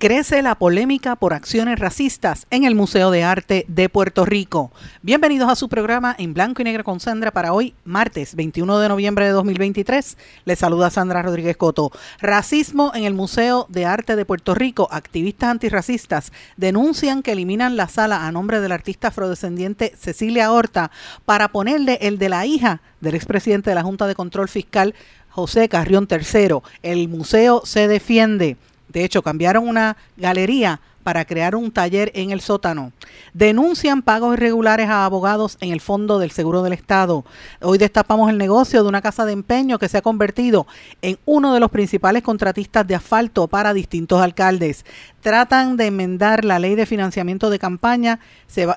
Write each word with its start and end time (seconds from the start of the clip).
Crece 0.00 0.40
la 0.40 0.54
polémica 0.54 1.14
por 1.14 1.34
acciones 1.34 1.78
racistas 1.78 2.46
en 2.50 2.64
el 2.64 2.74
Museo 2.74 3.10
de 3.10 3.22
Arte 3.22 3.66
de 3.68 3.90
Puerto 3.90 4.24
Rico. 4.24 4.72
Bienvenidos 5.02 5.50
a 5.50 5.56
su 5.56 5.68
programa 5.68 6.16
en 6.18 6.32
blanco 6.32 6.62
y 6.62 6.64
negro 6.64 6.84
con 6.84 7.00
Sandra 7.00 7.32
para 7.32 7.52
hoy, 7.52 7.74
martes 7.84 8.34
21 8.34 8.78
de 8.78 8.88
noviembre 8.88 9.26
de 9.26 9.32
2023. 9.32 10.16
Les 10.46 10.58
saluda 10.58 10.88
Sandra 10.88 11.20
Rodríguez 11.20 11.58
Coto. 11.58 11.92
Racismo 12.18 12.92
en 12.94 13.04
el 13.04 13.12
Museo 13.12 13.66
de 13.68 13.84
Arte 13.84 14.16
de 14.16 14.24
Puerto 14.24 14.54
Rico. 14.54 14.88
Activistas 14.90 15.50
antirracistas 15.50 16.32
denuncian 16.56 17.22
que 17.22 17.32
eliminan 17.32 17.76
la 17.76 17.86
sala 17.86 18.26
a 18.26 18.32
nombre 18.32 18.60
del 18.60 18.72
artista 18.72 19.08
afrodescendiente 19.08 19.92
Cecilia 19.98 20.50
Horta 20.50 20.90
para 21.26 21.48
ponerle 21.48 21.98
el 22.00 22.16
de 22.16 22.30
la 22.30 22.46
hija 22.46 22.80
del 23.02 23.16
expresidente 23.16 23.68
de 23.68 23.74
la 23.74 23.82
Junta 23.82 24.06
de 24.06 24.14
Control 24.14 24.48
Fiscal 24.48 24.94
José 25.28 25.68
Carrión 25.68 26.08
III. 26.10 26.60
El 26.82 27.08
museo 27.08 27.60
se 27.66 27.86
defiende. 27.86 28.56
De 28.92 29.04
hecho, 29.04 29.22
cambiaron 29.22 29.68
una 29.68 29.96
galería 30.16 30.80
para 31.10 31.24
crear 31.24 31.56
un 31.56 31.72
taller 31.72 32.12
en 32.14 32.30
el 32.30 32.40
sótano. 32.40 32.92
Denuncian 33.34 34.00
pagos 34.00 34.34
irregulares 34.34 34.88
a 34.88 35.04
abogados 35.04 35.58
en 35.60 35.72
el 35.72 35.80
Fondo 35.80 36.20
del 36.20 36.30
Seguro 36.30 36.62
del 36.62 36.72
Estado. 36.72 37.24
Hoy 37.60 37.78
destapamos 37.78 38.30
el 38.30 38.38
negocio 38.38 38.84
de 38.84 38.88
una 38.88 39.02
casa 39.02 39.24
de 39.24 39.32
empeño 39.32 39.80
que 39.80 39.88
se 39.88 39.98
ha 39.98 40.02
convertido 40.02 40.68
en 41.02 41.18
uno 41.24 41.52
de 41.52 41.58
los 41.58 41.72
principales 41.72 42.22
contratistas 42.22 42.86
de 42.86 42.94
asfalto 42.94 43.48
para 43.48 43.74
distintos 43.74 44.22
alcaldes. 44.22 44.84
Tratan 45.20 45.76
de 45.76 45.86
enmendar 45.86 46.44
la 46.44 46.60
ley 46.60 46.76
de 46.76 46.86
financiamiento 46.86 47.50
de 47.50 47.58
campaña 47.58 48.20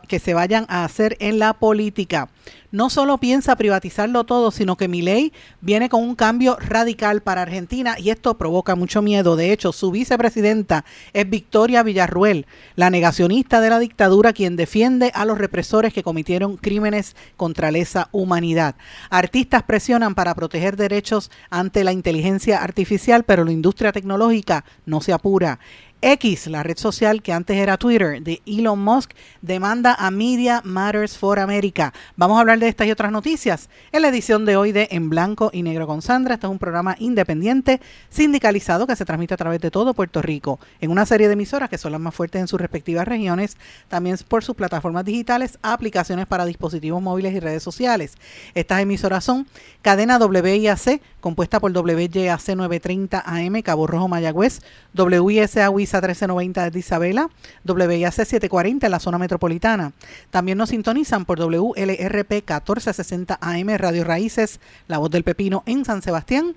que 0.08 0.18
se 0.18 0.34
vayan 0.34 0.66
a 0.70 0.86
hacer 0.86 1.16
en 1.20 1.38
la 1.38 1.54
política 1.54 2.30
no 2.74 2.90
solo 2.90 3.20
piensa 3.20 3.56
privatizarlo 3.56 4.24
todo, 4.24 4.50
sino 4.50 4.78
que 4.78 4.88
mi 4.88 5.04
ley 5.04 5.32
viene 5.62 5.90
con 5.90 6.02
un 6.02 6.16
cambio 6.16 6.58
radical 6.60 7.22
para 7.22 7.44
Argentina 7.44 7.98
y 8.00 8.10
esto 8.10 8.36
provoca 8.36 8.76
mucho 8.76 9.04
miedo. 9.04 9.36
De 9.36 9.54
hecho, 9.54 9.72
su 9.72 9.92
vicepresidenta 9.92 10.84
es 11.14 11.30
Victoria 11.30 11.84
Villarruel, 11.84 12.23
la 12.76 12.90
negacionista 12.90 13.62
de 13.62 13.70
la 13.70 13.80
dictadura, 13.80 14.34
quien 14.34 14.56
defiende 14.56 15.12
a 15.14 15.26
los 15.26 15.38
represores 15.38 15.94
que 15.94 16.04
cometieron 16.04 16.58
crímenes 16.58 17.16
contra 17.38 17.72
lesa 17.72 18.10
humanidad. 18.12 18.76
Artistas 19.10 19.64
presionan 19.64 20.16
para 20.16 20.36
proteger 20.36 20.78
derechos 20.78 21.32
ante 21.50 21.84
la 21.84 21.92
inteligencia 21.92 22.64
artificial, 22.64 23.24
pero 23.24 23.44
la 23.44 23.52
industria 23.52 23.92
tecnológica 23.92 24.66
no 24.86 25.02
se 25.02 25.14
apura. 25.14 25.60
X, 26.06 26.48
la 26.48 26.64
red 26.64 26.78
social 26.78 27.22
que 27.22 27.32
antes 27.32 27.56
era 27.56 27.78
Twitter, 27.78 28.22
de 28.22 28.42
Elon 28.46 28.78
Musk, 28.78 29.12
demanda 29.42 29.96
a 29.98 30.12
Media 30.12 30.62
Matters 30.66 31.18
for 31.18 31.40
America. 31.40 31.94
Vamos 32.18 32.36
a 32.36 32.42
hablar 32.42 32.60
de 32.60 32.68
estas 32.68 32.88
y 32.88 32.92
otras 32.92 33.10
noticias 33.10 33.70
en 33.94 34.02
la 34.02 34.10
edición 34.10 34.44
de 34.44 34.58
hoy 34.58 34.74
de 34.74 34.90
En 34.92 35.10
Blanco 35.10 35.50
y 35.54 35.64
Negro 35.64 35.88
con 35.88 36.02
Sandra. 36.02 36.34
Este 36.34 36.46
es 36.46 36.52
un 36.52 36.60
programa 36.60 36.98
independiente, 37.00 37.80
sindicalizado, 38.10 38.86
que 38.86 38.98
se 38.98 39.06
transmite 39.06 39.34
a 39.34 39.38
través 39.38 39.62
de 39.62 39.72
todo 39.72 39.94
Puerto 39.94 40.22
Rico, 40.22 40.60
en 40.82 40.92
una 40.92 41.06
serie 41.06 41.28
de 41.28 41.34
emisoras 41.34 41.70
que 41.70 41.78
son 41.78 41.94
las 41.94 42.02
más 42.02 42.14
fuertes 42.14 42.42
en 42.42 42.50
sus 42.50 42.60
respectivas 42.60 43.08
regiones, 43.08 43.56
también 43.88 44.18
por 44.28 44.44
sus 44.44 44.58
plataformas 44.58 45.06
digitales, 45.06 45.58
aplicaciones 45.62 46.28
para 46.28 46.44
dispositivos 46.44 47.02
móviles 47.02 47.34
y 47.34 47.40
redes 47.40 47.64
sociales. 47.64 48.18
Estas 48.56 48.82
emisoras 48.82 49.24
son 49.24 49.48
Cadena 49.82 50.18
WIAC, 50.18 51.02
compuesta 51.22 51.62
por 51.62 51.72
WYAC 51.72 52.56
930 52.58 53.24
AM, 53.26 53.62
Cabo 53.62 53.88
Rojo 53.88 54.10
Mayagüez, 54.10 54.60
WISA 54.94 55.72
1390 55.98 56.70
de 56.70 56.80
Isabela, 56.80 57.30
WIAC 57.66 58.14
740 58.14 58.88
en 58.88 58.92
la 58.92 59.00
zona 59.00 59.18
metropolitana. 59.18 59.94
También 60.32 60.58
nos 60.58 60.70
sintonizan 60.70 61.26
por 61.26 61.40
WLRP 61.40 62.32
1460 62.32 63.38
AM 63.42 63.70
Radio 63.78 64.04
Raíces, 64.04 64.60
La 64.88 64.98
Voz 64.98 65.12
del 65.12 65.24
Pepino 65.24 65.64
en 65.66 65.86
San 65.86 66.02
Sebastián 66.02 66.56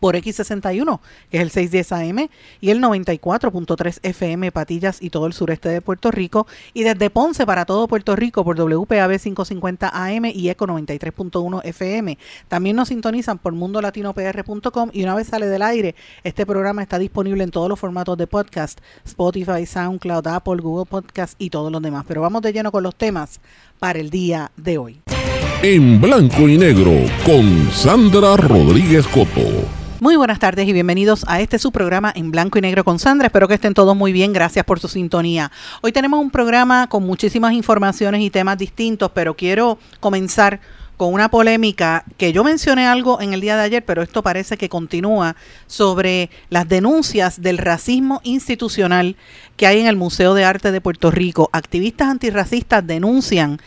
por 0.00 0.16
X61, 0.16 1.00
que 1.30 1.38
es 1.38 1.42
el 1.42 1.50
610 1.50 1.92
AM, 1.92 2.28
y 2.60 2.70
el 2.70 2.80
94.3 2.80 3.98
FM 4.02 4.52
Patillas 4.52 5.02
y 5.02 5.10
todo 5.10 5.26
el 5.26 5.32
sureste 5.32 5.68
de 5.68 5.80
Puerto 5.80 6.10
Rico, 6.10 6.46
y 6.74 6.82
desde 6.82 7.10
Ponce 7.10 7.46
para 7.46 7.64
todo 7.64 7.88
Puerto 7.88 8.16
Rico 8.16 8.44
por 8.44 8.56
WPAB 8.56 9.18
550 9.18 9.90
AM 9.92 10.26
y 10.26 10.48
ECO 10.48 10.66
93.1 10.66 11.60
FM. 11.64 12.18
También 12.48 12.76
nos 12.76 12.88
sintonizan 12.88 13.38
por 13.38 13.52
mundolatinopr.com 13.52 14.90
y 14.92 15.02
una 15.02 15.14
vez 15.14 15.28
sale 15.28 15.46
del 15.46 15.62
aire, 15.62 15.94
este 16.24 16.46
programa 16.46 16.82
está 16.82 16.98
disponible 16.98 17.44
en 17.44 17.50
todos 17.50 17.68
los 17.68 17.78
formatos 17.78 18.16
de 18.16 18.26
podcast, 18.26 18.80
Spotify, 19.04 19.66
SoundCloud, 19.66 20.26
Apple, 20.26 20.56
Google 20.56 20.86
Podcast 20.86 21.34
y 21.38 21.50
todos 21.50 21.70
los 21.72 21.82
demás. 21.82 22.04
Pero 22.06 22.22
vamos 22.22 22.42
de 22.42 22.52
lleno 22.52 22.72
con 22.72 22.82
los 22.82 22.94
temas 22.94 23.40
para 23.78 23.98
el 23.98 24.10
día 24.10 24.50
de 24.56 24.78
hoy. 24.78 25.00
En 25.62 26.00
blanco 26.00 26.48
y 26.48 26.56
negro 26.56 26.92
con 27.24 27.70
Sandra 27.72 28.36
Rodríguez 28.36 29.06
Coto. 29.08 29.77
Muy 30.00 30.14
buenas 30.14 30.38
tardes 30.38 30.68
y 30.68 30.72
bienvenidos 30.72 31.24
a 31.26 31.40
este 31.40 31.58
su 31.58 31.72
programa 31.72 32.12
en 32.14 32.30
blanco 32.30 32.56
y 32.56 32.60
negro 32.60 32.84
con 32.84 33.00
Sandra. 33.00 33.26
Espero 33.26 33.48
que 33.48 33.54
estén 33.54 33.74
todos 33.74 33.96
muy 33.96 34.12
bien. 34.12 34.32
Gracias 34.32 34.64
por 34.64 34.78
su 34.78 34.86
sintonía. 34.86 35.50
Hoy 35.80 35.90
tenemos 35.90 36.20
un 36.20 36.30
programa 36.30 36.86
con 36.88 37.04
muchísimas 37.04 37.52
informaciones 37.52 38.20
y 38.20 38.30
temas 38.30 38.58
distintos, 38.58 39.10
pero 39.12 39.34
quiero 39.34 39.76
comenzar 39.98 40.60
con 40.96 41.12
una 41.12 41.28
polémica 41.30 42.04
que 42.16 42.32
yo 42.32 42.44
mencioné 42.44 42.86
algo 42.86 43.20
en 43.20 43.32
el 43.32 43.40
día 43.40 43.56
de 43.56 43.64
ayer, 43.64 43.84
pero 43.84 44.02
esto 44.02 44.22
parece 44.22 44.56
que 44.56 44.68
continúa 44.68 45.34
sobre 45.66 46.30
las 46.48 46.68
denuncias 46.68 47.42
del 47.42 47.58
racismo 47.58 48.20
institucional 48.22 49.16
que 49.56 49.66
hay 49.66 49.80
en 49.80 49.88
el 49.88 49.96
Museo 49.96 50.34
de 50.34 50.44
Arte 50.44 50.70
de 50.70 50.80
Puerto 50.80 51.10
Rico. 51.10 51.50
Activistas 51.52 52.06
antirracistas 52.06 52.86
denuncian 52.86 53.60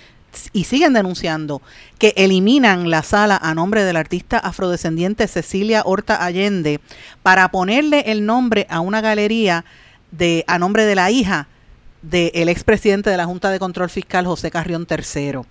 y 0.53 0.66
siguen 0.66 0.94
denunciando 0.94 1.62
que 1.97 2.14
eliminan 2.18 2.90
la 2.90 3.03
sala 3.03 3.38
a 3.42 3.53
nombre 3.53 3.84
del 3.84 3.97
artista 3.97 4.38
afrodescendiente 4.38 5.28
Cecilia 5.28 5.84
Horta 5.86 6.24
Allende 6.24 6.80
para 7.24 7.50
ponerle 7.52 8.12
el 8.12 8.25
nombre 8.25 8.68
a 8.69 8.80
una 8.80 9.02
galería 9.02 9.66
de 10.12 10.44
a 10.47 10.59
nombre 10.59 10.86
de 10.86 10.96
la 10.96 11.12
hija 11.12 11.47
del 12.02 12.50
expresidente 12.50 13.09
de 13.09 13.18
la 13.18 13.25
Junta 13.25 13.52
de 13.52 13.59
Control 13.59 13.90
Fiscal 13.90 14.25
José 14.25 14.52
Carrión 14.52 14.88
III. 14.90 15.42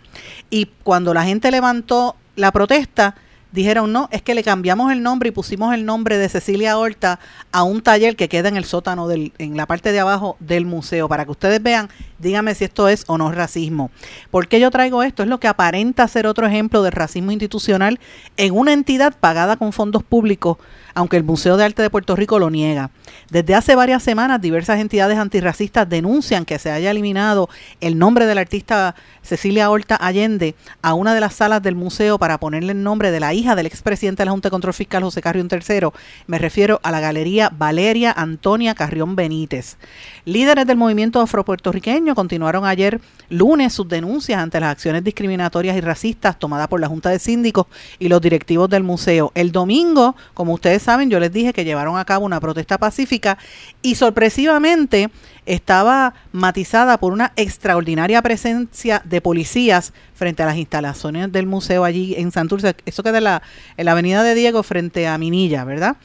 Y 0.50 0.66
cuando 0.82 1.14
la 1.14 1.24
gente 1.24 1.50
levantó 1.50 2.16
la 2.36 2.50
protesta, 2.50 3.14
dijeron 3.52 3.92
no, 3.92 4.08
es 4.12 4.22
que 4.22 4.34
le 4.34 4.42
cambiamos 4.42 4.92
el 4.92 5.02
nombre 5.02 5.28
y 5.28 5.32
pusimos 5.32 5.74
el 5.74 5.84
nombre 5.84 6.18
de 6.18 6.28
Cecilia 6.28 6.78
Horta 6.78 7.18
a 7.52 7.62
un 7.62 7.82
taller 7.82 8.16
que 8.16 8.28
queda 8.28 8.48
en 8.48 8.56
el 8.56 8.64
sótano, 8.64 9.08
del, 9.08 9.32
en 9.38 9.56
la 9.56 9.66
parte 9.66 9.92
de 9.92 10.00
abajo 10.00 10.36
del 10.40 10.66
museo, 10.66 11.08
para 11.08 11.24
que 11.24 11.30
ustedes 11.30 11.62
vean, 11.62 11.88
díganme 12.18 12.54
si 12.54 12.64
esto 12.64 12.88
es 12.88 13.04
o 13.06 13.18
no 13.18 13.32
racismo. 13.32 13.90
¿Por 14.30 14.48
qué 14.48 14.60
yo 14.60 14.70
traigo 14.70 15.02
esto? 15.02 15.22
Es 15.22 15.28
lo 15.28 15.40
que 15.40 15.48
aparenta 15.48 16.06
ser 16.08 16.26
otro 16.26 16.46
ejemplo 16.46 16.82
de 16.82 16.90
racismo 16.90 17.32
institucional 17.32 17.98
en 18.36 18.56
una 18.56 18.72
entidad 18.72 19.14
pagada 19.18 19.56
con 19.56 19.72
fondos 19.72 20.02
públicos, 20.02 20.58
aunque 20.94 21.16
el 21.16 21.24
Museo 21.24 21.56
de 21.56 21.64
Arte 21.64 21.82
de 21.82 21.90
Puerto 21.90 22.16
Rico 22.16 22.38
lo 22.38 22.50
niega. 22.50 22.90
Desde 23.30 23.54
hace 23.54 23.74
varias 23.74 24.02
semanas, 24.02 24.40
diversas 24.40 24.80
entidades 24.80 25.18
antirracistas 25.18 25.88
denuncian 25.88 26.44
que 26.44 26.58
se 26.58 26.70
haya 26.70 26.90
eliminado 26.90 27.48
el 27.80 27.98
nombre 27.98 28.26
del 28.26 28.38
artista 28.38 28.94
Cecilia 29.22 29.70
Horta 29.70 29.96
Allende 29.96 30.54
a 30.82 30.94
una 30.94 31.14
de 31.14 31.20
las 31.20 31.34
salas 31.34 31.62
del 31.62 31.74
museo 31.74 32.18
para 32.18 32.38
ponerle 32.38 32.72
el 32.72 32.82
nombre 32.82 33.10
de 33.10 33.20
la 33.20 33.34
hija 33.34 33.54
del 33.54 33.66
expresidente 33.66 34.22
de 34.22 34.26
la 34.26 34.32
Junta 34.32 34.48
de 34.48 34.50
Control 34.50 34.74
Fiscal, 34.74 35.02
José 35.02 35.20
Carrión 35.22 35.48
III. 35.50 35.88
Me 36.26 36.38
refiero 36.38 36.80
a 36.82 36.90
la 36.90 37.00
Galería 37.00 37.50
Valeria 37.56 38.12
Antonia 38.12 38.74
Carrión 38.74 39.16
Benítez. 39.16 39.76
Líderes 40.25 40.66
del 40.66 40.76
movimiento 40.76 41.20
afropuertorriqueño 41.20 42.14
continuaron 42.14 42.66
ayer 42.66 43.00
lunes 43.31 43.72
sus 43.72 43.89
denuncias 43.89 44.41
ante 44.41 44.60
las 44.60 44.71
acciones 44.71 45.03
discriminatorias 45.03 45.77
y 45.77 45.80
racistas 45.80 46.39
tomadas 46.39 46.68
por 46.68 46.80
la 46.80 46.89
Junta 46.89 47.10
de 47.10 47.18
Síndicos 47.18 47.66
y 47.98 48.09
los 48.09 48.21
directivos 48.21 48.68
del 48.68 48.83
museo. 48.83 49.33
El 49.34 49.50
domingo, 49.53 50.16
como 50.34 50.53
ustedes 50.53 50.83
saben, 50.83 51.10
yo 51.10 51.21
les 51.21 51.33
dije 51.33 51.53
que 51.53 51.65
llevaron 51.65 51.97
a 51.97 52.04
cabo 52.04 52.27
una 52.27 52.41
protesta 52.41 52.77
pacífica 52.77 53.39
y 53.83 53.94
sorpresivamente 53.94 55.10
estaba 55.47 56.15
matizada 56.33 56.98
por 56.98 57.12
una 57.12 57.33
extraordinaria 57.36 58.22
presencia 58.22 59.03
de 59.04 59.21
policías 59.21 59.92
frente 60.15 60.42
a 60.42 60.47
las 60.47 60.56
instalaciones 60.56 61.33
del 61.33 61.47
museo 61.47 61.84
allí 61.84 62.15
en 62.16 62.30
Santurce. 62.30 62.77
Eso 62.84 63.03
queda 63.03 63.18
en 63.18 63.24
la, 63.24 63.42
en 63.77 63.86
la 63.86 63.92
avenida 63.92 64.22
de 64.22 64.34
Diego 64.34 64.62
frente 64.62 65.09
a 65.09 65.16
Minilla, 65.18 65.65
¿verdad? 65.65 65.97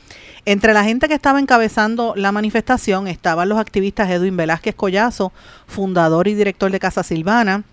Entre 0.48 0.74
la 0.74 0.84
gente 0.84 1.08
que 1.08 1.16
estaba 1.16 1.40
encabezando 1.40 2.14
la 2.16 2.32
manifestación 2.32 3.08
estaban 3.08 3.50
los 3.50 3.58
activistas 3.58 4.12
Edwin 4.12 4.38
Velázquez 4.38 4.76
Collazo, 4.76 5.34
fundador 5.66 6.28
y 6.28 6.36
director 6.36 6.72
de 6.72 6.80
Casa 6.80 7.02
Silvana, 7.02 7.64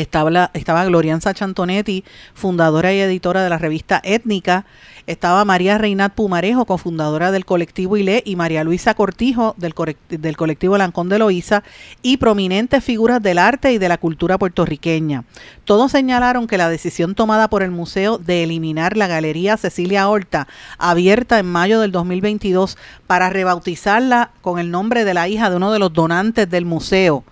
Estaba, 0.00 0.50
estaba 0.54 0.84
Glorianza 0.86 1.34
Chantonetti, 1.34 2.04
fundadora 2.32 2.92
y 2.94 3.00
editora 3.00 3.42
de 3.42 3.50
la 3.50 3.58
revista 3.58 4.00
Étnica. 4.02 4.64
Estaba 5.06 5.44
María 5.44 5.76
Reinat 5.76 6.14
Pumarejo, 6.14 6.64
cofundadora 6.64 7.30
del 7.32 7.44
colectivo 7.44 7.96
ILE, 7.98 8.22
y 8.24 8.36
María 8.36 8.64
Luisa 8.64 8.94
Cortijo, 8.94 9.54
del, 9.58 9.74
colectivo 9.74 10.78
Lancón 10.78 11.08
de 11.10 11.18
Loíza, 11.18 11.62
y 12.00 12.16
prominentes 12.16 12.82
figuras 12.82 13.22
del 13.22 13.38
arte 13.38 13.72
y 13.72 13.78
de 13.78 13.88
la 13.88 13.98
cultura 13.98 14.38
puertorriqueña. 14.38 15.24
Todos 15.64 15.92
señalaron 15.92 16.46
que 16.46 16.58
la 16.58 16.70
decisión 16.70 17.14
tomada 17.14 17.50
por 17.50 17.62
el 17.62 17.70
museo 17.70 18.16
de 18.16 18.44
eliminar 18.44 18.96
la 18.96 19.06
Galería 19.06 19.58
Cecilia 19.58 20.08
Horta, 20.08 20.48
abierta 20.78 21.38
en 21.38 21.46
mayo 21.46 21.80
del 21.80 21.92
2022, 21.92 22.78
para 23.06 23.28
rebautizarla 23.28 24.30
con 24.40 24.58
el 24.58 24.70
nombre 24.70 25.04
de 25.04 25.14
la 25.14 25.28
hija 25.28 25.50
de 25.50 25.56
uno 25.56 25.72
de 25.72 25.78
los 25.78 25.92
donantes 25.92 26.48
del 26.48 26.64
museo, 26.64 27.24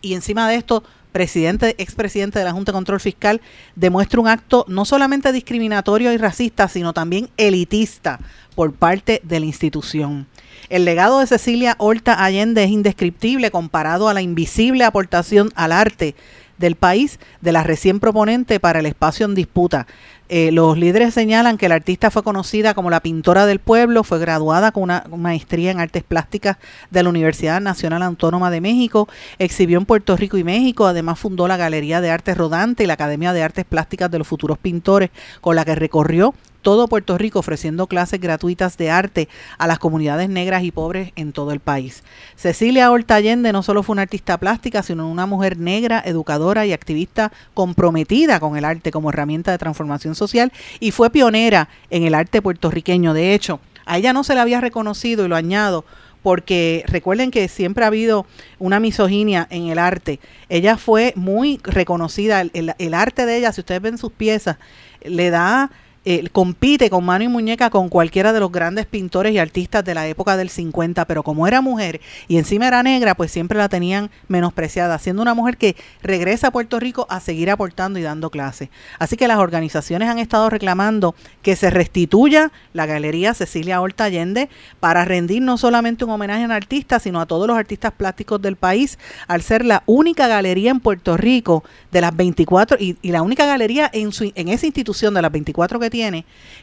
y 0.00 0.14
encima 0.14 0.48
de 0.48 0.56
esto 0.56 0.82
presidente, 1.16 1.74
expresidente 1.78 2.38
de 2.38 2.44
la 2.44 2.52
Junta 2.52 2.72
de 2.72 2.76
Control 2.76 3.00
Fiscal, 3.00 3.40
demuestra 3.74 4.20
un 4.20 4.28
acto 4.28 4.66
no 4.68 4.84
solamente 4.84 5.32
discriminatorio 5.32 6.12
y 6.12 6.18
racista, 6.18 6.68
sino 6.68 6.92
también 6.92 7.30
elitista 7.38 8.20
por 8.54 8.74
parte 8.74 9.22
de 9.24 9.40
la 9.40 9.46
institución. 9.46 10.26
El 10.68 10.84
legado 10.84 11.20
de 11.20 11.26
Cecilia 11.26 11.74
Horta 11.78 12.22
Allende 12.22 12.64
es 12.64 12.70
indescriptible 12.70 13.50
comparado 13.50 14.10
a 14.10 14.12
la 14.12 14.20
invisible 14.20 14.84
aportación 14.84 15.48
al 15.54 15.72
arte 15.72 16.14
del 16.58 16.76
país 16.76 17.18
de 17.40 17.52
la 17.52 17.62
recién 17.62 17.98
proponente 17.98 18.60
para 18.60 18.80
el 18.80 18.86
espacio 18.86 19.24
en 19.24 19.34
disputa. 19.34 19.86
Eh, 20.28 20.50
los 20.50 20.76
líderes 20.76 21.14
señalan 21.14 21.56
que 21.56 21.68
la 21.68 21.76
artista 21.76 22.10
fue 22.10 22.24
conocida 22.24 22.74
como 22.74 22.90
la 22.90 23.00
pintora 23.00 23.46
del 23.46 23.60
pueblo, 23.60 24.02
fue 24.02 24.18
graduada 24.18 24.72
con 24.72 24.82
una 24.82 25.04
maestría 25.16 25.70
en 25.70 25.78
artes 25.78 26.02
plásticas 26.02 26.56
de 26.90 27.02
la 27.04 27.10
Universidad 27.10 27.60
Nacional 27.60 28.02
Autónoma 28.02 28.50
de 28.50 28.60
México, 28.60 29.08
exhibió 29.38 29.78
en 29.78 29.86
Puerto 29.86 30.16
Rico 30.16 30.36
y 30.36 30.42
México, 30.42 30.86
además 30.86 31.20
fundó 31.20 31.46
la 31.46 31.56
Galería 31.56 32.00
de 32.00 32.10
Arte 32.10 32.34
Rodante 32.34 32.82
y 32.82 32.86
la 32.88 32.94
Academia 32.94 33.32
de 33.32 33.44
Artes 33.44 33.64
Plásticas 33.64 34.10
de 34.10 34.18
los 34.18 34.26
Futuros 34.26 34.58
Pintores, 34.58 35.10
con 35.40 35.54
la 35.54 35.64
que 35.64 35.76
recorrió 35.76 36.34
todo 36.66 36.88
Puerto 36.88 37.16
Rico 37.16 37.38
ofreciendo 37.38 37.86
clases 37.86 38.20
gratuitas 38.20 38.76
de 38.76 38.90
arte 38.90 39.28
a 39.56 39.68
las 39.68 39.78
comunidades 39.78 40.28
negras 40.28 40.64
y 40.64 40.72
pobres 40.72 41.12
en 41.14 41.32
todo 41.32 41.52
el 41.52 41.60
país. 41.60 42.02
Cecilia 42.34 42.90
Horta 42.90 43.14
Allende 43.14 43.52
no 43.52 43.62
solo 43.62 43.84
fue 43.84 43.92
una 43.92 44.02
artista 44.02 44.36
plástica, 44.38 44.82
sino 44.82 45.08
una 45.08 45.26
mujer 45.26 45.58
negra, 45.58 46.02
educadora 46.04 46.66
y 46.66 46.72
activista 46.72 47.30
comprometida 47.54 48.40
con 48.40 48.56
el 48.56 48.64
arte 48.64 48.90
como 48.90 49.10
herramienta 49.10 49.52
de 49.52 49.58
transformación 49.58 50.16
social 50.16 50.52
y 50.80 50.90
fue 50.90 51.10
pionera 51.10 51.68
en 51.88 52.02
el 52.02 52.16
arte 52.16 52.42
puertorriqueño. 52.42 53.14
De 53.14 53.32
hecho, 53.32 53.60
a 53.84 53.98
ella 53.98 54.12
no 54.12 54.24
se 54.24 54.34
le 54.34 54.40
había 54.40 54.60
reconocido, 54.60 55.24
y 55.24 55.28
lo 55.28 55.36
añado, 55.36 55.84
porque 56.24 56.82
recuerden 56.88 57.30
que 57.30 57.46
siempre 57.46 57.84
ha 57.84 57.86
habido 57.86 58.26
una 58.58 58.80
misoginia 58.80 59.46
en 59.50 59.68
el 59.68 59.78
arte. 59.78 60.18
Ella 60.48 60.76
fue 60.78 61.12
muy 61.14 61.60
reconocida, 61.62 62.40
el, 62.40 62.74
el 62.76 62.94
arte 62.94 63.24
de 63.24 63.36
ella, 63.36 63.52
si 63.52 63.60
ustedes 63.60 63.82
ven 63.82 63.98
sus 63.98 64.10
piezas, 64.10 64.56
le 65.04 65.30
da 65.30 65.70
eh, 66.08 66.28
compite 66.30 66.88
con 66.88 67.04
mano 67.04 67.24
y 67.24 67.28
muñeca 67.28 67.68
con 67.68 67.88
cualquiera 67.88 68.32
de 68.32 68.38
los 68.38 68.52
grandes 68.52 68.86
pintores 68.86 69.32
y 69.32 69.38
artistas 69.38 69.84
de 69.84 69.92
la 69.92 70.06
época 70.06 70.36
del 70.36 70.50
50, 70.50 71.04
pero 71.04 71.24
como 71.24 71.48
era 71.48 71.60
mujer 71.60 72.00
y 72.28 72.38
encima 72.38 72.68
era 72.68 72.84
negra, 72.84 73.16
pues 73.16 73.32
siempre 73.32 73.58
la 73.58 73.68
tenían 73.68 74.08
menospreciada, 74.28 75.00
siendo 75.00 75.20
una 75.20 75.34
mujer 75.34 75.56
que 75.56 75.74
regresa 76.02 76.46
a 76.46 76.50
Puerto 76.52 76.78
Rico 76.78 77.08
a 77.10 77.18
seguir 77.18 77.50
aportando 77.50 77.98
y 77.98 78.02
dando 78.02 78.30
clases. 78.30 78.68
Así 79.00 79.16
que 79.16 79.26
las 79.26 79.38
organizaciones 79.38 80.08
han 80.08 80.20
estado 80.20 80.48
reclamando 80.48 81.16
que 81.42 81.56
se 81.56 81.70
restituya 81.70 82.52
la 82.72 82.86
Galería 82.86 83.34
Cecilia 83.34 83.80
Horta 83.80 84.04
Allende 84.04 84.48
para 84.78 85.04
rendir 85.04 85.42
no 85.42 85.58
solamente 85.58 86.04
un 86.04 86.12
homenaje 86.12 86.44
al 86.44 86.52
artista, 86.52 87.00
sino 87.00 87.20
a 87.20 87.26
todos 87.26 87.48
los 87.48 87.58
artistas 87.58 87.90
plásticos 87.90 88.40
del 88.40 88.54
país, 88.54 88.96
al 89.26 89.42
ser 89.42 89.64
la 89.64 89.82
única 89.86 90.28
galería 90.28 90.70
en 90.70 90.78
Puerto 90.78 91.16
Rico 91.16 91.64
de 91.90 92.00
las 92.00 92.14
24 92.14 92.76
y, 92.78 92.96
la 93.02 93.22
única 93.22 93.44
galería 93.44 93.90
en, 93.92 94.12
su, 94.12 94.30
en 94.36 94.48
esa 94.48 94.66
institución 94.66 95.12
de 95.12 95.22
las 95.22 95.32
24 95.32 95.80
que 95.80 95.90
tiene, 95.90 95.95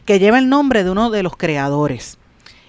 que 0.04 0.18
lleva 0.18 0.38
el 0.38 0.48
nombre 0.48 0.84
de 0.84 0.90
uno 0.90 1.10
de 1.10 1.22
los 1.22 1.36
creadores 1.36 2.18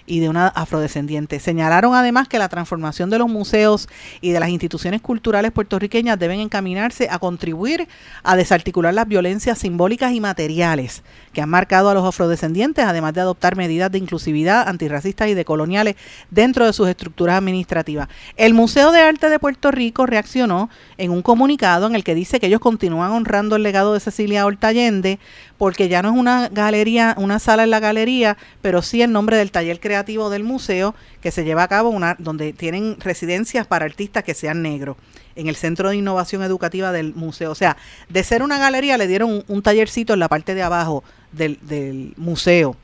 y 0.05 0.19
de 0.19 0.29
una 0.29 0.47
afrodescendiente. 0.47 1.39
Señalaron 1.39 1.95
además 1.95 2.27
que 2.27 2.39
la 2.39 2.49
transformación 2.49 3.09
de 3.09 3.17
los 3.17 3.27
museos 3.27 3.87
y 4.21 4.31
de 4.31 4.39
las 4.39 4.49
instituciones 4.49 5.01
culturales 5.01 5.51
puertorriqueñas 5.51 6.19
deben 6.19 6.39
encaminarse 6.39 7.07
a 7.09 7.19
contribuir 7.19 7.87
a 8.23 8.35
desarticular 8.35 8.93
las 8.93 9.07
violencias 9.07 9.59
simbólicas 9.59 10.13
y 10.13 10.19
materiales 10.19 11.03
que 11.33 11.41
han 11.41 11.49
marcado 11.49 11.89
a 11.89 11.93
los 11.93 12.05
afrodescendientes, 12.05 12.85
además 12.85 13.13
de 13.13 13.21
adoptar 13.21 13.55
medidas 13.55 13.91
de 13.91 13.97
inclusividad 13.97 14.67
antirracistas 14.67 15.29
y 15.29 15.33
decoloniales 15.33 15.95
dentro 16.29 16.65
de 16.65 16.73
sus 16.73 16.87
estructuras 16.87 17.37
administrativas. 17.37 18.07
El 18.37 18.53
Museo 18.53 18.91
de 18.91 19.01
Arte 19.01 19.29
de 19.29 19.39
Puerto 19.39 19.71
Rico 19.71 20.05
reaccionó 20.05 20.69
en 20.97 21.11
un 21.11 21.21
comunicado 21.21 21.87
en 21.87 21.95
el 21.95 22.03
que 22.03 22.15
dice 22.15 22.39
que 22.39 22.47
ellos 22.47 22.61
continúan 22.61 23.11
honrando 23.11 23.55
el 23.55 23.63
legado 23.63 23.93
de 23.93 23.99
Cecilia 23.99 24.45
Horta 24.45 24.67
Allende 24.67 25.19
porque 25.57 25.87
ya 25.87 26.01
no 26.01 26.09
es 26.09 26.15
una 26.17 26.49
galería, 26.49 27.15
una 27.17 27.39
sala 27.39 27.63
en 27.63 27.69
la 27.69 27.79
galería, 27.79 28.37
pero 28.61 28.81
sí 28.81 29.01
el 29.01 29.11
nombre 29.11 29.37
del 29.37 29.51
taller 29.51 29.79
creativo 29.79 30.29
del 30.29 30.43
museo 30.43 30.95
que 31.21 31.31
se 31.31 31.43
lleva 31.43 31.63
a 31.63 31.67
cabo 31.67 31.89
una, 31.89 32.15
donde 32.19 32.53
tienen 32.53 32.97
residencias 32.99 33.65
para 33.67 33.85
artistas 33.85 34.23
que 34.23 34.33
sean 34.33 34.61
negros 34.61 34.97
en 35.35 35.47
el 35.47 35.55
Centro 35.55 35.89
de 35.89 35.97
Innovación 35.97 36.43
Educativa 36.43 36.91
del 36.91 37.13
museo. 37.13 37.51
O 37.51 37.55
sea, 37.55 37.77
de 38.09 38.23
ser 38.23 38.41
una 38.41 38.57
galería 38.57 38.97
le 38.97 39.07
dieron 39.07 39.43
un, 39.47 39.61
tallercito 39.61 40.13
en 40.13 40.19
la 40.19 40.29
parte 40.29 40.55
de 40.55 40.63
abajo 40.63 41.03
del, 41.31 41.59
del 41.61 42.13
museo 42.17 42.75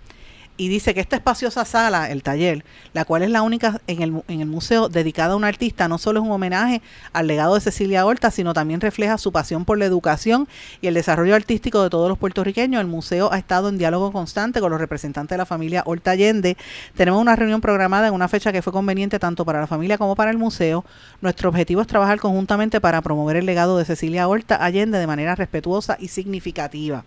y 0.61 0.67
dice 0.67 0.93
que 0.93 0.99
esta 0.99 1.15
espaciosa 1.15 1.65
sala, 1.65 2.11
el 2.11 2.21
taller, 2.21 2.63
la 2.93 3.03
cual 3.03 3.23
es 3.23 3.31
la 3.31 3.41
única 3.41 3.81
en 3.87 4.03
el, 4.03 4.21
en 4.27 4.41
el 4.41 4.47
museo 4.47 4.89
dedicada 4.89 5.33
a 5.33 5.35
un 5.35 5.43
artista, 5.43 5.87
no 5.87 5.97
solo 5.97 6.19
es 6.19 6.25
un 6.27 6.31
homenaje 6.31 6.83
al 7.13 7.25
legado 7.25 7.55
de 7.55 7.61
Cecilia 7.61 8.05
Horta, 8.05 8.29
sino 8.29 8.53
también 8.53 8.79
refleja 8.79 9.17
su 9.17 9.31
pasión 9.31 9.65
por 9.65 9.79
la 9.79 9.85
educación 9.85 10.47
y 10.79 10.85
el 10.85 10.93
desarrollo 10.93 11.33
artístico 11.33 11.81
de 11.81 11.89
todos 11.89 12.07
los 12.07 12.19
puertorriqueños. 12.19 12.79
El 12.79 12.85
museo 12.85 13.33
ha 13.33 13.39
estado 13.39 13.69
en 13.69 13.79
diálogo 13.79 14.11
constante 14.11 14.59
con 14.59 14.69
los 14.69 14.79
representantes 14.79 15.31
de 15.31 15.39
la 15.39 15.47
familia 15.47 15.81
Horta 15.83 16.11
Allende. 16.11 16.55
Tenemos 16.95 17.19
una 17.19 17.35
reunión 17.35 17.59
programada 17.59 18.07
en 18.07 18.13
una 18.13 18.27
fecha 18.27 18.51
que 18.51 18.61
fue 18.61 18.71
conveniente 18.71 19.17
tanto 19.17 19.43
para 19.43 19.61
la 19.61 19.65
familia 19.65 19.97
como 19.97 20.15
para 20.15 20.29
el 20.29 20.37
museo. 20.37 20.85
Nuestro 21.21 21.49
objetivo 21.49 21.81
es 21.81 21.87
trabajar 21.87 22.19
conjuntamente 22.19 22.79
para 22.79 23.01
promover 23.01 23.35
el 23.35 23.47
legado 23.47 23.79
de 23.79 23.85
Cecilia 23.85 24.27
Horta 24.27 24.63
Allende 24.63 24.99
de 24.99 25.07
manera 25.07 25.33
respetuosa 25.33 25.97
y 25.99 26.09
significativa. 26.09 27.03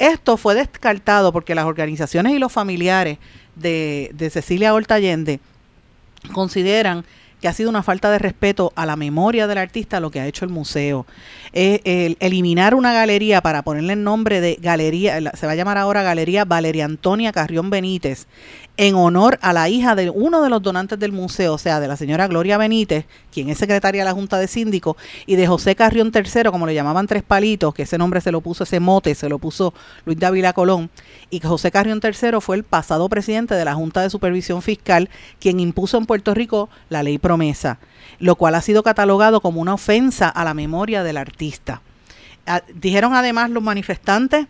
Esto 0.00 0.36
fue 0.36 0.56
descartado 0.56 1.32
porque 1.32 1.54
las 1.54 1.66
organizaciones 1.66 2.32
y 2.32 2.40
los 2.40 2.50
familiares 2.50 2.87
de, 3.54 4.30
Cecilia 4.32 4.74
Horta 4.74 4.96
Allende 4.96 5.40
consideran 6.32 7.04
que 7.40 7.46
ha 7.46 7.52
sido 7.52 7.70
una 7.70 7.84
falta 7.84 8.10
de 8.10 8.18
respeto 8.18 8.72
a 8.74 8.84
la 8.84 8.96
memoria 8.96 9.46
del 9.46 9.58
artista 9.58 10.00
lo 10.00 10.10
que 10.10 10.20
ha 10.20 10.26
hecho 10.26 10.44
el 10.44 10.50
museo. 10.50 11.06
el 11.52 12.16
eliminar 12.18 12.74
una 12.74 12.92
galería 12.92 13.40
para 13.40 13.62
ponerle 13.62 13.92
el 13.92 14.02
nombre 14.02 14.40
de 14.40 14.58
galería, 14.60 15.20
se 15.34 15.46
va 15.46 15.52
a 15.52 15.54
llamar 15.54 15.78
ahora 15.78 16.02
Galería 16.02 16.44
Valeria 16.44 16.84
Antonia 16.84 17.30
Carrión 17.30 17.70
Benítez, 17.70 18.26
en 18.78 18.94
honor 18.94 19.40
a 19.42 19.52
la 19.52 19.68
hija 19.68 19.96
de 19.96 20.08
uno 20.08 20.40
de 20.40 20.48
los 20.48 20.62
donantes 20.62 21.00
del 21.00 21.10
museo, 21.10 21.54
o 21.54 21.58
sea, 21.58 21.80
de 21.80 21.88
la 21.88 21.96
señora 21.96 22.28
Gloria 22.28 22.56
Benítez, 22.58 23.06
quien 23.32 23.48
es 23.48 23.58
secretaria 23.58 24.02
de 24.02 24.04
la 24.04 24.14
Junta 24.14 24.38
de 24.38 24.46
Síndicos, 24.46 24.96
y 25.26 25.34
de 25.34 25.48
José 25.48 25.74
Carrión 25.74 26.12
III, 26.14 26.44
como 26.52 26.64
le 26.64 26.74
llamaban 26.74 27.08
Tres 27.08 27.24
Palitos, 27.24 27.74
que 27.74 27.82
ese 27.82 27.98
nombre 27.98 28.20
se 28.20 28.30
lo 28.30 28.40
puso, 28.40 28.62
ese 28.62 28.78
mote 28.78 29.16
se 29.16 29.28
lo 29.28 29.40
puso 29.40 29.74
Luis 30.06 30.16
Dávila 30.16 30.52
Colón, 30.52 30.90
y 31.28 31.40
que 31.40 31.48
José 31.48 31.72
Carrión 31.72 32.00
III 32.02 32.40
fue 32.40 32.54
el 32.54 32.62
pasado 32.62 33.08
presidente 33.08 33.56
de 33.56 33.64
la 33.64 33.74
Junta 33.74 34.00
de 34.00 34.10
Supervisión 34.10 34.62
Fiscal, 34.62 35.10
quien 35.40 35.58
impuso 35.58 35.98
en 35.98 36.06
Puerto 36.06 36.32
Rico 36.32 36.68
la 36.88 37.02
ley 37.02 37.18
promesa, 37.18 37.80
lo 38.20 38.36
cual 38.36 38.54
ha 38.54 38.62
sido 38.62 38.84
catalogado 38.84 39.40
como 39.40 39.60
una 39.60 39.74
ofensa 39.74 40.28
a 40.28 40.44
la 40.44 40.54
memoria 40.54 41.02
del 41.02 41.16
artista. 41.16 41.82
Ah, 42.46 42.62
dijeron 42.74 43.12
además 43.12 43.50
los 43.50 43.62
manifestantes 43.62 44.46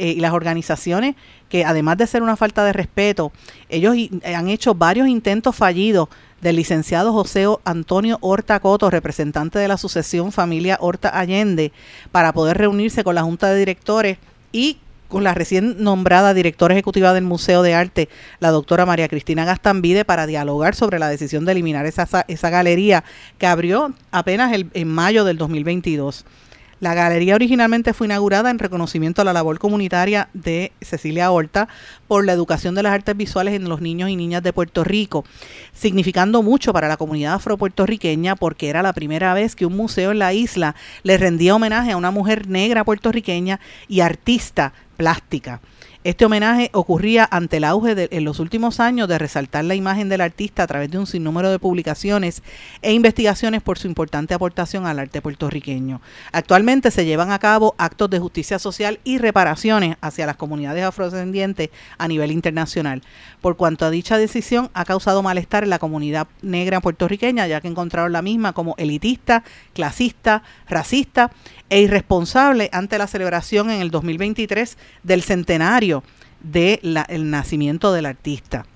eh, 0.00 0.14
y 0.16 0.20
las 0.20 0.32
organizaciones 0.32 1.14
que 1.50 1.66
además 1.66 1.98
de 1.98 2.06
ser 2.06 2.22
una 2.22 2.34
falta 2.34 2.64
de 2.64 2.72
respeto, 2.72 3.32
ellos 3.68 3.94
eh, 3.96 4.34
han 4.34 4.48
hecho 4.48 4.74
varios 4.74 5.08
intentos 5.08 5.54
fallidos 5.54 6.08
del 6.40 6.56
licenciado 6.56 7.12
José 7.12 7.44
Antonio 7.66 8.16
Horta 8.22 8.60
Coto, 8.60 8.88
representante 8.88 9.58
de 9.58 9.68
la 9.68 9.76
sucesión 9.76 10.32
familia 10.32 10.78
Horta 10.80 11.10
Allende, 11.10 11.70
para 12.12 12.32
poder 12.32 12.56
reunirse 12.56 13.04
con 13.04 13.14
la 13.14 13.24
Junta 13.24 13.50
de 13.50 13.58
Directores 13.58 14.16
y 14.52 14.78
con 15.08 15.22
la 15.22 15.34
recién 15.34 15.84
nombrada 15.84 16.32
directora 16.32 16.72
ejecutiva 16.72 17.12
del 17.12 17.24
Museo 17.24 17.60
de 17.60 17.74
Arte, 17.74 18.08
la 18.38 18.52
doctora 18.52 18.86
María 18.86 19.08
Cristina 19.08 19.44
Gastambide, 19.44 20.06
para 20.06 20.26
dialogar 20.26 20.74
sobre 20.74 20.98
la 20.98 21.10
decisión 21.10 21.44
de 21.44 21.52
eliminar 21.52 21.84
esa, 21.84 22.24
esa 22.26 22.48
galería 22.48 23.04
que 23.36 23.46
abrió 23.46 23.92
apenas 24.12 24.54
el, 24.54 24.70
en 24.72 24.88
mayo 24.88 25.24
del 25.24 25.36
2022. 25.36 26.24
La 26.80 26.94
galería 26.94 27.34
originalmente 27.34 27.92
fue 27.92 28.06
inaugurada 28.06 28.50
en 28.50 28.58
reconocimiento 28.58 29.20
a 29.20 29.24
la 29.26 29.34
labor 29.34 29.58
comunitaria 29.58 30.30
de 30.32 30.72
Cecilia 30.80 31.30
Horta 31.30 31.68
por 32.08 32.24
la 32.24 32.32
educación 32.32 32.74
de 32.74 32.82
las 32.82 32.94
artes 32.94 33.14
visuales 33.14 33.52
en 33.52 33.68
los 33.68 33.82
niños 33.82 34.08
y 34.08 34.16
niñas 34.16 34.42
de 34.42 34.54
Puerto 34.54 34.82
Rico, 34.82 35.26
significando 35.74 36.42
mucho 36.42 36.72
para 36.72 36.88
la 36.88 36.96
comunidad 36.96 37.34
afropuertorriqueña 37.34 38.34
porque 38.34 38.70
era 38.70 38.82
la 38.82 38.94
primera 38.94 39.34
vez 39.34 39.56
que 39.56 39.66
un 39.66 39.76
museo 39.76 40.12
en 40.12 40.20
la 40.20 40.32
isla 40.32 40.74
le 41.02 41.18
rendía 41.18 41.54
homenaje 41.54 41.92
a 41.92 41.98
una 41.98 42.10
mujer 42.10 42.48
negra 42.48 42.82
puertorriqueña 42.82 43.60
y 43.86 44.00
artista 44.00 44.72
plástica. 44.96 45.60
Este 46.02 46.24
homenaje 46.24 46.70
ocurría 46.72 47.28
ante 47.30 47.58
el 47.58 47.64
auge 47.64 47.94
de, 47.94 48.08
en 48.10 48.24
los 48.24 48.38
últimos 48.38 48.80
años 48.80 49.06
de 49.06 49.18
resaltar 49.18 49.66
la 49.66 49.74
imagen 49.74 50.08
del 50.08 50.22
artista 50.22 50.62
a 50.62 50.66
través 50.66 50.90
de 50.90 50.96
un 50.96 51.06
sinnúmero 51.06 51.50
de 51.50 51.58
publicaciones 51.58 52.42
e 52.80 52.94
investigaciones 52.94 53.60
por 53.60 53.78
su 53.78 53.86
importante 53.86 54.32
aportación 54.32 54.86
al 54.86 54.98
arte 54.98 55.20
puertorriqueño. 55.20 56.00
Actualmente 56.32 56.90
se 56.90 57.04
llevan 57.04 57.32
a 57.32 57.38
cabo 57.38 57.74
actos 57.76 58.08
de 58.08 58.18
justicia 58.18 58.58
social 58.58 58.98
y 59.04 59.18
reparaciones 59.18 59.98
hacia 60.00 60.24
las 60.24 60.36
comunidades 60.36 60.84
afrodescendientes 60.84 61.68
a 61.98 62.08
nivel 62.08 62.32
internacional, 62.32 63.02
por 63.42 63.58
cuanto 63.58 63.84
a 63.84 63.90
dicha 63.90 64.16
decisión 64.16 64.70
ha 64.72 64.86
causado 64.86 65.22
malestar 65.22 65.64
en 65.64 65.70
la 65.70 65.78
comunidad 65.78 66.28
negra 66.40 66.80
puertorriqueña, 66.80 67.46
ya 67.46 67.60
que 67.60 67.68
encontraron 67.68 68.12
la 68.12 68.22
misma 68.22 68.54
como 68.54 68.74
elitista, 68.78 69.44
clasista, 69.74 70.44
racista 70.66 71.30
e 71.70 71.80
irresponsable 71.80 72.68
ante 72.72 72.98
la 72.98 73.06
celebración 73.06 73.70
en 73.70 73.80
el 73.80 73.90
2023 73.90 74.76
del 75.02 75.22
centenario 75.22 76.02
del 76.40 76.98
el 77.08 77.30
nacimiento 77.30 77.92
del 77.92 78.06
artista. 78.06 78.66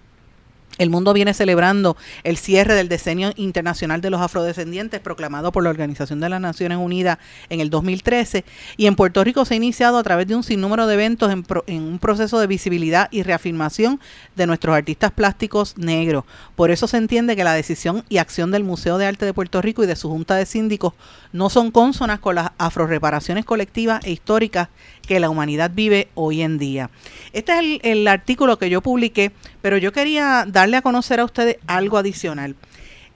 El 0.78 0.90
mundo 0.90 1.12
viene 1.12 1.35
celebrando 1.35 1.97
el 2.25 2.37
cierre 2.37 2.75
del 2.75 2.88
Decenio 2.88 3.33
Internacional 3.37 4.00
de 4.00 4.11
los 4.11 4.21
Afrodescendientes 4.21 5.00
proclamado 5.00 5.52
por 5.52 5.62
la 5.62 5.71
Organización 5.71 6.19
de 6.19 6.28
las 6.28 6.40
Naciones 6.40 6.78
Unidas 6.78 7.19
en 7.49 7.61
el 7.61 7.71
2013 7.71 8.45
y 8.76 8.87
en 8.87 8.97
Puerto 8.97 9.23
Rico 9.23 9.45
se 9.45 9.54
ha 9.54 9.57
iniciado 9.57 9.99
a 9.99 10.02
través 10.02 10.26
de 10.26 10.35
un 10.35 10.43
sinnúmero 10.43 10.88
de 10.88 10.95
eventos 10.95 11.31
en, 11.33 11.45
en, 11.69 11.83
un 11.83 11.99
proceso 12.00 12.40
de 12.40 12.49
visibilidad 12.49 13.09
y 13.12 13.23
reafirmación 13.23 14.00
de 14.35 14.47
nuestros 14.49 14.75
artistas 14.75 15.12
plásticos 15.12 15.78
negros. 15.78 16.25
Por 16.57 16.73
eso 16.73 16.88
se 16.88 16.97
entiende 16.97 17.37
que 17.37 17.45
la 17.45 17.54
decisión 17.54 18.04
y 18.09 18.19
acción 18.19 18.50
del 18.50 18.64
Museo 18.64 18.99
de 18.99 19.07
Arte 19.07 19.26
de 19.26 19.35
Puerto 19.35 19.62
Rico 19.62 19.85
y 19.85 19.87
de 19.87 19.97
su 19.97 20.09
Junta 20.09 20.35
de 20.35 20.47
Síndicos 20.47 20.95
no 21.33 21.50
son 21.50 21.71
consonas 21.71 22.19
con 22.19 22.35
las 22.35 22.50
afroreparaciones 22.59 23.45
colectivas 23.45 24.04
e 24.04 24.11
históricas 24.11 24.69
que 25.06 25.20
la 25.20 25.30
humanidad 25.30 25.70
vive 25.75 26.08
hoy 26.14 26.42
en 26.42 26.58
día. 26.58 26.90
Este 27.32 27.52
es 27.52 27.80
el, 27.82 28.08
artículo 28.08 28.58
que 28.58 28.70
yo 28.70 28.80
publiqué, 28.80 29.32
pero 29.62 29.76
yo 29.76 29.92
quería 29.92 30.44
darle 30.46 30.76
a 30.76 30.82
conocer 30.82 31.20
a 31.20 31.25
ustedes 31.25 31.56
algo 31.66 31.99
adicional 31.99 32.54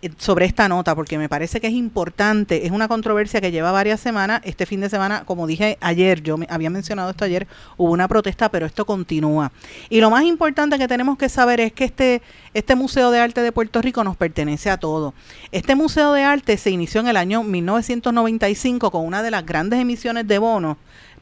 eh, 0.00 0.10
sobre 0.18 0.46
esta 0.46 0.68
nota 0.68 0.94
porque 0.94 1.18
me 1.18 1.28
parece 1.28 1.60
que 1.60 1.66
es 1.66 1.72
importante, 1.72 2.66
es 2.66 2.72
una 2.72 2.88
controversia 2.88 3.40
que 3.40 3.50
lleva 3.50 3.72
varias 3.72 4.00
semanas, 4.00 4.40
este 4.44 4.64
fin 4.66 4.80
de 4.80 4.88
semana, 4.88 5.24
como 5.24 5.46
dije 5.46 5.76
ayer, 5.80 6.22
yo 6.22 6.36
había 6.48 6.70
mencionado 6.70 7.10
esto 7.10 7.24
ayer, 7.24 7.46
hubo 7.76 7.92
una 7.92 8.08
protesta, 8.08 8.48
pero 8.48 8.66
esto 8.66 8.86
continúa. 8.86 9.52
Y 9.88 10.00
lo 10.00 10.10
más 10.10 10.24
importante 10.24 10.78
que 10.78 10.88
tenemos 10.88 11.18
que 11.18 11.28
saber 11.28 11.60
es 11.60 11.72
que 11.72 11.84
este, 11.84 12.22
este 12.54 12.74
Museo 12.76 13.10
de 13.10 13.20
Arte 13.20 13.40
de 13.40 13.52
Puerto 13.52 13.82
Rico 13.82 14.04
nos 14.04 14.16
pertenece 14.16 14.70
a 14.70 14.78
todos. 14.78 15.14
Este 15.52 15.74
Museo 15.74 16.12
de 16.12 16.22
Arte 16.22 16.56
se 16.56 16.70
inició 16.70 17.00
en 17.00 17.08
el 17.08 17.16
año 17.16 17.42
1995 17.42 18.90
con 18.90 19.04
una 19.04 19.22
de 19.22 19.30
las 19.30 19.44
grandes 19.44 19.80
emisiones 19.80 20.26
de 20.26 20.38
bonos 20.38 20.76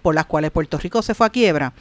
por 0.06 0.14
las 0.14 0.26
cuales 0.26 0.52
Puerto 0.52 0.78
Rico 0.78 1.02
se 1.02 1.16
fue 1.16 1.26
a 1.26 1.30
quiebra 1.30 1.72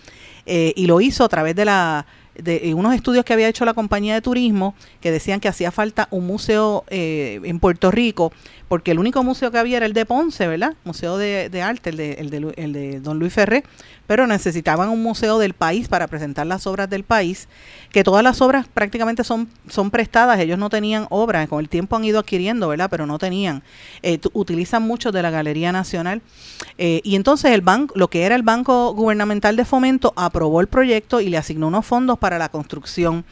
eh, 0.47 0.73
y 0.75 0.87
lo 0.87 0.99
hizo 0.99 1.23
a 1.23 1.29
través 1.29 1.55
de 1.55 1.63
la 1.63 2.07
de 2.33 2.73
unos 2.73 2.95
estudios 2.95 3.23
que 3.23 3.33
había 3.33 3.47
hecho 3.47 3.65
la 3.65 3.75
compañía 3.75 4.15
de 4.15 4.21
turismo 4.23 4.73
que 4.99 5.11
decían 5.11 5.39
que 5.39 5.47
hacía 5.47 5.69
falta 5.71 6.07
un 6.09 6.25
museo 6.25 6.85
eh, 6.87 7.39
en 7.43 7.59
Puerto 7.59 7.91
Rico 7.91 8.33
porque 8.67 8.91
el 8.91 8.99
único 8.99 9.23
museo 9.23 9.51
que 9.51 9.57
había 9.57 9.77
era 9.77 9.85
el 9.85 9.93
de 9.93 10.05
Ponce, 10.05 10.47
¿verdad? 10.47 10.73
Museo 10.83 11.17
de, 11.17 11.61
arte, 11.61 11.91
el 11.91 11.97
de, 11.97 12.13
el, 12.13 12.29
de, 12.29 12.53
el 12.57 12.73
de 12.73 12.99
Don 12.99 13.19
Luis 13.19 13.33
Ferré, 13.33 13.63
pero 14.07 14.27
necesitaban 14.27 14.89
un 14.89 15.01
museo 15.01 15.39
del 15.39 15.53
país 15.53 15.87
para 15.87 16.07
presentar 16.07 16.45
las 16.47 16.67
obras 16.67 16.89
del 16.89 17.03
país, 17.03 17.47
que 17.91 18.03
todas 18.03 18.23
las 18.23 18.41
obras 18.41 18.67
prácticamente 18.67 19.23
son, 19.23 19.49
son 19.67 19.91
prestadas, 19.91 20.39
ellos 20.39 20.57
no 20.57 20.69
tenían 20.69 21.07
obras, 21.09 21.47
con 21.47 21.59
el 21.59 21.69
tiempo 21.69 21.95
han 21.95 22.05
ido 22.05 22.19
adquiriendo, 22.19 22.67
¿verdad? 22.67 22.89
Pero 22.89 23.05
no 23.05 23.17
tenían. 23.17 23.63
Eh, 24.03 24.19
utilizan 24.33 24.83
mucho 24.83 25.11
de 25.11 25.21
la 25.21 25.29
Galería 25.29 25.71
Nacional. 25.71 26.21
Eh, 26.77 27.01
y 27.03 27.15
entonces 27.15 27.51
el 27.51 27.61
banco, 27.61 27.93
lo 27.97 28.09
que 28.09 28.23
era 28.23 28.35
el 28.35 28.43
Banco 28.43 28.93
Gubernamental 28.93 29.55
de 29.55 29.65
Fomento, 29.65 30.13
aprobó 30.15 30.61
el 30.61 30.67
proyecto 30.67 31.21
y 31.21 31.29
le 31.29 31.37
asignó 31.37 31.67
unos 31.67 31.85
fondos 31.85 32.19
para 32.19 32.37
la 32.37 32.49
construcción. 32.49 33.25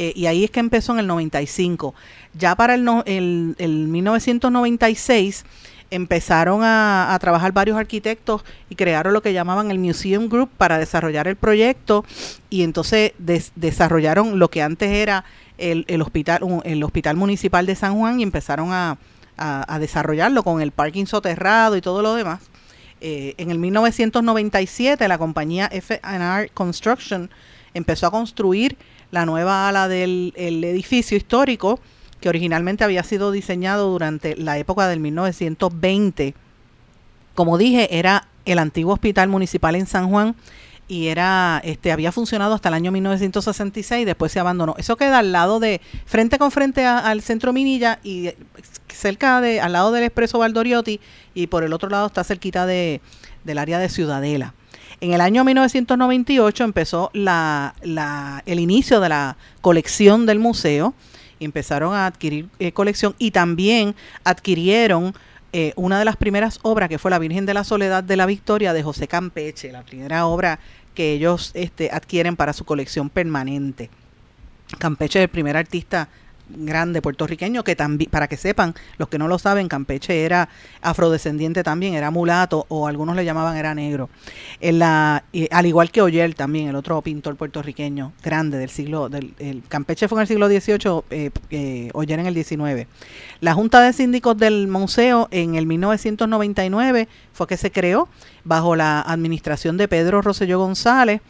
Eh, 0.00 0.14
y 0.16 0.24
ahí 0.24 0.44
es 0.44 0.50
que 0.50 0.60
empezó 0.60 0.94
en 0.94 1.00
el 1.00 1.06
95. 1.06 1.94
Ya 2.32 2.56
para 2.56 2.74
el, 2.74 2.88
el, 3.04 3.54
el 3.58 3.86
1996 3.88 5.44
empezaron 5.90 6.62
a, 6.62 7.14
trabajar 7.20 7.52
varios 7.52 7.76
arquitectos 7.76 8.42
y 8.70 8.76
crearon 8.76 9.12
lo 9.12 9.20
que 9.20 9.34
llamaban 9.34 9.70
el 9.70 9.78
Museum 9.78 10.30
Group 10.30 10.48
para 10.56 10.78
desarrollar 10.78 11.28
el 11.28 11.36
proyecto 11.36 12.06
y 12.48 12.62
entonces 12.62 13.12
desarrollaron 13.56 14.38
lo 14.38 14.48
que 14.48 14.62
antes 14.62 14.90
era 14.90 15.26
el, 15.58 15.84
el, 15.86 16.00
hospital 16.00 16.62
el 16.64 16.82
hospital 16.82 17.16
municipal 17.16 17.66
de 17.66 17.74
San 17.74 17.94
Juan 17.98 18.20
y 18.20 18.22
empezaron 18.22 18.72
a, 18.72 18.96
a, 19.36 19.78
desarrollarlo 19.80 20.42
con 20.42 20.62
el 20.62 20.70
parking 20.72 21.04
soterrado 21.04 21.76
y 21.76 21.82
todo 21.82 22.00
lo 22.00 22.14
demás. 22.14 22.40
Eh, 23.02 23.34
en 23.36 23.50
el 23.50 23.58
1997 23.58 25.06
la 25.08 25.18
compañía 25.18 25.68
FNR 25.70 26.50
Construction 26.54 27.28
empezó 27.74 28.06
a 28.06 28.10
construir 28.10 28.78
la 29.10 29.26
nueva 29.26 29.68
ala 29.68 29.88
del 29.88 30.32
edificio 30.36 31.16
histórico 31.16 31.80
que 32.20 32.28
originalmente 32.28 32.84
había 32.84 33.02
sido 33.02 33.32
diseñado 33.32 33.90
durante 33.90 34.36
la 34.36 34.58
época 34.58 34.86
del 34.88 35.00
1920. 35.00 36.34
Como 37.34 37.58
dije, 37.58 37.98
era 37.98 38.28
el 38.44 38.58
antiguo 38.58 38.92
hospital 38.92 39.28
municipal 39.28 39.74
en 39.74 39.86
San 39.86 40.10
Juan 40.10 40.34
y 40.88 41.06
era 41.06 41.60
este 41.64 41.92
había 41.92 42.10
funcionado 42.10 42.52
hasta 42.54 42.68
el 42.68 42.74
año 42.74 42.90
1966 42.90 44.04
después 44.04 44.32
se 44.32 44.40
abandonó 44.40 44.74
eso 44.76 44.96
queda 44.96 45.20
al 45.20 45.30
lado 45.30 45.60
de 45.60 45.80
frente 46.04 46.36
con 46.36 46.50
frente 46.50 46.84
al 46.84 47.22
centro 47.22 47.52
Minilla 47.52 48.00
y 48.02 48.30
cerca 48.88 49.40
de 49.40 49.60
al 49.60 49.72
lado 49.72 49.92
del 49.92 50.02
expreso 50.02 50.40
Valdoriotti 50.40 50.98
y 51.32 51.46
por 51.46 51.62
el 51.62 51.72
otro 51.74 51.90
lado 51.90 52.08
está 52.08 52.24
cerquita 52.24 52.66
de 52.66 53.00
del 53.44 53.58
área 53.58 53.78
de 53.78 53.88
Ciudadela 53.88 54.52
en 55.00 55.12
el 55.12 55.20
año 55.20 55.44
1998 55.44 56.64
empezó 56.64 57.10
la, 57.12 57.74
la, 57.82 58.42
el 58.46 58.60
inicio 58.60 59.00
de 59.00 59.08
la 59.08 59.36
colección 59.60 60.26
del 60.26 60.38
museo 60.38 60.94
empezaron 61.40 61.94
a 61.94 62.06
adquirir 62.06 62.48
eh, 62.58 62.72
colección 62.72 63.14
y 63.18 63.30
también 63.30 63.94
adquirieron 64.24 65.14
eh, 65.52 65.72
una 65.74 65.98
de 65.98 66.04
las 66.04 66.16
primeras 66.16 66.60
obras 66.62 66.88
que 66.88 66.98
fue 66.98 67.10
La 67.10 67.18
Virgen 67.18 67.46
de 67.46 67.54
la 67.54 67.64
Soledad 67.64 68.04
de 68.04 68.16
la 68.16 68.26
Victoria 68.26 68.72
de 68.72 68.82
José 68.82 69.08
Campeche, 69.08 69.72
la 69.72 69.82
primera 69.82 70.26
obra 70.26 70.60
que 70.94 71.12
ellos 71.12 71.50
este, 71.54 71.90
adquieren 71.90 72.36
para 72.36 72.52
su 72.52 72.64
colección 72.64 73.08
permanente. 73.10 73.90
Campeche 74.78 75.18
es 75.18 75.24
el 75.24 75.30
primer 75.30 75.56
artista 75.56 76.08
grande 76.56 77.02
puertorriqueño 77.02 77.64
que 77.64 77.76
también, 77.76 78.10
para 78.10 78.28
que 78.28 78.36
sepan, 78.36 78.74
los 78.98 79.08
que 79.08 79.18
no 79.18 79.28
lo 79.28 79.38
saben, 79.38 79.68
Campeche 79.68 80.24
era 80.24 80.48
afrodescendiente 80.82 81.62
también, 81.62 81.94
era 81.94 82.10
mulato 82.10 82.66
o 82.68 82.86
algunos 82.86 83.16
le 83.16 83.24
llamaban 83.24 83.56
era 83.56 83.74
negro. 83.74 84.10
La, 84.60 85.24
al 85.50 85.66
igual 85.66 85.90
que 85.90 86.02
Oyer 86.02 86.34
también, 86.34 86.68
el 86.68 86.76
otro 86.76 87.00
pintor 87.02 87.36
puertorriqueño 87.36 88.12
grande 88.22 88.58
del 88.58 88.70
siglo, 88.70 89.08
del 89.08 89.34
el 89.38 89.62
Campeche 89.68 90.08
fue 90.08 90.18
en 90.18 90.22
el 90.22 90.28
siglo 90.28 90.48
XVIII, 90.48 91.02
eh, 91.10 91.30
eh, 91.50 91.90
Oyer 91.94 92.18
en 92.18 92.26
el 92.26 92.34
XIX. 92.34 92.86
La 93.40 93.54
Junta 93.54 93.80
de 93.80 93.92
Síndicos 93.92 94.36
del 94.36 94.68
Museo 94.68 95.28
en 95.30 95.54
el 95.54 95.66
1999 95.66 97.08
fue 97.32 97.46
que 97.46 97.56
se 97.56 97.70
creó 97.70 98.08
bajo 98.44 98.76
la 98.76 99.00
administración 99.00 99.76
de 99.76 99.88
Pedro 99.88 100.22
Rosselló 100.22 100.58
González, 100.58 101.20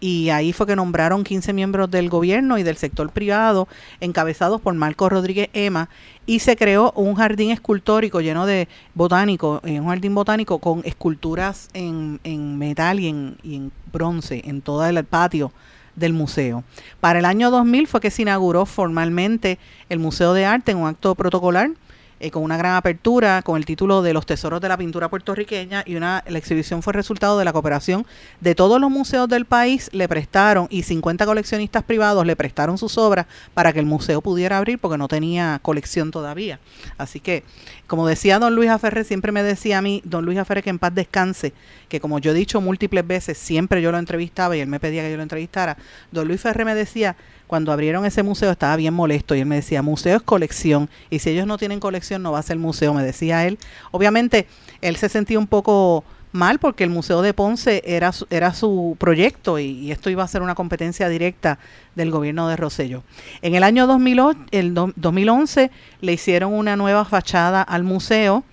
y 0.00 0.30
ahí 0.30 0.52
fue 0.52 0.66
que 0.66 0.74
nombraron 0.74 1.22
15 1.22 1.52
miembros 1.52 1.90
del 1.90 2.08
gobierno 2.08 2.58
y 2.58 2.62
del 2.62 2.76
sector 2.76 3.10
privado, 3.10 3.68
encabezados 4.00 4.60
por 4.60 4.74
Marco 4.74 5.08
Rodríguez 5.08 5.50
Ema, 5.52 5.90
y 6.26 6.40
se 6.40 6.56
creó 6.56 6.92
un 6.96 7.14
jardín 7.14 7.50
escultórico 7.50 8.20
lleno 8.20 8.46
de 8.46 8.68
botánico, 8.94 9.60
eh, 9.64 9.78
un 9.78 9.88
jardín 9.88 10.14
botánico 10.14 10.58
con 10.58 10.82
esculturas 10.84 11.68
en, 11.74 12.18
en 12.24 12.58
metal 12.58 12.98
y 12.98 13.08
en, 13.08 13.36
y 13.42 13.56
en 13.56 13.72
bronce 13.92 14.42
en 14.46 14.62
todo 14.62 14.86
el 14.86 15.04
patio 15.04 15.52
del 15.96 16.12
museo. 16.12 16.64
Para 17.00 17.18
el 17.18 17.24
año 17.24 17.50
2000 17.50 17.86
fue 17.86 18.00
que 18.00 18.10
se 18.10 18.22
inauguró 18.22 18.66
formalmente 18.66 19.58
el 19.88 19.98
Museo 19.98 20.32
de 20.32 20.46
Arte 20.46 20.72
en 20.72 20.78
un 20.78 20.88
acto 20.88 21.14
protocolar 21.14 21.70
eh, 22.20 22.30
con 22.30 22.42
una 22.42 22.58
gran 22.58 22.76
apertura, 22.76 23.40
con 23.40 23.56
el 23.56 23.64
título 23.64 24.02
de 24.02 24.12
Los 24.12 24.26
Tesoros 24.26 24.60
de 24.60 24.68
la 24.68 24.76
Pintura 24.76 25.08
Puertorriqueña 25.08 25.82
y 25.86 25.96
una, 25.96 26.22
la 26.28 26.36
exhibición 26.36 26.82
fue 26.82 26.92
resultado 26.92 27.38
de 27.38 27.46
la 27.46 27.52
cooperación 27.54 28.06
de 28.40 28.54
todos 28.54 28.78
los 28.78 28.90
museos 28.90 29.26
del 29.26 29.46
país, 29.46 29.88
le 29.92 30.06
prestaron 30.06 30.66
y 30.68 30.82
50 30.82 31.24
coleccionistas 31.24 31.82
privados 31.82 32.26
le 32.26 32.36
prestaron 32.36 32.76
sus 32.76 32.98
obras 32.98 33.24
para 33.54 33.72
que 33.72 33.80
el 33.80 33.86
museo 33.86 34.20
pudiera 34.20 34.58
abrir 34.58 34.78
porque 34.78 34.98
no 34.98 35.08
tenía 35.08 35.60
colección 35.62 36.10
todavía. 36.10 36.60
Así 36.98 37.20
que, 37.20 37.42
como 37.86 38.06
decía 38.06 38.38
don 38.38 38.54
Luis 38.54 38.68
Aferre, 38.68 39.04
siempre 39.04 39.32
me 39.32 39.42
decía 39.42 39.78
a 39.78 39.82
mí, 39.82 40.02
don 40.04 40.26
Luis 40.26 40.38
Aferre, 40.38 40.62
que 40.62 40.68
en 40.68 40.78
paz 40.78 40.94
descanse, 40.94 41.54
que 41.88 42.00
como 42.00 42.18
yo 42.18 42.32
he 42.32 42.34
dicho 42.34 42.60
múltiples 42.60 43.06
veces, 43.06 43.38
siempre 43.38 43.80
yo 43.80 43.92
lo 43.92 43.98
entrevistaba 43.98 44.56
y 44.58 44.60
él 44.60 44.68
me 44.68 44.78
pedía 44.78 45.02
que 45.02 45.10
yo 45.10 45.16
lo 45.16 45.22
entrevistara, 45.22 45.78
don 46.12 46.28
Luis 46.28 46.42
Ferre 46.42 46.66
me 46.66 46.74
decía, 46.74 47.16
cuando 47.50 47.72
abrieron 47.72 48.06
ese 48.06 48.22
museo 48.22 48.52
estaba 48.52 48.76
bien 48.76 48.94
molesto 48.94 49.34
y 49.34 49.40
él 49.40 49.46
me 49.46 49.56
decía, 49.56 49.82
museo 49.82 50.18
es 50.18 50.22
colección 50.22 50.88
y 51.10 51.18
si 51.18 51.30
ellos 51.30 51.48
no 51.48 51.58
tienen 51.58 51.80
colección 51.80 52.22
no 52.22 52.30
va 52.30 52.38
a 52.38 52.42
ser 52.44 52.58
museo, 52.58 52.94
me 52.94 53.02
decía 53.02 53.44
él. 53.44 53.58
Obviamente 53.90 54.46
él 54.80 54.94
se 54.94 55.08
sentía 55.08 55.36
un 55.36 55.48
poco 55.48 56.04
mal 56.30 56.60
porque 56.60 56.84
el 56.84 56.90
Museo 56.90 57.22
de 57.22 57.34
Ponce 57.34 57.82
era 57.84 58.12
su, 58.12 58.24
era 58.30 58.54
su 58.54 58.94
proyecto 59.00 59.58
y, 59.58 59.90
esto 59.90 60.10
iba 60.10 60.22
a 60.22 60.28
ser 60.28 60.42
una 60.42 60.54
competencia 60.54 61.08
directa 61.08 61.58
del 61.96 62.12
gobierno 62.12 62.46
de 62.46 62.54
Rosello. 62.54 63.02
En 63.42 63.56
el 63.56 63.64
año 63.64 63.88
2008, 63.88 64.38
el 64.52 64.72
2011 64.72 65.72
le 66.02 66.12
hicieron 66.12 66.52
una 66.52 66.76
nueva 66.76 67.04
fachada 67.04 67.62
al 67.62 67.82
museo 67.82 68.44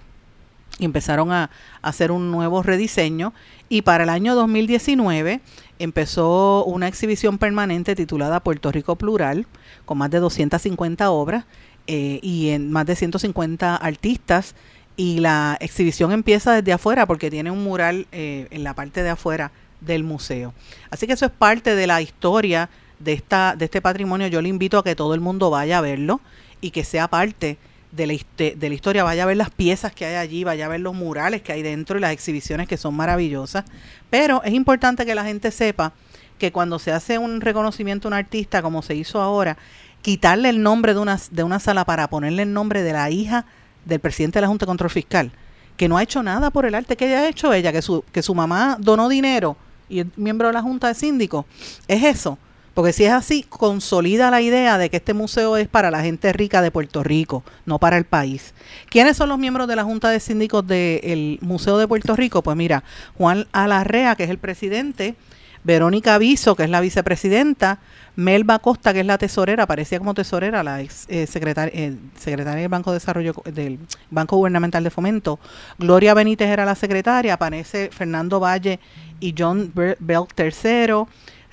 y 0.80 0.86
empezaron 0.86 1.32
a, 1.32 1.52
hacer 1.84 2.12
un 2.12 2.32
nuevo 2.32 2.64
rediseño 2.64 3.32
y 3.70 3.84
para 3.84 4.06
el 4.06 4.10
año 4.10 4.34
2019 4.34 5.40
empezó 5.80 6.66
una 6.66 6.88
exhibición 6.88 7.38
permanente 7.38 7.96
titulada 7.96 8.40
Puerto 8.40 8.72
Rico 8.72 8.96
Plural 8.96 9.46
con 9.86 9.98
más 9.98 10.10
de 10.10 10.20
250 10.20 11.10
obras 11.12 11.46
eh, 11.88 12.20
y 12.22 12.50
en 12.50 12.72
más 12.72 12.86
de 12.86 12.96
150 12.96 13.76
artistas 13.76 14.56
y 14.96 15.20
la 15.20 15.58
exhibición 15.62 16.12
empieza 16.12 16.54
desde 16.54 16.74
afuera 16.74 17.06
porque 17.06 17.30
tiene 17.30 17.52
un 17.52 17.64
mural 17.64 18.08
eh, 18.12 18.48
en 18.50 18.64
la 18.64 18.74
parte 18.74 19.04
de 19.04 19.10
afuera 19.10 19.52
del 19.80 20.04
museo. 20.04 20.54
Así 20.90 21.06
que 21.06 21.14
eso 21.14 21.26
es 21.26 21.32
parte 21.32 21.76
de 21.76 21.88
la 21.88 22.02
historia 22.02 22.70
de, 23.00 23.14
esta, 23.14 23.56
de 23.56 23.66
este 23.66 23.82
patrimonio. 23.82 24.28
Yo 24.28 24.42
le 24.42 24.50
invito 24.50 24.80
a 24.80 24.84
que 24.84 24.96
todo 24.96 25.14
el 25.14 25.22
mundo 25.22 25.50
vaya 25.50 25.78
a 25.78 25.82
verlo 25.82 26.20
y 26.62 26.72
que 26.72 26.84
sea 26.84 27.08
parte 27.08 27.58
de 27.98 28.08
la, 28.08 28.14
de 28.38 28.70
la 28.70 28.76
historia, 28.76 29.04
vaya 29.04 29.24
a 29.24 29.26
ver 29.26 29.36
las 29.36 29.50
piezas 29.50 29.92
que 29.92 30.06
hay 30.06 30.16
allí, 30.16 30.44
vaya 30.46 30.68
a 30.68 30.70
ver 30.70 30.80
los 30.80 30.94
murales 30.94 31.42
que 31.42 31.52
hay 31.52 31.64
dentro 31.64 31.98
y 31.98 32.02
las 32.02 32.12
exhibiciones 32.12 32.68
que 32.68 32.78
son 32.78 32.96
maravillosas. 32.96 33.66
Pero 34.10 34.42
es 34.44 34.54
importante 34.54 35.06
que 35.06 35.16
la 35.16 35.26
gente 35.26 35.52
sepa 35.52 35.92
que 36.38 36.52
cuando 36.52 36.80
se 36.80 36.92
hace 36.92 37.18
un 37.18 37.42
reconocimiento 37.42 38.08
a 38.08 38.10
un 38.10 38.14
artista, 38.14 38.62
como 38.62 38.82
se 38.82 38.96
hizo 38.96 39.20
ahora, 39.20 39.58
quitarle 40.02 40.50
el 40.50 40.62
nombre 40.62 40.94
de 40.94 41.00
una, 41.00 41.20
de 41.32 41.44
una 41.44 41.60
sala 41.60 41.84
para 41.84 42.08
ponerle 42.08 42.44
el 42.44 42.54
nombre 42.54 42.84
de 42.84 42.94
la 42.94 43.10
hija 43.10 43.46
del 43.86 44.00
presidente 44.00 44.38
de 44.38 44.42
la 44.42 44.48
Junta 44.48 44.66
de 44.66 44.68
Control 44.68 44.90
Fiscal, 44.90 45.32
que 45.76 45.90
no 45.90 45.98
ha 45.98 46.04
hecho 46.04 46.24
nada 46.24 46.52
por 46.52 46.66
el 46.66 46.76
arte 46.76 46.96
que 46.96 47.06
haya 47.06 47.28
hecho 47.28 47.54
ella, 47.54 47.72
que 47.72 47.82
su, 47.82 48.04
que 48.12 48.22
su 48.22 48.36
mamá 48.36 48.78
donó 48.80 49.10
dinero 49.10 49.58
y 49.90 50.02
es 50.02 50.06
miembro 50.16 50.48
de 50.48 50.54
la 50.54 50.62
Junta 50.62 50.88
de 50.88 50.94
Síndicos, 50.94 51.46
es 51.88 52.04
eso. 52.04 52.38
Porque 52.78 52.94
si 52.94 53.06
es 53.06 53.12
así, 53.12 53.42
consolida 53.42 54.30
la 54.30 54.40
idea 54.40 54.78
de 54.78 54.92
que 54.92 54.98
este 54.98 55.16
museo 55.16 55.58
es 55.58 55.68
para 55.68 55.90
la 55.90 56.04
gente 56.04 56.32
rica 56.32 56.62
de 56.62 56.70
Puerto 56.70 57.02
Rico, 57.02 57.44
no 57.66 57.80
para 57.80 57.98
el 57.98 58.06
país. 58.06 58.54
¿Quiénes 58.92 59.18
son 59.18 59.30
los 59.30 59.40
miembros 59.40 59.68
de 59.68 59.76
la 59.76 59.84
Junta 59.84 60.12
de 60.12 60.20
Síndicos 60.20 60.68
del 60.68 61.40
Museo 61.42 61.80
de 61.80 61.88
Puerto 61.88 62.16
Rico? 62.16 62.44
Pues 62.44 62.56
mira, 62.56 62.84
Juan 63.18 63.48
Alarrea, 63.52 64.14
que 64.14 64.26
es 64.26 64.30
el 64.30 64.38
presidente, 64.38 65.16
Verónica 65.64 66.20
Viso, 66.20 66.56
que 66.56 66.66
es 66.66 66.70
la 66.70 66.80
vicepresidenta, 66.80 67.80
Melba 68.16 68.60
Costa, 68.60 68.94
que 68.94 69.00
es 69.00 69.08
la 69.08 69.18
tesorera, 69.18 69.64
aparecía 69.64 69.98
como 69.98 70.14
tesorera, 70.14 70.62
la 70.62 70.80
ex 70.80 71.08
eh, 71.10 71.26
secretaria, 71.26 71.72
eh, 71.74 71.96
secretaria 72.16 72.62
del 72.62 72.70
Banco 72.70 72.92
de 72.92 72.98
Desarrollo 72.98 73.34
del 73.46 73.80
Banco 74.12 74.38
Gubernamental 74.38 74.84
de 74.84 74.92
Fomento, 74.92 75.40
Gloria 75.80 76.14
Benítez 76.14 76.50
era 76.50 76.64
la 76.64 76.76
secretaria, 76.76 77.34
aparece 77.34 77.90
Fernando 77.92 78.40
Valle 78.40 78.80
y 79.20 79.34
John 79.36 79.72
Bell 79.74 80.28
III, 80.38 81.08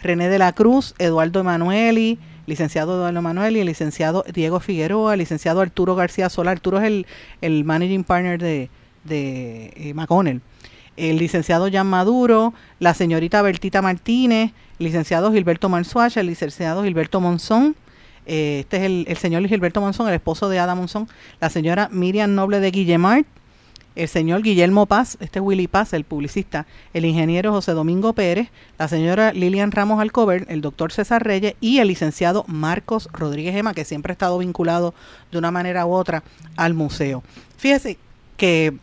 René 0.04 0.28
de 0.28 0.38
la 0.38 0.52
Cruz, 0.52 0.94
Eduardo 0.98 1.40
Emanueli, 1.40 2.18
licenciado 2.46 2.94
Eduardo 2.94 3.18
Emanueli, 3.18 3.60
el 3.60 3.66
licenciado 3.66 4.24
Diego 4.32 4.60
Figueroa, 4.60 5.16
licenciado 5.16 5.62
Arturo 5.62 5.96
García 5.96 6.28
Sola. 6.28 6.50
Arturo 6.50 6.78
es 6.78 6.84
el, 6.84 7.06
el 7.40 7.64
managing 7.64 8.04
partner 8.04 8.38
de, 8.38 8.68
de 9.04 9.72
eh, 9.76 9.94
McConnell. 9.94 10.42
El 10.96 11.16
licenciado 11.16 11.68
Jan 11.72 11.86
Maduro, 11.86 12.54
la 12.78 12.94
señorita 12.94 13.42
Bertita 13.42 13.82
Martínez, 13.82 14.52
licenciado 14.78 15.32
Gilberto 15.32 15.68
Marzuacha, 15.68 16.20
el 16.20 16.28
licenciado 16.28 16.84
Gilberto 16.84 17.20
Monzón, 17.20 17.74
eh, 18.26 18.60
este 18.60 18.76
es 18.76 18.82
el, 18.84 19.04
el, 19.08 19.16
señor 19.16 19.46
Gilberto 19.48 19.80
Monzón, 19.80 20.08
el 20.08 20.14
esposo 20.14 20.48
de 20.48 20.58
Ada 20.58 20.74
Monzón, 20.74 21.08
la 21.40 21.50
señora 21.50 21.88
Miriam 21.90 22.34
Noble 22.34 22.60
de 22.60 22.70
Guillemart, 22.70 23.26
el 23.96 24.08
señor 24.08 24.42
Guillermo 24.42 24.86
Paz, 24.86 25.16
este 25.20 25.38
es 25.38 25.44
Willy 25.44 25.68
Paz, 25.68 25.92
el 25.92 26.04
publicista, 26.04 26.66
el 26.92 27.04
ingeniero 27.04 27.52
José 27.52 27.72
Domingo 27.72 28.12
Pérez, 28.12 28.48
la 28.78 28.88
señora 28.88 29.32
Lilian 29.32 29.70
Ramos 29.70 30.00
Alcover, 30.00 30.46
el 30.48 30.60
doctor 30.60 30.92
César 30.92 31.24
Reyes 31.24 31.54
y 31.60 31.78
el 31.78 31.88
licenciado 31.88 32.44
Marcos 32.48 33.08
Rodríguez 33.12 33.54
Gema, 33.54 33.74
que 33.74 33.84
siempre 33.84 34.12
ha 34.12 34.14
estado 34.14 34.38
vinculado 34.38 34.94
de 35.30 35.38
una 35.38 35.50
manera 35.50 35.86
u 35.86 35.92
otra 35.92 36.24
al 36.56 36.74
museo. 36.74 37.22
Fíjese 37.56 37.98
que 38.36 38.74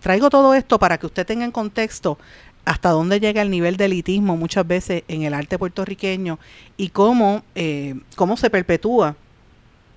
traigo 0.00 0.30
todo 0.30 0.54
esto 0.54 0.78
para 0.78 0.98
que 0.98 1.06
usted 1.06 1.26
tenga 1.26 1.44
en 1.44 1.50
contexto 1.50 2.18
hasta 2.64 2.90
dónde 2.90 3.18
llega 3.18 3.42
el 3.42 3.50
nivel 3.50 3.76
de 3.76 3.86
elitismo 3.86 4.36
muchas 4.36 4.66
veces 4.66 5.02
en 5.08 5.22
el 5.22 5.34
arte 5.34 5.58
puertorriqueño 5.58 6.38
y 6.76 6.90
cómo, 6.90 7.42
eh, 7.54 7.94
cómo 8.14 8.36
se 8.36 8.50
perpetúa 8.50 9.16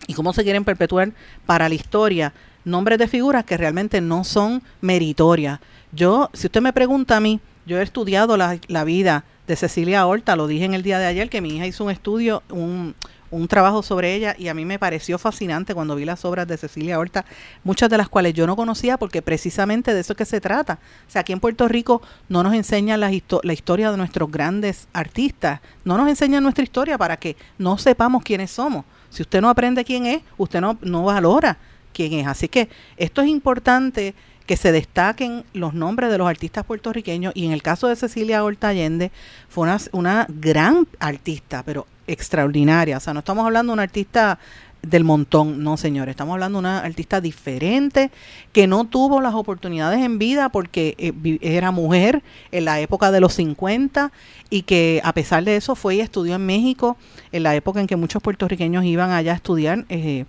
y 0.08 0.14
cómo 0.14 0.34
se 0.34 0.44
quieren 0.44 0.64
perpetuar 0.64 1.12
para 1.46 1.70
la 1.70 1.76
historia 1.76 2.34
nombres 2.66 2.98
de 2.98 3.08
figuras 3.08 3.46
que 3.46 3.58
realmente 3.58 4.02
no 4.02 4.24
son 4.24 4.62
meritorias. 4.82 5.60
Yo, 5.92 6.30
si 6.34 6.48
usted 6.48 6.62
me 6.62 6.74
pregunta 6.74 7.18
a 7.18 7.20
mí, 7.20 7.40
yo 7.66 7.80
he 7.80 7.84
estudiado 7.84 8.38
la, 8.38 8.60
la 8.68 8.84
vida 8.84 9.24
de 9.48 9.56
Cecilia 9.56 10.06
Horta, 10.06 10.36
lo 10.36 10.48
dije 10.48 10.66
en 10.66 10.74
el 10.74 10.84
día 10.84 11.00
de 11.00 11.06
ayer, 11.06 11.30
que 11.30 11.42
mi 11.42 11.56
hija 11.56 11.68
hizo 11.68 11.84
un 11.84 11.92
estudio, 11.92 12.44
un, 12.50 12.96
un 13.32 13.48
trabajo 13.48 13.82
sobre 13.82 14.14
ella 14.14 14.36
y 14.38 14.50
a 14.50 14.54
mí 14.54 14.66
me 14.66 14.78
pareció 14.78 15.18
fascinante 15.18 15.74
cuando 15.74 15.96
vi 15.96 16.06
las 16.06 16.26
obras 16.26 16.48
de 16.48 16.58
Cecilia 16.58 17.00
Horta, 17.00 17.26
muchas 17.64 17.90
de 17.90 17.98
las 17.98 18.10
cuales 18.10 18.34
yo 18.34 18.46
no 18.46 18.56
conocía 18.56 18.98
porque 18.98 19.22
precisamente 19.22 19.94
de 19.94 20.02
eso 20.02 20.14
es 20.14 20.18
que 20.18 20.26
se 20.26 20.42
trata. 20.42 20.80
O 21.08 21.12
sea, 21.12 21.22
aquí 21.22 21.34
en 21.34 21.40
Puerto 21.40 21.68
Rico 21.68 22.02
no 22.30 22.44
nos 22.44 22.54
enseñan 22.54 23.00
la, 23.00 23.10
la 23.44 23.54
historia 23.54 23.92
de 23.92 23.98
nuestros 23.98 24.30
grandes 24.30 24.88
artistas, 24.94 25.62
no 25.86 25.98
nos 25.98 26.08
enseñan 26.10 26.44
nuestra 26.44 26.64
historia 26.64 26.98
para 26.98 27.18
que 27.18 27.36
no 27.58 27.78
sepamos 27.78 28.24
quiénes 28.24 28.52
somos. 28.52 28.86
Si 29.10 29.22
usted 29.24 29.42
no 29.42 29.50
aprende 29.50 29.84
quién 29.84 30.06
es, 30.06 30.22
usted 30.38 30.62
no, 30.62 30.78
no 30.82 31.04
valora 31.04 31.58
quién 31.94 32.14
es. 32.14 32.28
Así 32.28 32.48
que 32.48 32.70
esto 32.98 33.22
es 33.22 33.28
importante 33.28 34.14
que 34.46 34.58
se 34.58 34.72
destaquen 34.72 35.44
los 35.54 35.74
nombres 35.74 36.12
de 36.12 36.18
los 36.18 36.28
artistas 36.28 36.66
puertorriqueños 36.66 37.32
y 37.36 37.46
en 37.46 37.52
el 37.52 37.62
caso 37.62 37.88
de 37.88 37.96
Cecilia 37.96 38.44
Horta 38.44 38.70
Allende 38.70 39.12
fue 39.48 39.64
una, 39.64 39.78
una 39.92 40.28
gran 40.30 40.88
artista, 41.00 41.64
pero 41.64 41.88
extraordinaria. 42.08 42.98
O 42.98 43.00
sea, 43.00 43.14
no 43.14 43.20
estamos 43.20 43.46
hablando 43.46 43.72
de 43.72 43.74
una 43.76 43.84
artista 43.84 44.40
del 44.82 45.04
montón, 45.04 45.64
no 45.64 45.78
señores, 45.78 46.14
estamos 46.14 46.34
hablando 46.34 46.58
de 46.58 46.62
una 46.62 46.80
artista 46.80 47.22
diferente 47.22 48.10
que 48.52 48.66
no 48.66 48.86
tuvo 48.86 49.22
las 49.22 49.36
oportunidades 49.36 50.00
en 50.00 50.18
vida 50.18 50.50
porque 50.50 50.96
eh, 50.98 51.38
era 51.42 51.72
mujer 51.72 52.24
en 52.52 52.66
la 52.66 52.80
época 52.80 53.12
de 53.12 53.20
los 53.20 53.34
50 53.36 54.12
y 54.50 54.64
que 54.64 55.00
a 55.04 55.14
pesar 55.14 55.44
de 55.44 55.56
eso 55.56 55.76
fue 55.76 55.96
y 55.96 56.02
estudió 56.02 56.36
en 56.36 56.46
México 56.46 56.98
en 57.32 57.44
la 57.44 57.56
época 57.56 57.80
en 57.80 57.88
que 57.88 57.96
muchos 57.96 58.24
puertorriqueños 58.24 58.84
iban 58.84 59.12
allá 59.12 59.34
a 59.34 59.36
estudiar. 59.36 59.86
Eh, 59.90 60.26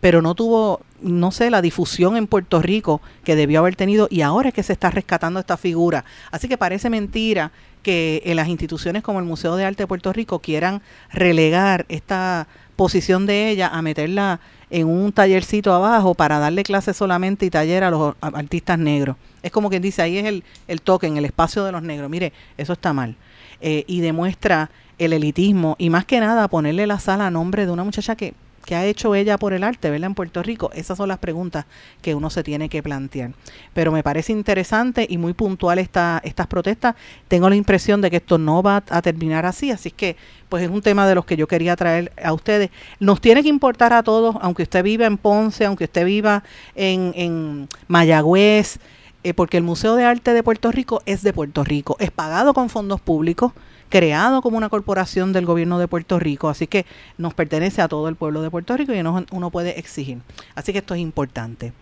pero 0.00 0.20
no 0.20 0.34
tuvo, 0.34 0.82
no 1.04 1.30
sé, 1.30 1.50
la 1.50 1.62
difusión 1.62 2.16
en 2.16 2.26
Puerto 2.26 2.60
Rico 2.62 3.00
que 3.24 3.36
debió 3.36 3.60
haber 3.60 3.76
tenido 3.76 4.08
y 4.10 4.22
ahora 4.22 4.48
es 4.48 4.54
que 4.54 4.62
se 4.62 4.72
está 4.72 4.90
rescatando 4.90 5.38
esta 5.38 5.56
figura. 5.56 6.04
Así 6.30 6.48
que 6.48 6.58
parece 6.58 6.90
mentira 6.90 7.52
que 7.82 8.22
en 8.24 8.36
las 8.36 8.48
instituciones 8.48 9.02
como 9.02 9.18
el 9.18 9.26
Museo 9.26 9.56
de 9.56 9.64
Arte 9.64 9.82
de 9.82 9.86
Puerto 9.86 10.12
Rico 10.12 10.38
quieran 10.38 10.80
relegar 11.12 11.84
esta 11.88 12.48
posición 12.76 13.26
de 13.26 13.50
ella 13.50 13.68
a 13.68 13.82
meterla 13.82 14.40
en 14.70 14.88
un 14.88 15.12
tallercito 15.12 15.72
abajo 15.72 16.14
para 16.14 16.38
darle 16.38 16.64
clases 16.64 16.96
solamente 16.96 17.46
y 17.46 17.50
taller 17.50 17.84
a 17.84 17.90
los 17.90 18.16
artistas 18.20 18.78
negros. 18.78 19.16
Es 19.42 19.52
como 19.52 19.68
quien 19.68 19.82
dice, 19.82 20.02
ahí 20.02 20.18
es 20.18 20.24
el, 20.24 20.42
el 20.66 20.80
toque, 20.80 21.06
en 21.06 21.18
el 21.18 21.26
espacio 21.26 21.64
de 21.64 21.72
los 21.72 21.82
negros. 21.82 22.10
Mire, 22.10 22.32
eso 22.56 22.72
está 22.72 22.92
mal. 22.92 23.14
Eh, 23.60 23.84
y 23.86 24.00
demuestra 24.00 24.70
el 24.98 25.12
elitismo 25.12 25.76
y 25.78 25.90
más 25.90 26.04
que 26.04 26.20
nada 26.20 26.48
ponerle 26.48 26.86
la 26.86 26.98
sala 26.98 27.26
a 27.26 27.30
nombre 27.30 27.66
de 27.66 27.72
una 27.72 27.84
muchacha 27.84 28.16
que 28.16 28.34
¿Qué 28.64 28.74
ha 28.74 28.86
hecho 28.86 29.14
ella 29.14 29.36
por 29.36 29.52
el 29.52 29.62
arte, 29.62 29.90
¿verdad? 29.90 30.08
En 30.08 30.14
Puerto 30.14 30.42
Rico. 30.42 30.70
Esas 30.72 30.96
son 30.96 31.08
las 31.08 31.18
preguntas 31.18 31.66
que 32.00 32.14
uno 32.14 32.30
se 32.30 32.42
tiene 32.42 32.68
que 32.68 32.82
plantear. 32.82 33.32
Pero 33.74 33.92
me 33.92 34.02
parece 34.02 34.32
interesante 34.32 35.06
y 35.08 35.18
muy 35.18 35.34
puntual 35.34 35.78
esta, 35.78 36.20
estas 36.24 36.46
protestas. 36.46 36.94
Tengo 37.28 37.48
la 37.50 37.56
impresión 37.56 38.00
de 38.00 38.10
que 38.10 38.16
esto 38.16 38.38
no 38.38 38.62
va 38.62 38.82
a 38.88 39.02
terminar 39.02 39.44
así, 39.44 39.70
así 39.70 39.90
que 39.90 40.16
pues 40.48 40.62
es 40.62 40.70
un 40.70 40.80
tema 40.80 41.06
de 41.06 41.14
los 41.14 41.24
que 41.24 41.36
yo 41.36 41.46
quería 41.46 41.76
traer 41.76 42.12
a 42.22 42.32
ustedes. 42.32 42.70
Nos 43.00 43.20
tiene 43.20 43.42
que 43.42 43.48
importar 43.48 43.92
a 43.92 44.02
todos, 44.02 44.36
aunque 44.40 44.62
usted 44.62 44.82
viva 44.82 45.04
en 45.04 45.18
Ponce, 45.18 45.66
aunque 45.66 45.84
usted 45.84 46.06
viva 46.06 46.42
en, 46.74 47.12
en 47.16 47.68
Mayagüez, 47.88 48.78
eh, 49.24 49.34
porque 49.34 49.56
el 49.56 49.62
Museo 49.62 49.96
de 49.96 50.04
Arte 50.04 50.32
de 50.32 50.42
Puerto 50.42 50.70
Rico 50.70 51.02
es 51.06 51.22
de 51.22 51.32
Puerto 51.32 51.64
Rico, 51.64 51.96
es 51.98 52.10
pagado 52.10 52.54
con 52.54 52.70
fondos 52.70 53.00
públicos 53.00 53.52
creado 53.94 54.42
como 54.42 54.56
una 54.56 54.70
corporación 54.70 55.32
del 55.32 55.46
gobierno 55.46 55.78
de 55.78 55.86
Puerto 55.86 56.18
Rico, 56.18 56.48
así 56.48 56.66
que 56.66 56.84
nos 57.16 57.32
pertenece 57.32 57.80
a 57.80 57.86
todo 57.86 58.08
el 58.08 58.16
pueblo 58.16 58.42
de 58.42 58.50
Puerto 58.50 58.76
Rico 58.76 58.92
y 58.92 58.98
uno, 58.98 59.50
puede 59.52 59.78
exigir. 59.78 60.18
Así 60.56 60.72
que 60.72 60.78
esto 60.78 60.94
es 60.94 61.00
importante. 61.00 61.72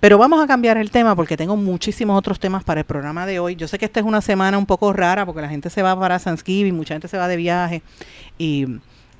Pero 0.00 0.18
vamos 0.18 0.42
a 0.42 0.48
cambiar 0.48 0.78
el 0.78 0.90
tema 0.90 1.14
porque 1.14 1.36
tengo 1.36 1.54
muchísimos 1.54 2.18
otros 2.18 2.40
temas 2.40 2.64
para 2.64 2.80
el 2.80 2.86
programa 2.86 3.24
de 3.24 3.38
hoy. 3.38 3.54
Yo 3.54 3.68
sé 3.68 3.78
que 3.78 3.84
esta 3.84 4.00
es 4.00 4.06
una 4.06 4.20
semana 4.20 4.58
un 4.58 4.66
poco 4.66 4.92
rara 4.92 5.24
porque 5.24 5.42
la 5.42 5.48
gente 5.48 5.70
se 5.70 5.80
va 5.80 5.96
para 5.96 6.18
Thanksgiving, 6.18 6.74
mucha 6.74 6.94
gente 6.94 7.06
se 7.06 7.18
va 7.18 7.28
de 7.28 7.36
viaje 7.36 7.82
y 8.36 8.66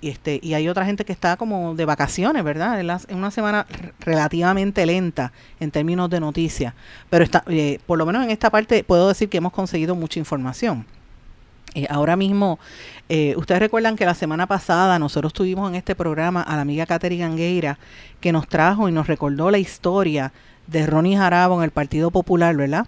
este, 0.03 0.41
y 0.43 0.55
hay 0.55 0.69
otra 0.69 0.85
gente 0.87 1.05
que 1.05 1.13
está 1.13 1.37
como 1.37 1.77
de 1.77 1.85
vacaciones, 1.85 2.43
¿verdad? 2.43 2.81
Es 2.81 3.15
una 3.15 3.31
semana 3.31 3.65
relativamente 4.01 4.85
lenta 4.87 5.31
en 5.61 5.71
términos 5.71 6.11
de 6.11 6.19
noticias, 6.19 6.75
pero 7.11 7.23
está, 7.23 7.45
eh, 7.47 7.79
por 7.87 7.97
lo 7.97 8.05
menos 8.05 8.25
en 8.25 8.33
esta 8.33 8.51
parte 8.51 8.83
puedo 8.83 9.07
decir 9.07 9.29
que 9.29 9.37
hemos 9.37 9.53
conseguido 9.53 9.95
mucha 9.95 10.19
información. 10.19 10.85
Eh, 11.75 11.87
ahora 11.91 12.15
mismo, 12.15 12.61
eh, 13.09 13.35
ustedes 13.37 13.61
recuerdan 13.61 13.97
que 13.97 14.07
la 14.07 14.15
semana 14.15 14.47
pasada 14.47 14.99
nosotros 15.01 15.33
tuvimos 15.33 15.69
en 15.69 15.75
este 15.75 15.97
programa 15.97 16.41
a 16.41 16.55
la 16.55 16.63
amiga 16.63 16.87
Catherine 16.87 17.25
Angueira 17.25 17.79
que 18.21 18.33
nos 18.33 18.47
trajo 18.47 18.89
y 18.89 18.93
nos 18.93 19.09
recordó 19.09 19.51
la 19.51 19.59
historia 19.59 20.33
de 20.69 20.87
Ronnie 20.87 21.17
Jarabo 21.17 21.59
en 21.59 21.65
el 21.65 21.73
Partido 21.73 22.13
Popular, 22.13 22.55
¿verdad? 22.57 22.87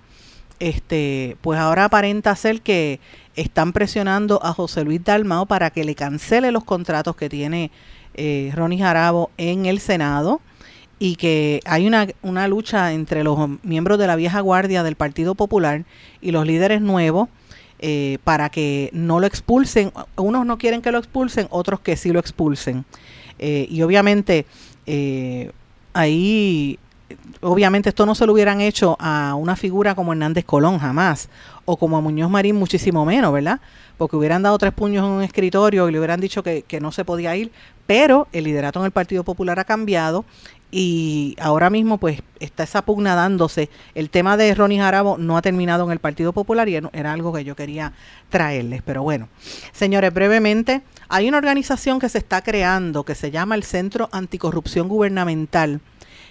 Este, 0.60 1.36
pues 1.42 1.58
ahora 1.58 1.86
aparenta 1.86 2.34
ser 2.36 2.62
que 2.62 3.00
están 3.34 3.72
presionando 3.72 4.40
a 4.42 4.52
José 4.52 4.84
Luis 4.84 5.04
Dalmao 5.04 5.46
para 5.46 5.70
que 5.70 5.84
le 5.84 5.94
cancele 5.94 6.52
los 6.52 6.64
contratos 6.64 7.16
que 7.16 7.28
tiene 7.28 7.70
eh, 8.14 8.52
Ronnie 8.54 8.78
Jarabo 8.78 9.30
en 9.36 9.66
el 9.66 9.80
Senado 9.80 10.40
y 10.98 11.16
que 11.16 11.60
hay 11.66 11.86
una, 11.86 12.06
una 12.22 12.48
lucha 12.48 12.92
entre 12.92 13.24
los 13.24 13.38
miembros 13.64 13.98
de 13.98 14.06
la 14.06 14.16
vieja 14.16 14.40
guardia 14.40 14.84
del 14.84 14.94
Partido 14.94 15.34
Popular 15.34 15.84
y 16.22 16.30
los 16.30 16.46
líderes 16.46 16.80
nuevos 16.80 17.28
eh, 17.78 18.18
para 18.24 18.48
que 18.48 18.90
no 18.92 19.20
lo 19.20 19.26
expulsen. 19.26 19.92
Unos 20.16 20.46
no 20.46 20.58
quieren 20.58 20.82
que 20.82 20.92
lo 20.92 20.98
expulsen, 20.98 21.46
otros 21.50 21.80
que 21.80 21.96
sí 21.96 22.12
lo 22.12 22.20
expulsen. 22.20 22.84
Eh, 23.38 23.66
y 23.70 23.82
obviamente 23.82 24.46
eh, 24.86 25.50
ahí, 25.92 26.78
obviamente 27.42 27.90
esto 27.90 28.06
no 28.06 28.14
se 28.14 28.26
lo 28.26 28.32
hubieran 28.32 28.60
hecho 28.60 28.96
a 28.98 29.34
una 29.34 29.56
figura 29.56 29.94
como 29.94 30.12
Hernández 30.12 30.44
Colón 30.44 30.78
jamás, 30.78 31.28
o 31.64 31.76
como 31.76 31.98
a 31.98 32.00
Muñoz 32.00 32.30
Marín 32.30 32.56
muchísimo 32.56 33.04
menos, 33.04 33.32
¿verdad? 33.32 33.60
Porque 33.98 34.16
hubieran 34.16 34.42
dado 34.42 34.56
tres 34.58 34.72
puños 34.72 35.04
en 35.04 35.10
un 35.10 35.22
escritorio 35.22 35.88
y 35.88 35.92
le 35.92 35.98
hubieran 35.98 36.20
dicho 36.20 36.42
que, 36.42 36.62
que 36.62 36.80
no 36.80 36.92
se 36.92 37.04
podía 37.04 37.36
ir, 37.36 37.50
pero 37.86 38.28
el 38.32 38.44
liderato 38.44 38.78
en 38.80 38.86
el 38.86 38.92
Partido 38.92 39.24
Popular 39.24 39.58
ha 39.58 39.64
cambiado 39.64 40.24
y 40.70 41.36
ahora 41.40 41.70
mismo 41.70 41.98
pues 41.98 42.22
está 42.40 42.64
esa 42.64 42.82
pugna 42.82 43.14
dándose. 43.14 43.70
El 43.94 44.10
tema 44.10 44.36
de 44.36 44.54
Ronnie 44.54 44.78
Jarabo 44.78 45.16
no 45.18 45.36
ha 45.36 45.42
terminado 45.42 45.84
en 45.84 45.92
el 45.92 45.98
Partido 45.98 46.32
Popular 46.32 46.68
y 46.68 46.76
era 46.76 47.12
algo 47.12 47.32
que 47.32 47.44
yo 47.44 47.56
quería 47.56 47.92
traerles. 48.28 48.82
Pero 48.82 49.02
bueno, 49.02 49.28
señores, 49.72 50.12
brevemente, 50.12 50.82
hay 51.08 51.28
una 51.28 51.38
organización 51.38 51.98
que 51.98 52.08
se 52.08 52.18
está 52.18 52.42
creando 52.42 53.04
que 53.04 53.14
se 53.14 53.30
llama 53.30 53.54
el 53.54 53.62
Centro 53.62 54.08
Anticorrupción 54.12 54.88
Gubernamental 54.88 55.80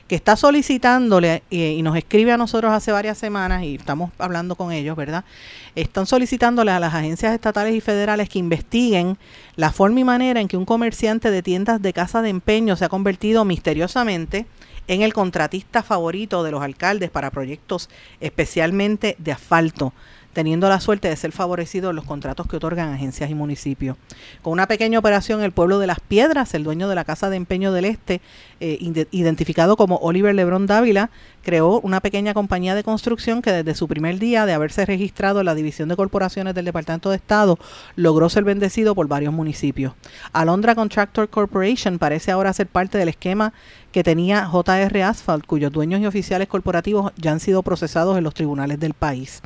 que 0.07 0.15
está 0.15 0.35
solicitándole 0.35 1.43
eh, 1.49 1.75
y 1.77 1.81
nos 1.81 1.97
escribe 1.97 2.31
a 2.31 2.37
nosotros 2.37 2.71
hace 2.71 2.91
varias 2.91 3.17
semanas 3.17 3.63
y 3.63 3.75
estamos 3.75 4.11
hablando 4.19 4.55
con 4.55 4.71
ellos, 4.71 4.95
¿verdad? 4.95 5.25
Están 5.73 6.05
solicitándole 6.05 6.71
a 6.71 6.79
las 6.79 6.93
agencias 6.93 7.33
estatales 7.33 7.73
y 7.73 7.81
federales 7.81 8.29
que 8.29 8.39
investiguen 8.39 9.17
la 9.55 9.71
forma 9.71 9.99
y 9.99 10.03
manera 10.03 10.39
en 10.39 10.47
que 10.47 10.57
un 10.57 10.65
comerciante 10.65 11.31
de 11.31 11.41
tiendas 11.41 11.81
de 11.81 11.93
casa 11.93 12.21
de 12.21 12.29
empeño 12.29 12.75
se 12.75 12.85
ha 12.85 12.89
convertido 12.89 13.45
misteriosamente 13.45 14.45
en 14.87 15.01
el 15.01 15.13
contratista 15.13 15.81
favorito 15.81 16.43
de 16.43 16.51
los 16.51 16.61
alcaldes 16.61 17.09
para 17.09 17.31
proyectos 17.31 17.89
especialmente 18.19 19.15
de 19.17 19.31
asfalto 19.31 19.93
teniendo 20.35 20.67
la 20.67 20.81
suerte 20.81 21.07
de 21.07 21.15
ser 21.15 21.31
favorecido 21.31 21.91
en 21.91 21.95
los 21.95 22.03
contratos 22.03 22.45
que 22.45 22.57
otorgan 22.57 22.93
agencias 22.93 23.29
y 23.29 23.33
municipios. 23.33 23.95
Con 24.41 24.51
una 24.51 24.67
pequeña 24.67 24.99
operación, 24.99 25.41
el 25.41 25.53
pueblo 25.53 25.79
de 25.79 25.87
Las 25.87 26.01
Piedras, 26.01 26.53
el 26.53 26.65
dueño 26.65 26.89
de 26.89 26.95
la 26.95 27.05
Casa 27.05 27.29
de 27.29 27.37
Empeño 27.37 27.71
del 27.71 27.85
Este, 27.85 28.19
eh, 28.59 28.77
identificado 29.11 29.77
como 29.77 29.95
Oliver 29.95 30.35
Lebrón 30.35 30.67
Dávila, 30.67 31.09
creó 31.41 31.79
una 31.79 32.01
pequeña 32.01 32.33
compañía 32.33 32.75
de 32.75 32.83
construcción 32.83 33.41
que 33.41 33.53
desde 33.53 33.75
su 33.75 33.87
primer 33.87 34.19
día 34.19 34.45
de 34.45 34.51
haberse 34.51 34.85
registrado 34.85 35.39
en 35.39 35.45
la 35.45 35.55
División 35.55 35.87
de 35.87 35.95
Corporaciones 35.95 36.53
del 36.53 36.65
Departamento 36.65 37.11
de 37.11 37.15
Estado, 37.15 37.57
logró 37.95 38.27
ser 38.27 38.43
bendecido 38.43 38.93
por 38.93 39.07
varios 39.07 39.33
municipios. 39.33 39.93
Alondra 40.33 40.75
Contractor 40.75 41.29
Corporation 41.29 41.97
parece 41.97 42.31
ahora 42.31 42.51
ser 42.51 42.67
parte 42.67 42.97
del 42.97 43.07
esquema 43.07 43.53
que 43.95 44.03
tenía 44.03 44.45
JR 44.45 45.03
Asphalt, 45.03 45.45
cuyos 45.45 45.71
dueños 45.71 46.01
y 46.01 46.05
oficiales 46.05 46.49
corporativos 46.49 47.13
ya 47.15 47.31
han 47.31 47.39
sido 47.39 47.63
procesados 47.63 48.17
en 48.17 48.25
los 48.25 48.33
tribunales 48.33 48.77
del 48.77 48.93
país. 48.93 49.41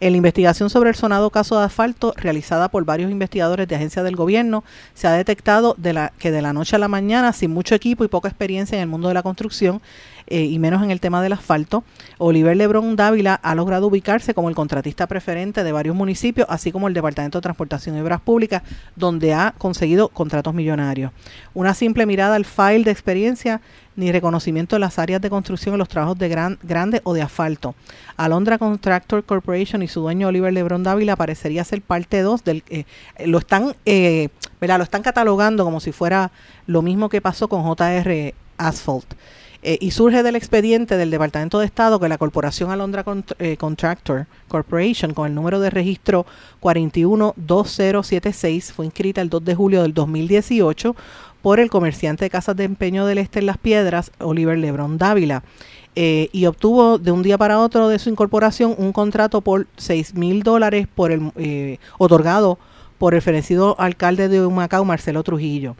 En 0.00 0.12
la 0.12 0.16
investigación 0.30 0.70
sobre 0.70 0.90
el 0.90 0.94
sonado 0.94 1.30
caso 1.30 1.58
de 1.58 1.64
asfalto, 1.64 2.14
realizada 2.16 2.68
por 2.68 2.84
varios 2.84 3.10
investigadores 3.10 3.66
de 3.66 3.74
agencias 3.74 4.04
del 4.04 4.14
gobierno, 4.14 4.62
se 4.94 5.08
ha 5.08 5.12
detectado 5.12 5.74
de 5.76 5.92
la, 5.92 6.12
que 6.20 6.30
de 6.30 6.40
la 6.40 6.52
noche 6.52 6.76
a 6.76 6.78
la 6.78 6.86
mañana, 6.86 7.32
sin 7.32 7.50
mucho 7.50 7.74
equipo 7.74 8.04
y 8.04 8.08
poca 8.08 8.28
experiencia 8.28 8.76
en 8.76 8.82
el 8.82 8.88
mundo 8.88 9.08
de 9.08 9.14
la 9.14 9.24
construcción, 9.24 9.82
eh, 10.30 10.44
y 10.44 10.58
menos 10.58 10.82
en 10.82 10.90
el 10.90 11.00
tema 11.00 11.22
del 11.22 11.32
asfalto, 11.32 11.84
Oliver 12.18 12.56
Lebrón 12.56 12.96
Dávila 12.96 13.34
ha 13.34 13.54
logrado 13.54 13.88
ubicarse 13.88 14.32
como 14.32 14.48
el 14.48 14.54
contratista 14.54 15.06
preferente 15.06 15.64
de 15.64 15.72
varios 15.72 15.96
municipios, 15.96 16.46
así 16.48 16.72
como 16.72 16.88
el 16.88 16.94
Departamento 16.94 17.38
de 17.38 17.42
Transportación 17.42 17.96
y 17.96 18.00
Obras 18.00 18.20
Públicas, 18.20 18.62
donde 18.96 19.34
ha 19.34 19.54
conseguido 19.58 20.08
contratos 20.08 20.54
millonarios. 20.54 21.12
Una 21.52 21.74
simple 21.74 22.06
mirada 22.06 22.36
al 22.36 22.44
file 22.44 22.84
de 22.84 22.90
experiencia 22.90 23.60
ni 23.96 24.12
reconocimiento 24.12 24.76
de 24.76 24.80
las 24.80 24.98
áreas 24.98 25.20
de 25.20 25.30
construcción 25.30 25.74
en 25.74 25.78
los 25.78 25.88
trabajos 25.88 26.18
de 26.18 26.28
gran, 26.28 26.58
grande 26.62 27.00
o 27.04 27.12
de 27.12 27.22
asfalto. 27.22 27.74
Alondra 28.16 28.58
Contractor 28.58 29.24
Corporation 29.24 29.82
y 29.82 29.88
su 29.88 30.00
dueño 30.00 30.28
Oliver 30.28 30.52
Lebron 30.52 30.82
Dávila 30.82 31.16
parecería 31.16 31.64
ser 31.64 31.82
parte 31.82 32.22
2 32.22 32.44
del 32.44 32.62
eh, 32.70 32.84
lo 33.26 33.38
están 33.38 33.74
eh, 33.84 34.28
lo 34.60 34.82
están 34.82 35.02
catalogando 35.02 35.64
como 35.64 35.80
si 35.80 35.92
fuera 35.92 36.30
lo 36.66 36.82
mismo 36.82 37.08
que 37.08 37.20
pasó 37.20 37.48
con 37.48 37.62
JR 37.62 38.34
Asphalt. 38.56 39.14
Eh, 39.62 39.76
y 39.80 39.90
surge 39.90 40.22
del 40.22 40.36
expediente 40.36 40.96
del 40.96 41.10
Departamento 41.10 41.58
de 41.58 41.66
Estado 41.66 42.00
que 42.00 42.08
la 42.08 42.16
Corporación 42.16 42.70
Alondra 42.70 43.04
Contractor 43.04 44.26
Corporation, 44.48 45.12
con 45.12 45.26
el 45.26 45.34
número 45.34 45.60
de 45.60 45.68
registro 45.68 46.24
412076, 46.60 48.72
fue 48.72 48.86
inscrita 48.86 49.20
el 49.20 49.28
2 49.28 49.44
de 49.44 49.54
julio 49.54 49.82
del 49.82 49.92
2018 49.92 50.96
por 51.42 51.60
el 51.60 51.70
comerciante 51.70 52.24
de 52.24 52.30
casas 52.30 52.56
de 52.56 52.64
empeño 52.64 53.06
del 53.06 53.18
Este 53.18 53.40
en 53.40 53.46
Las 53.46 53.58
Piedras, 53.58 54.12
Oliver 54.18 54.58
Lebron 54.58 54.98
Dávila. 54.98 55.42
Eh, 55.96 56.28
y 56.32 56.46
obtuvo 56.46 56.98
de 56.98 57.10
un 57.10 57.22
día 57.22 57.36
para 57.36 57.58
otro 57.58 57.88
de 57.88 57.98
su 57.98 58.10
incorporación 58.10 58.76
un 58.78 58.92
contrato 58.92 59.40
por 59.40 59.66
6 59.76 60.14
mil 60.14 60.44
dólares 60.44 60.86
por 60.86 61.10
el 61.10 61.32
eh, 61.36 61.78
otorgado 61.98 62.58
por 62.96 63.14
el 63.14 63.22
fenecido 63.22 63.74
alcalde 63.80 64.28
de 64.28 64.44
Humacao, 64.44 64.84
Marcelo 64.84 65.22
Trujillo. 65.22 65.74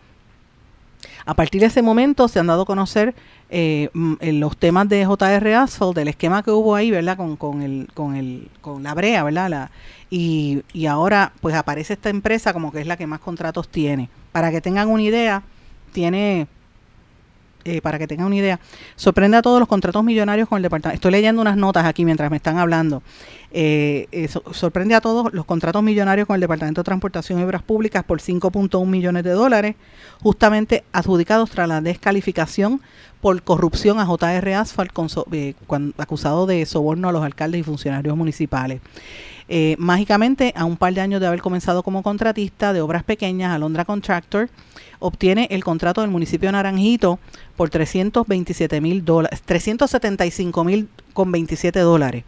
A 1.27 1.35
partir 1.35 1.61
de 1.61 1.67
ese 1.67 1.83
momento 1.83 2.29
se 2.29 2.39
han 2.39 2.47
dado 2.47 2.63
a 2.63 2.67
conocer 2.67 3.15
eh, 3.51 3.91
los 4.21 4.57
temas 4.57 4.89
de 4.89 5.05
JR 5.05 5.55
Asphalt, 5.55 5.97
del 5.97 6.09
esquema 6.09 6.43
que 6.43 6.51
hubo 6.51 6.75
ahí, 6.75 6.91
¿verdad? 6.91 7.17
Con, 7.17 7.37
con, 7.37 7.63
el, 7.63 7.89
con, 7.95 8.17
el, 8.17 8.49
con 8.61 8.83
la 8.83 8.95
brea, 8.95 9.23
¿verdad? 9.25 9.71
Y, 10.11 10.63
y 10.73 10.87
ahora 10.87 11.33
pues 11.41 11.55
aparece 11.55 11.95
esta 11.95 12.11
empresa 12.11 12.53
como 12.53 12.73
que 12.73 12.81
es 12.81 12.87
la 12.87 12.97
que 12.97 13.07
más 13.07 13.21
contratos 13.21 13.69
tiene. 13.69 14.09
Para 14.33 14.51
que 14.51 14.61
tengan 14.61 14.89
una 14.89 15.03
idea, 15.03 15.43
tiene, 15.93 16.47
eh, 17.65 17.81
para 17.81 17.99
que 17.99 18.07
tengan 18.07 18.27
una 18.27 18.37
idea, 18.37 18.61
sorprende 18.97 19.37
a 19.37 19.43
todos 19.43 19.59
los 19.59 19.69
contratos 19.69 20.03
millonarios 20.05 20.49
con 20.49 20.57
el 20.57 20.63
departamento. 20.63 20.95
Estoy 20.95 21.13
leyendo 21.13 21.43
unas 21.43 21.57
notas 21.57 21.85
aquí 21.85 22.05
mientras 22.05 22.31
me 22.31 22.37
están 22.37 22.59
hablando. 22.59 23.03
Eh, 23.53 24.07
eh, 24.13 24.29
sorprende 24.53 24.95
a 24.95 25.01
todos 25.01 25.33
los 25.33 25.45
contratos 25.45 25.83
millonarios 25.83 26.27
con 26.27 26.35
el 26.35 26.41
Departamento 26.41 26.83
de 26.83 26.85
Transportación 26.85 27.41
y 27.41 27.43
Obras 27.43 27.63
Públicas 27.63 28.05
por 28.05 28.21
5.1 28.21 28.87
millones 28.87 29.25
de 29.25 29.31
dólares, 29.31 29.77
justamente 30.23 30.85
adjudicados 30.93 31.51
tras 31.51 31.69
la 31.69 31.81
descalificación 31.81 32.81
por 33.21 33.43
corrupción 33.43 33.99
a 33.99 34.07
JR 34.07 34.55
Asphalt, 34.55 34.93
acusado 35.99 36.47
de 36.47 36.65
soborno 36.65 37.09
a 37.09 37.13
los 37.13 37.25
alcaldes 37.25 37.61
y 37.61 37.65
funcionarios 37.65 38.17
municipales. 38.17 38.81
Eh, 39.49 39.75
mágicamente, 39.79 40.53
a 40.57 40.65
un 40.65 40.77
par 40.77 40.95
de 40.95 41.01
años 41.01 41.21
de 41.21 41.27
haber 41.27 41.43
comenzado 41.43 41.83
como 41.83 42.05
contratista 42.05 42.73
de 42.73 42.81
obras 42.81 43.03
pequeñas, 43.03 43.53
Alondra 43.53 43.85
Contractor 43.85 44.49
obtiene 45.01 45.49
el 45.51 45.65
contrato 45.65 46.03
del 46.03 46.11
municipio 46.11 46.49
de 46.49 46.53
Naranjito 46.53 47.19
por 47.57 47.69
327 47.69 48.81
mil 48.81 49.05
dólares, 49.05 49.43
375 49.45 50.63
mil 50.63 50.89
con 51.13 51.33
27 51.33 51.81
dólares. 51.81 52.23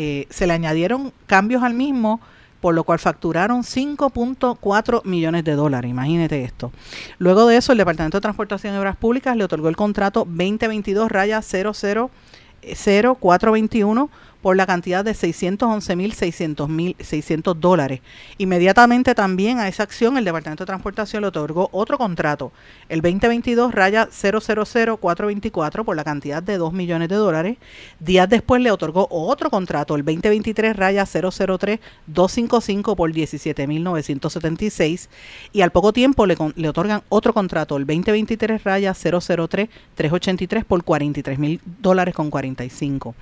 Eh, 0.00 0.28
se 0.30 0.46
le 0.46 0.52
añadieron 0.52 1.12
cambios 1.26 1.64
al 1.64 1.74
mismo, 1.74 2.20
por 2.60 2.72
lo 2.72 2.84
cual 2.84 3.00
facturaron 3.00 3.64
5.4 3.64 5.04
millones 5.04 5.42
de 5.42 5.56
dólares. 5.56 5.90
Imagínate 5.90 6.44
esto. 6.44 6.70
Luego 7.18 7.48
de 7.48 7.56
eso, 7.56 7.72
el 7.72 7.78
Departamento 7.78 8.18
de 8.18 8.22
Transportación 8.22 8.74
y 8.74 8.76
Obras 8.78 8.96
Públicas 8.96 9.36
le 9.36 9.42
otorgó 9.42 9.68
el 9.68 9.74
contrato 9.74 10.20
2022 10.20 11.10
raya 11.10 11.40
00421 11.40 14.10
por 14.42 14.56
la 14.56 14.66
cantidad 14.66 15.04
de 15.04 15.12
611.600 15.12 17.54
dólares. 17.56 18.00
Inmediatamente 18.38 19.14
también 19.14 19.58
a 19.58 19.68
esa 19.68 19.82
acción 19.82 20.16
el 20.16 20.24
Departamento 20.24 20.64
de 20.64 20.66
Transportación 20.66 21.20
le 21.22 21.28
otorgó 21.28 21.68
otro 21.72 21.98
contrato, 21.98 22.52
el 22.88 23.02
2022 23.02 23.74
raya 23.74 24.08
000-424 24.08 25.84
por 25.84 25.96
la 25.96 26.04
cantidad 26.04 26.40
de 26.42 26.56
2 26.56 26.72
millones 26.72 27.08
de 27.08 27.16
dólares. 27.16 27.58
Días 27.98 28.28
después 28.28 28.62
le 28.62 28.70
otorgó 28.70 29.08
otro 29.10 29.50
contrato, 29.50 29.96
el 29.96 30.04
2023 30.04 30.76
raya 30.76 31.02
003-255 31.04 32.94
por 32.94 33.12
17.976 33.12 35.08
y 35.52 35.62
al 35.62 35.72
poco 35.72 35.92
tiempo 35.92 36.26
le, 36.26 36.36
le 36.54 36.68
otorgan 36.68 37.02
otro 37.08 37.34
contrato, 37.34 37.76
el 37.76 37.86
2023 37.86 38.62
raya 38.62 38.92
003-383 38.92 40.64
por 40.64 40.84
43 40.84 41.38
mil 41.38 41.60
dólares 41.80 42.14
con 42.14 42.30
45. 42.30 43.16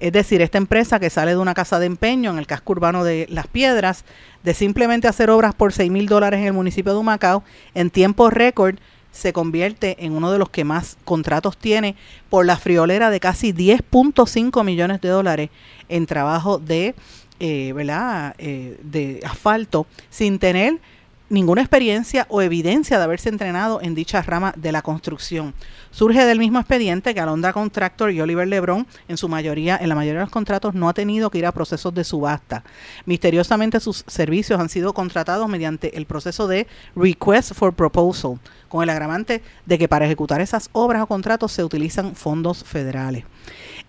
Es 0.00 0.12
decir, 0.12 0.42
este 0.42 0.56
empresa 0.66 0.98
que 0.98 1.10
sale 1.10 1.30
de 1.30 1.36
una 1.36 1.54
casa 1.54 1.78
de 1.78 1.86
empeño 1.86 2.32
en 2.32 2.38
el 2.38 2.48
casco 2.48 2.72
urbano 2.72 3.04
de 3.04 3.28
Las 3.30 3.46
Piedras, 3.46 4.04
de 4.42 4.52
simplemente 4.52 5.06
hacer 5.06 5.30
obras 5.30 5.54
por 5.54 5.72
6 5.72 5.92
mil 5.92 6.06
dólares 6.08 6.40
en 6.40 6.46
el 6.46 6.52
municipio 6.52 6.92
de 6.92 6.98
Humacao, 6.98 7.44
en 7.74 7.90
tiempo 7.90 8.30
récord 8.30 8.78
se 9.12 9.32
convierte 9.32 10.04
en 10.04 10.12
uno 10.12 10.32
de 10.32 10.38
los 10.38 10.50
que 10.50 10.64
más 10.64 10.98
contratos 11.04 11.56
tiene 11.56 11.94
por 12.30 12.44
la 12.44 12.56
friolera 12.56 13.10
de 13.10 13.20
casi 13.20 13.52
10.5 13.52 14.64
millones 14.64 15.00
de 15.00 15.08
dólares 15.08 15.50
en 15.88 16.04
trabajo 16.04 16.58
de, 16.58 16.96
eh, 17.38 17.72
¿verdad? 17.72 18.34
Eh, 18.38 18.76
de 18.82 19.20
asfalto, 19.24 19.86
sin 20.10 20.40
tener 20.40 20.80
ninguna 21.28 21.62
experiencia 21.62 22.26
o 22.28 22.42
evidencia 22.42 22.98
de 22.98 23.04
haberse 23.04 23.28
entrenado 23.28 23.80
en 23.80 23.94
dicha 23.94 24.20
rama 24.20 24.52
de 24.56 24.72
la 24.72 24.82
construcción. 24.82 25.54
Surge 25.96 26.26
del 26.26 26.38
mismo 26.38 26.58
expediente 26.58 27.14
que 27.14 27.20
Alondra 27.20 27.54
Contractor 27.54 28.10
y 28.10 28.20
Oliver 28.20 28.46
Lebron, 28.46 28.86
en 29.08 29.16
su 29.16 29.30
mayoría, 29.30 29.78
en 29.80 29.88
la 29.88 29.94
mayoría 29.94 30.18
de 30.18 30.26
los 30.26 30.30
contratos, 30.30 30.74
no 30.74 30.90
ha 30.90 30.92
tenido 30.92 31.30
que 31.30 31.38
ir 31.38 31.46
a 31.46 31.52
procesos 31.52 31.94
de 31.94 32.04
subasta. 32.04 32.64
Misteriosamente 33.06 33.80
sus 33.80 34.04
servicios 34.06 34.60
han 34.60 34.68
sido 34.68 34.92
contratados 34.92 35.48
mediante 35.48 35.96
el 35.96 36.04
proceso 36.04 36.48
de 36.48 36.66
Request 36.94 37.54
for 37.54 37.72
Proposal, 37.72 38.38
con 38.68 38.82
el 38.82 38.90
agravante 38.90 39.40
de 39.64 39.78
que 39.78 39.88
para 39.88 40.04
ejecutar 40.04 40.42
esas 40.42 40.68
obras 40.72 41.00
o 41.00 41.06
contratos 41.06 41.52
se 41.52 41.64
utilizan 41.64 42.14
fondos 42.14 42.62
federales. 42.62 43.24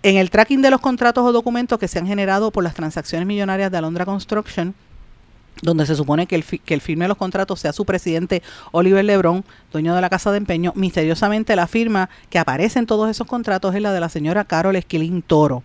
En 0.01 0.15
el 0.15 0.29
tracking 0.29 0.61
de 0.61 0.71
los 0.71 0.79
contratos 0.79 1.25
o 1.25 1.33
documentos 1.33 1.77
que 1.77 1.89
se 1.89 1.99
han 1.99 2.07
generado 2.07 2.51
por 2.51 2.63
las 2.63 2.73
transacciones 2.73 3.27
millonarias 3.27 3.69
de 3.69 3.79
Alondra 3.79 4.05
Construction, 4.05 4.73
donde 5.61 5.85
se 5.85 5.95
supone 5.95 6.27
que 6.27 6.35
el, 6.35 6.43
que 6.43 6.73
el 6.73 6.81
firme 6.81 7.05
de 7.05 7.09
los 7.09 7.17
contratos 7.17 7.59
sea 7.59 7.73
su 7.73 7.85
presidente 7.85 8.43
Oliver 8.71 9.03
Lebron, 9.03 9.43
dueño 9.71 9.95
de 9.95 10.01
la 10.01 10.09
casa 10.09 10.31
de 10.31 10.37
empeño, 10.37 10.73
misteriosamente 10.75 11.55
la 11.55 11.67
firma 11.67 12.09
que 12.29 12.39
aparece 12.39 12.79
en 12.79 12.85
todos 12.85 13.09
esos 13.09 13.27
contratos 13.27 13.75
es 13.75 13.81
la 13.81 13.93
de 13.93 13.99
la 13.99 14.09
señora 14.09 14.45
Carol 14.45 14.75
Esquilín 14.75 15.21
Toro. 15.21 15.63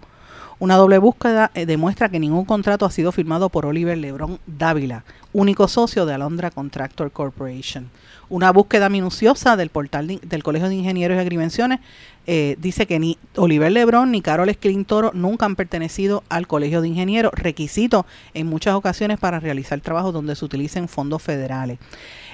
Una 0.59 0.77
doble 0.77 0.99
búsqueda 0.99 1.51
eh, 1.55 1.67
demuestra 1.67 2.09
que 2.09 2.21
ningún 2.21 2.45
contrato 2.45 2.87
ha 2.87 2.91
sido 2.91 3.11
firmado 3.11 3.49
por 3.49 3.67
Oliver 3.67 3.99
Lebron 3.99 4.39
Dávila, 4.47 5.05
único 5.33 5.67
socio 5.67 6.07
de 6.07 6.15
Alondra 6.15 6.53
Contractor 6.53 7.11
Corporation. 7.11 7.91
Una 8.33 8.51
búsqueda 8.51 8.89
minuciosa 8.89 9.59
del 9.59 9.69
portal 9.69 10.07
del 10.07 10.43
Colegio 10.43 10.71
de 10.71 10.75
Ingenieros 10.75 11.19
y 11.19 11.21
Agrimenciones 11.21 11.81
eh, 12.27 12.57
dice 12.59 12.87
que 12.87 12.99
ni 12.99 13.19
Oliver 13.37 13.71
Lebron 13.71 14.11
ni 14.11 14.23
Carol 14.23 14.49
Esclintoro 14.49 15.11
nunca 15.13 15.45
han 15.45 15.55
pertenecido 15.55 16.25
al 16.31 16.47
Colegio 16.47 16.81
de 16.81 16.89
Ingenieros, 16.89 17.31
requisito 17.35 18.07
en 18.33 18.47
muchas 18.47 18.75
ocasiones 18.75 19.19
para 19.19 19.39
realizar 19.39 19.79
trabajos 19.83 20.15
donde 20.15 20.35
se 20.35 20.47
utilicen 20.47 20.89
fondos 20.89 21.21
federales. 21.21 21.79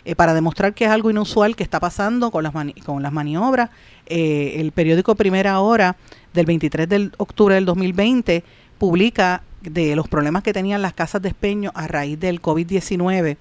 Eh, 0.05 0.15
para 0.15 0.35
demostrar 0.35 0.73
que 0.73 0.85
es 0.85 0.91
algo 0.93 1.11
inusual 1.11 1.57
que 1.57 1.65
está 1.65 1.81
pasando 1.81 2.31
con 2.31 2.45
las, 2.45 2.53
con 2.85 3.03
las 3.03 3.13
maniobras, 3.13 3.71
eh, 4.07 4.55
el 4.59 4.71
periódico 4.71 5.17
Primera 5.17 5.59
Hora 5.59 5.97
del 6.33 6.47
23 6.47 6.89
de 6.89 7.11
octubre 7.17 7.57
del 7.57 7.65
2020 7.65 8.45
publica 8.79 9.43
de 9.63 9.97
los 9.97 10.07
problemas 10.07 10.45
que 10.45 10.53
tenían 10.53 10.81
las 10.81 10.93
casas 10.93 11.21
de 11.21 11.31
espeño 11.31 11.73
a 11.75 11.89
raíz 11.89 12.21
del 12.21 12.41
COVID-19 12.41 13.37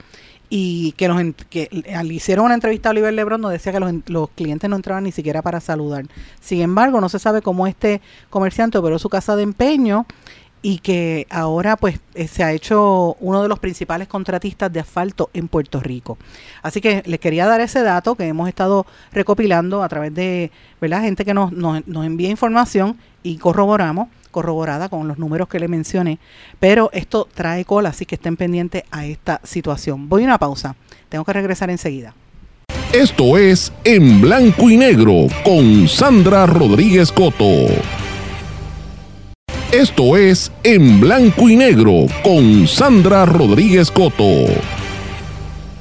y 0.49 0.93
que, 0.93 1.07
los, 1.07 1.21
que 1.49 1.69
al 1.93 2.11
hicieron 2.11 2.45
una 2.45 2.53
entrevista 2.53 2.89
a 2.89 2.91
Oliver 2.91 3.13
Lebron 3.13 3.41
nos 3.41 3.51
decía 3.51 3.71
que 3.71 3.79
los, 3.79 3.93
los, 4.07 4.29
clientes 4.29 4.69
no 4.69 4.75
entraban 4.75 5.03
ni 5.03 5.11
siquiera 5.11 5.41
para 5.41 5.59
saludar. 5.59 6.05
Sin 6.39 6.61
embargo, 6.61 7.01
no 7.01 7.09
se 7.09 7.19
sabe 7.19 7.41
cómo 7.41 7.67
este 7.67 8.01
comerciante 8.29 8.77
operó 8.77 8.97
su 8.99 9.09
casa 9.09 9.35
de 9.35 9.43
empeño 9.43 10.05
y 10.61 10.79
que 10.79 11.27
ahora 11.29 11.77
pues 11.77 11.99
eh, 12.15 12.27
se 12.27 12.43
ha 12.43 12.51
hecho 12.51 13.15
uno 13.19 13.43
de 13.43 13.49
los 13.49 13.59
principales 13.59 14.07
contratistas 14.07 14.71
de 14.71 14.79
asfalto 14.79 15.29
en 15.33 15.47
Puerto 15.47 15.79
Rico. 15.79 16.17
Así 16.61 16.81
que 16.81 17.03
les 17.05 17.19
quería 17.19 17.45
dar 17.45 17.61
ese 17.61 17.83
dato 17.83 18.15
que 18.15 18.27
hemos 18.27 18.49
estado 18.49 18.85
recopilando 19.11 19.83
a 19.83 19.89
través 19.89 20.13
de 20.13 20.51
¿verdad? 20.81 21.01
gente 21.01 21.25
que 21.25 21.33
nos, 21.33 21.51
nos, 21.51 21.85
nos 21.87 22.05
envía 22.05 22.29
información 22.29 22.97
y 23.23 23.37
corroboramos 23.37 24.07
corroborada 24.31 24.89
con 24.89 25.07
los 25.07 25.17
números 25.17 25.47
que 25.47 25.59
le 25.59 25.67
mencioné, 25.67 26.19
pero 26.59 26.89
esto 26.93 27.27
trae 27.33 27.65
cola, 27.65 27.89
así 27.89 28.05
que 28.05 28.15
estén 28.15 28.37
pendientes 28.37 28.83
a 28.91 29.05
esta 29.05 29.41
situación. 29.43 30.09
Voy 30.09 30.23
a 30.23 30.25
una 30.25 30.37
pausa, 30.37 30.75
tengo 31.09 31.25
que 31.25 31.33
regresar 31.33 31.69
enseguida. 31.69 32.13
Esto 32.93 33.37
es 33.37 33.73
En 33.83 34.21
Blanco 34.21 34.69
y 34.69 34.77
Negro 34.77 35.27
con 35.43 35.87
Sandra 35.87 36.45
Rodríguez 36.45 37.11
Coto. 37.11 37.67
Esto 39.71 40.15
es 40.15 40.51
En 40.63 41.01
Blanco 41.01 41.49
y 41.49 41.57
Negro 41.57 42.05
con 42.23 42.67
Sandra 42.67 43.25
Rodríguez 43.25 43.91
Coto. 43.91 44.45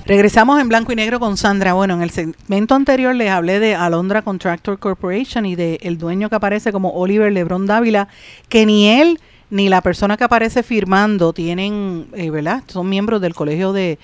Regresamos 0.06 0.60
en 0.60 0.68
blanco 0.68 0.92
y 0.92 0.94
negro 0.94 1.18
con 1.18 1.36
Sandra. 1.36 1.72
Bueno, 1.72 1.94
en 1.94 2.02
el 2.02 2.10
segmento 2.10 2.76
anterior 2.76 3.12
les 3.12 3.28
hablé 3.28 3.58
de 3.58 3.74
Alondra 3.74 4.22
Contractor 4.22 4.78
Corporation 4.78 5.44
y 5.46 5.56
de 5.56 5.80
el 5.82 5.98
dueño 5.98 6.28
que 6.28 6.36
aparece 6.36 6.70
como 6.70 6.90
Oliver 6.90 7.32
Lebron 7.32 7.66
Dávila, 7.66 8.06
que 8.48 8.66
ni 8.66 8.88
él 8.88 9.18
ni 9.50 9.68
la 9.68 9.80
persona 9.80 10.16
que 10.16 10.22
aparece 10.22 10.62
firmando 10.62 11.32
tienen, 11.32 12.06
eh, 12.14 12.30
¿verdad? 12.30 12.62
Son 12.68 12.88
miembros 12.88 13.20
del 13.20 13.34
Colegio 13.34 13.72
de, 13.72 13.98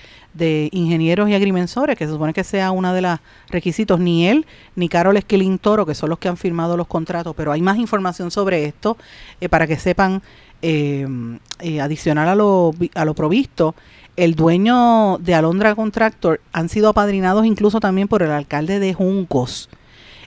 Ingenieros 0.73 1.29
y 1.29 1.35
Agrimensores, 1.35 1.97
que 1.97 2.05
se 2.05 2.11
supone 2.11 2.33
que 2.33 2.43
sea 2.43 2.71
uno 2.71 2.93
de 2.93 3.01
los 3.01 3.19
requisitos. 3.47 3.97
Ni 3.97 4.27
él 4.27 4.45
ni 4.75 4.89
Carol 4.89 5.15
Esquilín 5.15 5.57
Toro, 5.57 5.85
que 5.85 5.95
son 5.95 6.09
los 6.09 6.19
que 6.19 6.27
han 6.27 6.35
firmado 6.35 6.75
los 6.75 6.87
contratos. 6.87 7.33
Pero 7.33 7.53
hay 7.53 7.61
más 7.61 7.77
información 7.77 8.29
sobre 8.29 8.65
esto 8.65 8.97
eh, 9.39 9.47
para 9.47 9.67
que 9.67 9.77
sepan, 9.77 10.21
eh, 10.61 11.07
adicional 11.81 12.27
a 12.27 12.35
lo, 12.35 12.73
a 12.93 13.05
lo 13.05 13.13
provisto 13.13 13.73
el 14.15 14.35
dueño 14.35 15.17
de 15.19 15.33
Alondra 15.33 15.73
Contractor 15.75 16.39
han 16.51 16.69
sido 16.69 16.89
apadrinados 16.89 17.45
incluso 17.45 17.79
también 17.79 18.07
por 18.07 18.21
el 18.21 18.31
alcalde 18.31 18.79
de 18.79 18.93
Juncos. 18.93 19.69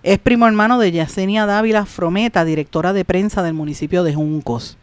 Es 0.02 0.18
primo 0.18 0.46
hermano 0.46 0.78
de 0.78 0.92
Yacenia 0.92 1.46
Dávila 1.46 1.86
Frometa, 1.86 2.44
directora 2.44 2.92
de 2.92 3.04
prensa 3.04 3.42
del 3.42 3.54
municipio 3.54 4.02
de 4.02 4.14
Juncos. 4.14 4.76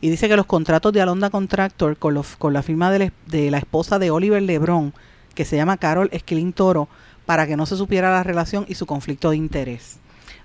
Y 0.00 0.10
dice 0.10 0.28
que 0.28 0.36
los 0.36 0.46
contratos 0.46 0.92
de 0.92 1.00
Alondra 1.00 1.30
Contractor 1.30 1.96
con, 1.96 2.22
con 2.38 2.52
la 2.52 2.62
firma 2.62 2.90
de, 2.90 3.12
de, 3.26 3.50
la 3.50 3.58
esposa 3.58 3.98
de 3.98 4.10
Oliver 4.10 4.42
Lebrón, 4.42 4.92
que 5.34 5.44
se 5.44 5.56
llama 5.56 5.78
Carol 5.78 6.08
Esquilín 6.12 6.52
Toro, 6.52 6.88
para 7.24 7.46
que 7.46 7.56
no 7.56 7.66
se 7.66 7.76
supiera 7.76 8.10
la 8.10 8.22
relación 8.22 8.64
y 8.68 8.74
su 8.74 8.86
conflicto 8.86 9.30
de 9.30 9.36
interés. 9.36 9.98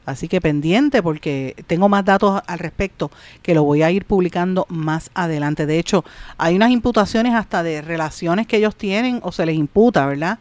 Así 0.06 0.28
que 0.28 0.42
pendiente 0.42 1.04
porque 1.04 1.56
tengo 1.68 1.88
más 1.88 2.04
datos 2.04 2.42
al 2.48 2.60
respecto 2.60 3.12
que 3.44 3.54
lo 3.54 3.64
voy 3.64 3.84
a 3.84 3.92
ir 3.92 4.06
publicando 4.06 4.66
más 4.70 5.12
adelante. 5.14 5.66
De 5.66 5.78
hecho, 5.78 6.04
hay 6.38 6.56
unas 6.56 6.72
imputaciones 6.72 7.36
hasta 7.36 7.62
de 7.62 7.82
relaciones 7.82 8.48
que 8.48 8.58
ellos 8.58 8.76
tienen 8.76 9.20
o 9.24 9.32
se 9.32 9.46
les 9.46 9.56
imputa, 9.56 10.06
¿verdad? 10.08 10.40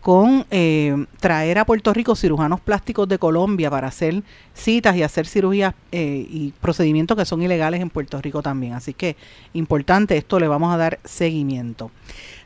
Con 0.00 0.46
eh, 0.50 1.04
traer 1.18 1.58
a 1.58 1.66
Puerto 1.66 1.92
Rico 1.92 2.14
cirujanos 2.14 2.60
plásticos 2.60 3.06
de 3.08 3.18
Colombia 3.18 3.68
para 3.68 3.88
hacer 3.88 4.22
citas 4.54 4.96
y 4.96 5.02
hacer 5.02 5.26
cirugías 5.26 5.74
eh, 5.92 6.26
y 6.30 6.54
procedimientos 6.60 7.16
que 7.18 7.26
son 7.26 7.42
ilegales 7.42 7.80
en 7.80 7.90
Puerto 7.90 8.20
Rico 8.22 8.42
también. 8.42 8.74
Así 8.74 8.94
que 8.94 9.16
importante, 9.52 10.16
esto 10.16 10.38
le 10.38 10.48
vamos 10.48 10.72
a 10.72 10.78
dar 10.78 11.00
seguimiento. 11.04 11.90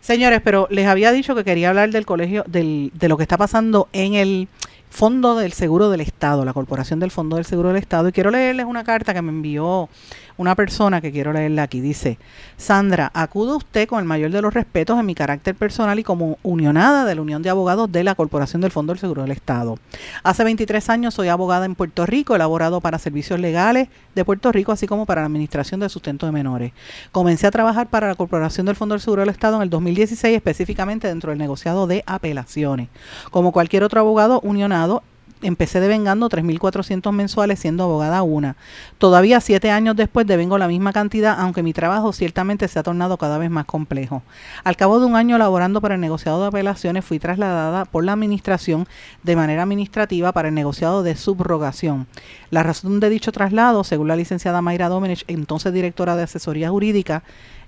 Señores, 0.05 0.43
pero 0.45 0.69
les 0.71 0.87
había 0.87 1.13
dicho 1.13 1.35
que 1.35 1.45
quería 1.45 1.71
hablar 1.71 1.89
del 1.89 2.05
colegio, 2.05 2.45
del, 2.47 2.93
de 2.93 3.09
lo 3.09 3.17
que 3.17 3.23
está 3.23 3.39
pasando 3.39 3.89
en 3.95 4.13
el 4.13 4.49
Fondo 4.91 5.35
del 5.35 5.55
Seguro 5.55 5.89
del 5.89 6.03
Estado, 6.03 6.45
la 6.45 6.53
Corporación 6.53 7.01
del 7.01 7.11
Fondo 7.11 7.37
del 7.37 7.47
Seguro 7.47 7.69
del 7.69 7.79
Estado. 7.79 8.09
Y 8.09 8.13
quiero 8.13 8.31
leerles 8.31 8.67
una 8.67 8.85
carta 8.85 9.15
que 9.15 9.23
me 9.23 9.31
envió 9.31 9.89
una 10.37 10.55
persona 10.55 11.01
que 11.01 11.13
quiero 11.13 11.33
leerla 11.33 11.65
aquí. 11.65 11.81
Dice, 11.81 12.19
Sandra, 12.57 13.11
acudo 13.15 13.57
usted 13.57 13.89
con 13.89 13.99
el 14.01 14.05
mayor 14.05 14.31
de 14.31 14.43
los 14.43 14.55
respetos 14.55 14.99
en 14.99 15.07
mi 15.07 15.15
carácter 15.15 15.55
personal 15.55 15.99
y 15.99 16.05
como 16.05 16.39
unionada 16.43 17.05
de 17.05 17.15
la 17.15 17.23
Unión 17.23 17.43
de 17.43 17.51
Abogados 17.51 17.91
de 17.91 18.05
la 18.05 18.15
Corporación 18.15 18.63
del 18.63 18.71
Fondo 18.71 18.93
del 18.93 19.01
Seguro 19.01 19.23
del 19.23 19.33
Estado. 19.33 19.79
Hace 20.23 20.45
23 20.45 20.89
años 20.91 21.15
soy 21.15 21.29
abogada 21.29 21.67
en 21.67 21.75
Puerto 21.75 22.07
Rico, 22.07 22.35
elaborado 22.35 22.81
para 22.81 22.99
servicios 22.99 23.39
legales 23.41 23.89
de 24.15 24.25
Puerto 24.25 24.53
Rico, 24.53 24.73
así 24.73 24.87
como 24.87 25.07
para 25.07 25.23
la 25.23 25.27
Administración 25.27 25.81
de 25.81 25.89
Sustento 25.89 26.27
de 26.27 26.33
Menores. 26.33 26.73
Comencé 27.13 27.47
a 27.47 27.51
trabajar 27.51 27.89
para 27.89 28.09
la 28.09 28.15
Corporación 28.15 28.67
del 28.67 28.77
Fondo 28.77 28.95
del 28.95 29.03
Seguro 29.03 29.23
del 29.23 29.31
Estado 29.31 29.57
en 29.57 29.63
el 29.63 29.71
2016, 29.95 30.37
específicamente 30.37 31.09
dentro 31.09 31.31
del 31.31 31.39
negociado 31.39 31.87
de 31.87 32.03
apelaciones. 32.07 32.89
Como 33.31 33.53
cualquier 33.53 33.85
otro 33.85 34.01
abogado 34.01 34.41
unionado, 34.41 35.03
empecé 35.43 35.81
devengando 35.81 36.29
3.400 36.29 37.13
mensuales 37.13 37.59
siendo 37.59 37.85
abogada 37.85 38.23
una. 38.23 38.57
Todavía 38.99 39.41
siete 39.41 39.71
años 39.71 39.95
después 39.95 40.27
devengo 40.27 40.59
la 40.59 40.69
misma 40.69 40.93
cantidad, 40.93 41.39
aunque 41.39 41.63
mi 41.63 41.73
trabajo 41.73 42.13
ciertamente 42.13 42.67
se 42.67 42.79
ha 42.79 42.83
tornado 42.83 43.19
cada 43.19 43.39
vez 43.39 43.51
más 43.51 43.67
complejo. 43.67 44.23
Al 44.65 44.77
cabo 44.77 44.99
de 44.99 45.07
un 45.07 45.17
año 45.17 45.39
laborando 45.39 45.81
para 45.81 45.95
el 45.95 46.01
negociado 46.01 46.41
de 46.41 46.49
apelaciones, 46.49 47.05
fui 47.05 47.19
trasladada 47.19 47.85
por 47.85 48.05
la 48.05 48.13
administración 48.13 48.87
de 49.23 49.37
manera 49.37 49.63
administrativa 49.63 50.33
para 50.33 50.49
el 50.49 50.55
negociado 50.55 51.03
de 51.03 51.15
subrogación. 51.15 52.07
La 52.51 52.63
razón 52.63 53.01
de 53.01 53.11
dicho 53.11 53.33
traslado, 53.33 53.85
según 53.85 54.09
la 54.09 54.17
licenciada 54.17 54.63
Mayra 54.63 54.89
Domenech, 54.89 55.25
entonces 55.29 55.73
directora 55.73 56.17
de 56.17 56.23
asesoría 56.23 56.71
jurídica, 56.71 57.23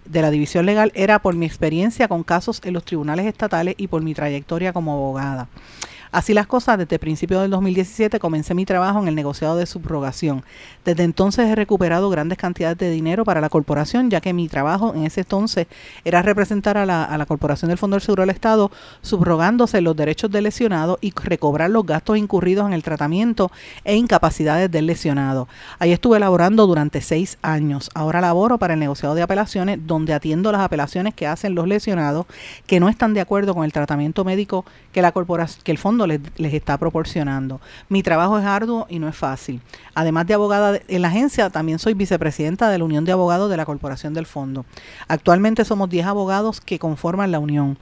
de 0.08 0.22
la 0.22 0.30
división 0.30 0.66
legal 0.66 0.92
era 0.94 1.18
por 1.18 1.34
mi 1.34 1.46
experiencia 1.46 2.08
con 2.08 2.22
casos 2.22 2.60
en 2.64 2.74
los 2.74 2.84
tribunales 2.84 3.26
estatales 3.26 3.74
y 3.78 3.88
por 3.88 4.02
mi 4.02 4.14
trayectoria 4.14 4.72
como 4.72 4.92
abogada. 4.92 5.48
Así 6.12 6.34
las 6.34 6.46
cosas, 6.46 6.78
desde 6.78 6.98
principios 6.98 7.42
del 7.42 7.50
2017 7.50 8.18
comencé 8.18 8.54
mi 8.54 8.64
trabajo 8.64 9.00
en 9.00 9.08
el 9.08 9.14
negociado 9.14 9.56
de 9.56 9.66
subrogación. 9.66 10.44
Desde 10.84 11.02
entonces 11.02 11.48
he 11.48 11.54
recuperado 11.54 12.08
grandes 12.10 12.38
cantidades 12.38 12.78
de 12.78 12.90
dinero 12.90 13.24
para 13.24 13.40
la 13.40 13.48
corporación, 13.48 14.10
ya 14.10 14.20
que 14.20 14.32
mi 14.32 14.48
trabajo 14.48 14.94
en 14.94 15.04
ese 15.04 15.20
entonces 15.20 15.66
era 16.04 16.22
representar 16.22 16.76
a 16.78 16.86
la, 16.86 17.26
Corporación 17.26 17.70
del 17.70 17.78
Fondo 17.78 17.96
del 17.96 18.02
Seguro 18.02 18.22
del 18.22 18.30
Estado, 18.30 18.70
subrogándose 19.02 19.80
los 19.80 19.96
derechos 19.96 20.30
del 20.30 20.44
lesionado 20.44 20.98
y 21.00 21.12
recobrar 21.12 21.70
los 21.70 21.84
gastos 21.84 22.16
incurridos 22.16 22.66
en 22.66 22.72
el 22.72 22.84
tratamiento 22.84 23.50
e 23.84 23.96
incapacidades 23.96 24.70
del 24.70 24.86
lesionado. 24.86 25.48
Ahí 25.80 25.92
estuve 25.92 26.20
laborando 26.20 26.66
durante 26.66 27.00
seis 27.00 27.36
años. 27.42 27.90
Ahora 27.94 28.20
laboro 28.20 28.58
para 28.58 28.74
el 28.74 28.80
negociado 28.80 29.14
de 29.14 29.22
apelaciones, 29.22 29.80
donde 29.86 30.14
atiendo 30.14 30.52
las 30.52 30.60
apelaciones 30.60 31.14
que 31.14 31.26
hacen 31.26 31.54
los 31.54 31.66
lesionados 31.66 32.26
que 32.66 32.78
no 32.78 32.88
están 32.88 33.14
de 33.14 33.20
acuerdo 33.20 33.54
con 33.54 33.64
el 33.64 33.72
tratamiento 33.72 34.24
médico 34.24 34.64
que 34.92 35.02
la 35.02 35.12
corporación, 35.12 35.62
que 35.64 35.72
el 35.72 35.78
fondo 35.78 35.95
les, 36.04 36.20
está 36.38 36.76
proporcionando. 36.78 37.60
Mi 37.88 38.02
trabajo 38.02 38.36
es 38.38 38.44
arduo 38.44 38.86
y 38.90 38.98
no 38.98 39.08
es 39.08 39.14
fácil. 39.14 39.60
Además 39.94 40.26
de 40.26 40.34
abogada 40.34 40.80
en 40.88 41.02
la 41.02 41.08
agencia, 41.08 41.48
también 41.48 41.78
soy 41.78 41.94
vicepresidenta 41.94 42.68
de 42.68 42.78
la 42.78 42.84
Unión 42.84 43.04
de 43.04 43.12
Abogados 43.12 43.48
de 43.48 43.56
la 43.56 43.64
Corporación 43.64 44.14
del 44.14 44.26
Fondo. 44.26 44.66
Actualmente 45.06 45.64
somos 45.64 45.88
10 45.88 46.06
abogados 46.06 46.60
que 46.60 46.80
conforman 46.80 47.30
la 47.30 47.38
Unión. 47.38 47.78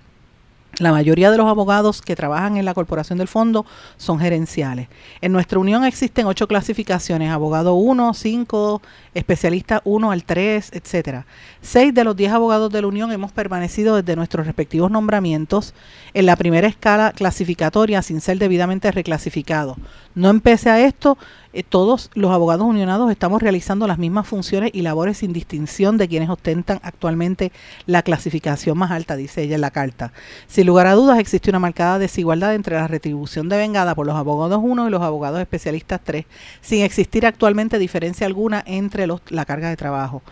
La 0.79 0.91
mayoría 0.91 1.31
de 1.31 1.37
los 1.37 1.47
abogados 1.47 2.03
que 2.03 2.17
trabajan 2.17 2.57
en 2.57 2.65
la 2.65 2.75
corporación 2.75 3.19
del 3.19 3.29
fondo 3.29 3.65
son 3.97 4.19
gerenciales. 4.19 4.89
En 5.21 5.31
nuestra 5.31 5.61
unión 5.61 5.85
existen 5.85 6.27
ocho 6.27 6.49
clasificaciones, 6.49 7.31
abogado 7.31 7.75
1, 7.75 8.13
5, 8.13 8.83
especialista 9.15 9.83
1 9.85 10.11
al 10.11 10.25
3, 10.25 10.71
etcétera. 10.73 11.27
Seis 11.63 11.95
de 11.95 12.03
los 12.03 12.17
diez 12.17 12.33
abogados 12.33 12.73
de 12.73 12.81
la 12.81 12.89
unión 12.89 13.13
hemos 13.13 13.31
permanecido 13.31 13.97
desde 13.97 14.17
nuestros 14.17 14.47
respectivos 14.47 14.91
nombramientos 14.91 15.75
en 16.13 16.27
la 16.27 16.35
primera 16.35 16.67
escala 16.67 17.13
clasificatoria 17.13 18.03
sin 18.03 18.21
ser 18.21 18.39
debidamente 18.39 18.91
reclasificados. 18.91 19.77
No 20.17 20.29
empecé 20.29 20.71
a 20.71 20.81
esto, 20.81 21.19
eh, 21.55 21.63
todos 21.63 22.11
los 22.15 22.33
abogados 22.33 22.67
unionados 22.67 23.13
estamos 23.13 23.41
realizando 23.41 23.87
las 23.87 23.97
mismas 23.97 24.27
funciones 24.27 24.73
y 24.75 24.83
labores 24.83 25.19
sin 25.19 25.33
distinción 25.33 25.97
de 25.99 26.09
quienes 26.09 26.29
ostentan 26.29 26.81
actualmente 26.83 27.53
la 27.87 28.03
clasificación 28.03 28.77
más 28.77 28.91
alta, 28.91 29.15
dice 29.15 29.43
ella 29.43 29.55
en 29.55 29.61
la 29.61 29.71
carta. 29.71 30.13
Sin 30.49 30.67
lugar 30.67 30.89
a 30.89 30.95
dudas, 30.95 31.21
existe 31.21 31.51
una 31.51 31.61
marcada 31.61 32.01
desigualdad 32.01 32.57
entre 32.57 32.75
la 32.75 32.89
retribución 32.89 33.49
devengada 33.49 33.95
por 33.95 34.05
los 34.05 34.17
abogados 34.17 34.61
1 34.61 34.89
y 34.89 34.91
los 34.91 35.03
abogados 35.03 35.41
especialistas 35.41 36.01
3, 36.03 36.27
sin 36.61 36.83
existir 36.83 37.25
actualmente 37.25 37.79
diferencia 37.79 38.27
alguna 38.27 38.65
entre 38.67 39.07
la 39.07 39.45
carga 39.45 39.69
de 39.69 39.77
trabajo. 39.77 40.23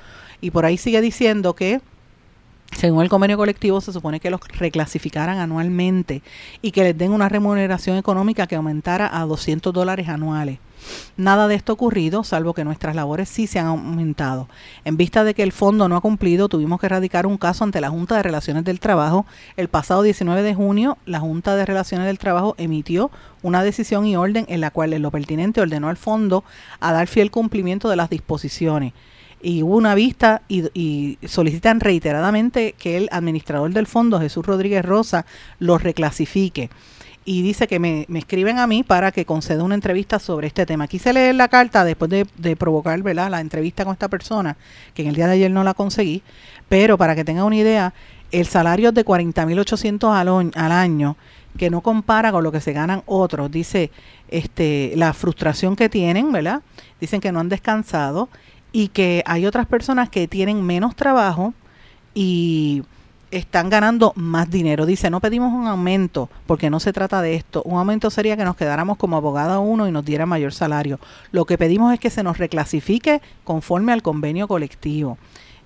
Y 0.41 0.51
por 0.51 0.65
ahí 0.65 0.77
sigue 0.77 1.01
diciendo 1.01 1.55
que 1.55 1.81
según 2.77 3.03
el 3.03 3.09
convenio 3.09 3.37
colectivo, 3.37 3.81
se 3.81 3.93
supone 3.93 4.19
que 4.19 4.31
los 4.31 4.41
reclasificaran 4.59 5.39
anualmente 5.39 6.23
y 6.63 6.73
que 6.73 6.83
les 6.83 6.99
den 6.99 7.13
una 7.13 7.29
remuneración 7.29 7.97
económica 7.97 8.47
que 8.47 8.57
aumentara 8.57 9.11
a 9.13 9.25
200 9.25 9.73
dólares 9.73 10.09
anuales. 10.09 10.59
Nada 11.17 11.47
de 11.47 11.55
esto 11.55 11.73
ha 11.73 11.75
ocurrido, 11.75 12.25
salvo 12.25 12.55
que 12.55 12.65
nuestras 12.65 12.97
labores 12.97 13.29
sí 13.29 13.47
se 13.47 13.61
han 13.61 13.67
aumentado. 13.67 14.49
En 14.85 14.97
vista 14.97 15.23
de 15.23 15.35
que 15.35 15.45
el 15.45 15.53
fondo 15.53 15.89
no 15.89 15.97
ha 15.97 16.01
cumplido, 16.01 16.49
tuvimos 16.49 16.81
que 16.81 16.87
erradicar 16.87 17.27
un 17.27 17.39
caso 17.39 17.63
ante 17.63 17.81
la 17.81 17.91
Junta 17.91 18.17
de 18.17 18.25
Relaciones 18.25 18.65
del 18.65 18.81
Trabajo. 18.81 19.27
El 19.57 19.69
pasado 19.69 20.03
19 20.03 20.43
de 20.43 20.55
junio, 20.55 20.99
la 21.07 21.21
Junta 21.21 21.55
de 21.55 21.67
Relaciones 21.67 22.07
del 22.07 22.19
Trabajo 22.19 22.57
emitió 22.59 23.13
una 23.43 23.63
decisión 23.63 24.07
y 24.07 24.17
orden 24.17 24.45
en 24.49 24.61
la 24.61 24.71
cual 24.71 24.93
en 24.93 25.03
lo 25.03 25.13
pertinente 25.13 25.61
ordenó 25.61 25.89
al 25.89 25.97
fondo 25.97 26.43
a 26.81 26.93
dar 26.93 27.07
fiel 27.07 27.31
cumplimiento 27.31 27.89
de 27.89 27.97
las 27.97 28.11
disposiciones 28.11 28.93
y 29.43 29.63
hubo 29.63 29.77
una 29.77 29.95
vista 29.95 30.43
y, 30.49 31.19
solicitan 31.27 31.81
reiteradamente 31.81 32.75
que 32.79 32.97
el 32.97 33.09
administrador 33.11 33.73
del 33.73 33.87
fondo, 33.87 34.21
Jesús 34.21 34.47
Rodríguez 34.47 34.85
Rosa, 34.85 35.27
lo 35.59 35.79
reclasifique. 35.79 36.71
Y 37.25 37.43
dice 37.43 37.69
que 37.69 37.79
me, 37.79 38.07
escriben 38.15 38.59
a 38.59 38.67
mí 38.67 38.83
para 38.83 39.13
que 39.13 39.25
conceda 39.25 39.63
una 39.63 39.75
entrevista 39.75 40.19
sobre 40.19 40.49
este 40.49 40.67
tema. 40.67 40.89
Quise 40.89 41.13
leer 41.13 41.35
la 41.35 41.49
carta 41.49 41.85
después 41.85 42.11
de, 42.11 42.57
provocar 42.57 42.99
la 42.99 43.41
entrevista 43.41 43.85
con 43.85 43.93
esta 43.93 44.09
persona, 44.09 44.57
que 44.95 45.03
en 45.03 45.09
el 45.09 45.15
día 45.15 45.27
de 45.27 45.35
ayer 45.35 45.51
no 45.51 45.63
la 45.65 45.75
conseguí, 45.75 46.23
pero 46.69 46.99
para 46.99 47.15
que 47.15 47.25
tenga 47.25 47.45
una 47.45 47.57
idea, 47.57 47.95
el 48.33 48.47
salario 48.47 48.93
de 48.93 49.05
40.800 49.05 50.13
al, 50.13 50.53
al 50.55 50.73
año, 50.73 51.17
que 51.57 51.71
no 51.71 51.81
compara 51.81 52.33
con 52.33 52.43
lo 52.43 52.51
que 52.51 52.61
se 52.61 52.73
ganan 52.73 53.03
otros, 53.07 53.51
dice 53.51 53.91
este, 54.29 54.93
la 54.97 55.13
frustración 55.13 55.77
que 55.77 55.89
tienen, 55.89 56.33
¿verdad? 56.33 56.63
Dicen 57.01 57.21
que 57.21 57.31
no 57.31 57.41
han 57.41 57.49
descansado 57.49 58.29
y 58.73 58.89
que 58.89 59.23
hay 59.27 59.47
otras 59.47 59.67
personas 59.67 60.09
que 60.09 60.27
tienen 60.27 60.63
menos 60.63 60.97
trabajo 60.97 61.55
y 62.15 62.83
están 63.31 63.71
ganando 63.71 64.13
más 64.15 64.51
dinero. 64.51 64.87
Dice, 64.87 65.11
no 65.11 65.21
pedimos 65.21 65.53
un 65.53 65.67
aumento 65.67 66.29
porque 66.47 66.71
no 66.71 66.81
se 66.81 66.93
trata 66.93 67.23
de 67.23 67.35
esto. 67.35 67.63
Un 67.65 67.79
aumento 67.79 68.11
sería 68.11 68.37
que 68.37 68.45
nos 68.45 68.57
quedáramos 68.57 68.99
como 68.99 69.17
abogada 69.17 69.59
uno 69.59 69.89
y 69.89 69.93
nos 69.93 70.05
diera 70.05 70.27
mayor 70.27 70.53
salario. 70.53 71.01
Lo 71.33 71.45
que 71.45 71.59
pedimos 71.59 71.93
es 71.93 72.01
que 72.01 72.11
se 72.11 72.23
nos 72.23 72.39
reclasifique 72.39 73.21
conforme 73.45 73.93
al 73.93 74.03
convenio 74.03 74.49
colectivo. 74.49 75.19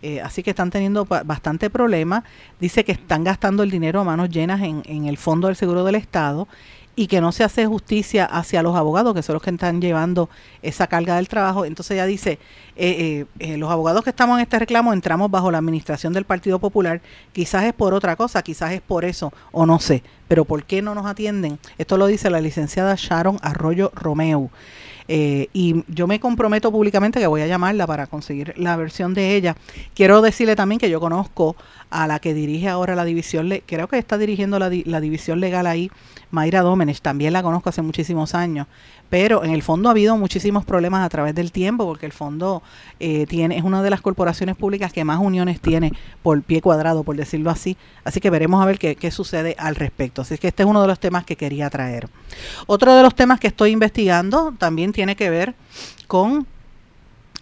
Eh, 0.02 0.20
así 0.20 0.42
que 0.42 0.50
están 0.50 0.70
teniendo 0.70 1.04
bastante 1.04 1.68
problema. 1.70 2.22
Dice 2.60 2.84
que 2.84 2.92
están 2.92 3.24
gastando 3.24 3.62
el 3.62 3.70
dinero 3.70 4.00
a 4.00 4.04
manos 4.04 4.30
llenas 4.30 4.62
en, 4.62 4.82
en 4.86 5.06
el 5.06 5.16
Fondo 5.16 5.48
del 5.48 5.56
Seguro 5.56 5.84
del 5.84 5.96
Estado 5.96 6.46
y 6.96 7.06
que 7.06 7.20
no 7.20 7.30
se 7.30 7.44
hace 7.44 7.66
justicia 7.66 8.24
hacia 8.24 8.62
los 8.62 8.74
abogados, 8.74 9.14
que 9.14 9.22
son 9.22 9.34
los 9.34 9.42
que 9.42 9.50
están 9.50 9.82
llevando 9.82 10.30
esa 10.62 10.86
carga 10.86 11.16
del 11.16 11.28
trabajo. 11.28 11.66
Entonces 11.66 11.92
ella 11.92 12.06
dice, 12.06 12.38
eh, 12.74 13.26
eh, 13.38 13.52
eh, 13.52 13.56
los 13.58 13.70
abogados 13.70 14.02
que 14.02 14.10
estamos 14.10 14.38
en 14.38 14.42
este 14.42 14.58
reclamo 14.58 14.94
entramos 14.94 15.30
bajo 15.30 15.50
la 15.50 15.58
administración 15.58 16.14
del 16.14 16.24
Partido 16.24 16.58
Popular, 16.58 17.02
quizás 17.32 17.64
es 17.64 17.74
por 17.74 17.92
otra 17.92 18.16
cosa, 18.16 18.42
quizás 18.42 18.72
es 18.72 18.80
por 18.80 19.04
eso, 19.04 19.32
o 19.52 19.66
no 19.66 19.78
sé, 19.78 20.02
pero 20.26 20.46
¿por 20.46 20.64
qué 20.64 20.80
no 20.80 20.94
nos 20.94 21.04
atienden? 21.04 21.58
Esto 21.76 21.98
lo 21.98 22.06
dice 22.06 22.30
la 22.30 22.40
licenciada 22.40 22.94
Sharon 22.96 23.38
Arroyo 23.42 23.92
Romeo. 23.94 24.50
Eh, 25.08 25.48
y 25.52 25.84
yo 25.88 26.06
me 26.06 26.18
comprometo 26.18 26.72
públicamente 26.72 27.20
que 27.20 27.26
voy 27.26 27.40
a 27.40 27.46
llamarla 27.46 27.86
para 27.86 28.06
conseguir 28.06 28.54
la 28.56 28.76
versión 28.76 29.14
de 29.14 29.36
ella. 29.36 29.56
Quiero 29.94 30.20
decirle 30.20 30.56
también 30.56 30.80
que 30.80 30.90
yo 30.90 30.98
conozco 31.00 31.56
a 31.90 32.06
la 32.06 32.18
que 32.18 32.34
dirige 32.34 32.68
ahora 32.68 32.96
la 32.96 33.04
división, 33.04 33.52
creo 33.66 33.86
que 33.86 33.98
está 33.98 34.18
dirigiendo 34.18 34.58
la, 34.58 34.70
la 34.84 35.00
división 35.00 35.38
legal 35.38 35.66
ahí, 35.66 35.90
Mayra 36.36 36.60
Domenech, 36.60 37.00
también 37.00 37.32
la 37.32 37.42
conozco 37.42 37.70
hace 37.70 37.82
muchísimos 37.82 38.34
años 38.34 38.66
pero 39.08 39.44
en 39.44 39.52
el 39.52 39.62
fondo 39.62 39.88
ha 39.88 39.92
habido 39.92 40.16
muchísimos 40.16 40.64
problemas 40.64 41.04
a 41.04 41.08
través 41.08 41.34
del 41.34 41.52
tiempo 41.52 41.84
porque 41.84 42.06
el 42.06 42.12
fondo 42.12 42.62
eh, 42.98 43.26
tiene 43.26 43.56
es 43.56 43.64
una 43.64 43.82
de 43.82 43.90
las 43.90 44.00
corporaciones 44.00 44.56
públicas 44.56 44.92
que 44.92 45.04
más 45.04 45.20
uniones 45.20 45.60
tiene 45.60 45.92
por 46.22 46.42
pie 46.42 46.60
cuadrado, 46.60 47.04
por 47.04 47.16
decirlo 47.16 47.50
así. 47.50 47.76
Así 48.04 48.20
que 48.20 48.30
veremos 48.30 48.62
a 48.62 48.66
ver 48.66 48.78
qué, 48.78 48.96
qué 48.96 49.10
sucede 49.10 49.54
al 49.58 49.76
respecto. 49.76 50.22
Así 50.22 50.38
que 50.38 50.48
este 50.48 50.64
es 50.64 50.68
uno 50.68 50.82
de 50.82 50.88
los 50.88 50.98
temas 50.98 51.24
que 51.24 51.36
quería 51.36 51.70
traer. 51.70 52.08
Otro 52.66 52.94
de 52.94 53.02
los 53.02 53.14
temas 53.14 53.38
que 53.38 53.46
estoy 53.46 53.70
investigando 53.70 54.54
también 54.58 54.92
tiene 54.92 55.14
que 55.14 55.30
ver 55.30 55.54
con 56.06 56.46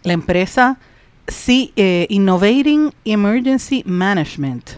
la 0.02 0.12
empresa 0.12 0.78
C, 1.26 1.72
eh, 1.76 2.06
Innovating 2.10 2.92
Emergency 3.06 3.82
Management, 3.86 4.72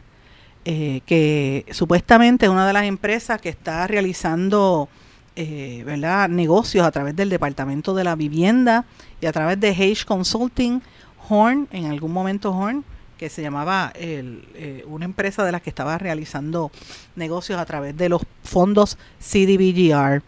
eh, 0.68 1.00
que 1.06 1.64
supuestamente 1.70 2.46
es 2.46 2.50
una 2.50 2.66
de 2.66 2.72
las 2.72 2.86
empresas 2.86 3.40
que 3.40 3.48
está 3.48 3.86
realizando 3.86 4.88
eh, 5.36 5.84
¿verdad? 5.86 6.28
negocios 6.28 6.84
a 6.84 6.90
través 6.90 7.14
del 7.14 7.28
Departamento 7.28 7.94
de 7.94 8.02
la 8.02 8.16
Vivienda 8.16 8.84
y 9.20 9.26
a 9.26 9.32
través 9.32 9.60
de 9.60 9.68
Hayes 9.68 10.04
Consulting, 10.04 10.82
Horn, 11.28 11.68
en 11.70 11.86
algún 11.86 12.12
momento 12.12 12.50
Horn, 12.50 12.84
que 13.16 13.28
se 13.28 13.42
llamaba 13.42 13.92
el, 13.94 14.44
eh, 14.56 14.84
una 14.88 15.04
empresa 15.04 15.44
de 15.44 15.52
las 15.52 15.62
que 15.62 15.70
estaba 15.70 15.98
realizando 15.98 16.72
negocios 17.14 17.60
a 17.60 17.64
través 17.64 17.96
de 17.96 18.08
los 18.08 18.22
fondos 18.42 18.98
CDBGR. 19.20 20.20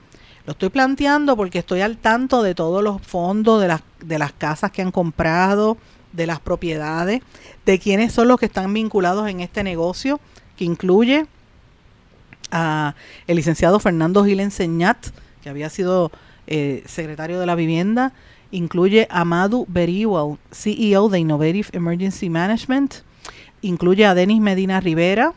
Lo 0.46 0.52
estoy 0.52 0.68
planteando 0.68 1.36
porque 1.36 1.58
estoy 1.58 1.80
al 1.80 1.96
tanto 1.96 2.44
de 2.44 2.54
todos 2.54 2.80
los 2.84 3.02
fondos, 3.02 3.60
de 3.60 3.66
las, 3.66 3.82
de 3.98 4.20
las 4.20 4.32
casas 4.34 4.70
que 4.70 4.82
han 4.82 4.92
comprado, 4.92 5.78
de 6.12 6.26
las 6.26 6.40
propiedades, 6.40 7.22
de 7.66 7.78
quiénes 7.78 8.12
son 8.12 8.28
los 8.28 8.38
que 8.38 8.46
están 8.46 8.72
vinculados 8.72 9.28
en 9.28 9.40
este 9.40 9.62
negocio, 9.62 10.20
que 10.56 10.64
incluye 10.64 11.26
a 12.50 12.94
el 13.26 13.36
licenciado 13.36 13.78
Fernando 13.78 14.24
Gil 14.24 14.40
Enseñat, 14.40 15.08
que 15.42 15.48
había 15.48 15.70
sido 15.70 16.10
eh, 16.46 16.82
secretario 16.86 17.38
de 17.38 17.46
la 17.46 17.54
vivienda, 17.54 18.12
incluye 18.50 19.06
a 19.10 19.24
Madu 19.24 19.66
Beriwal, 19.68 20.38
CEO 20.50 21.08
de 21.08 21.18
Innovative 21.18 21.68
Emergency 21.72 22.30
Management, 22.30 22.94
incluye 23.60 24.06
a 24.06 24.14
Denis 24.14 24.40
Medina 24.40 24.80
Rivera, 24.80 25.34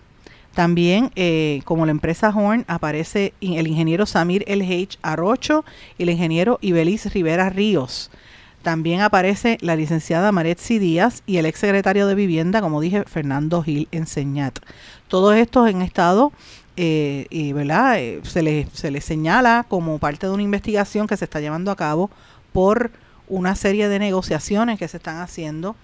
también, 0.54 1.12
eh, 1.16 1.62
como 1.64 1.86
la 1.86 1.92
empresa 1.92 2.30
Horn, 2.30 2.66
aparece 2.68 3.34
el 3.40 3.68
ingeniero 3.68 4.06
Samir 4.06 4.44
El 4.48 4.62
H. 4.62 4.98
Arrocho 5.02 5.64
y 5.98 6.04
el 6.04 6.10
ingeniero 6.10 6.60
Ibeliz 6.62 7.12
Rivera 7.14 7.50
Ríos. 7.50 8.12
También 8.62 9.02
aparece 9.02 9.58
la 9.62 9.76
licenciada 9.76 10.32
Maretsi 10.32 10.78
Díaz 10.78 11.24
y 11.26 11.38
el 11.38 11.46
ex 11.46 11.60
secretario 11.60 12.08
de 12.08 12.16
Vivienda, 12.16 12.62
como 12.62 12.80
dije, 12.80 13.04
Fernando 13.06 13.64
Gil 13.64 13.88
Enseñat. 13.92 14.60
Todos 15.08 15.36
estos 15.36 15.70
en 15.70 15.82
estado 15.82 16.32
eh, 16.78 17.26
y 17.30 17.54
¿verdad? 17.54 18.00
Eh, 18.00 18.22
se, 18.24 18.42
le, 18.42 18.68
se 18.74 18.92
le 18.92 19.02
señala 19.02 19.66
como 19.68 20.00
parte 20.00 20.28
de 20.28 20.34
una 20.34 20.44
investigación 20.44 21.08
que 21.08 21.18
se 21.18 21.26
está 21.26 21.40
llevando 21.40 21.72
a 21.72 21.76
cabo 21.76 22.10
por 22.54 22.92
una 23.28 23.56
serie 23.56 23.88
de 23.88 24.00
negociaciones 24.00 24.78
que 24.78 24.88
se 24.88 24.98
están 24.98 25.18
haciendo 25.18 25.76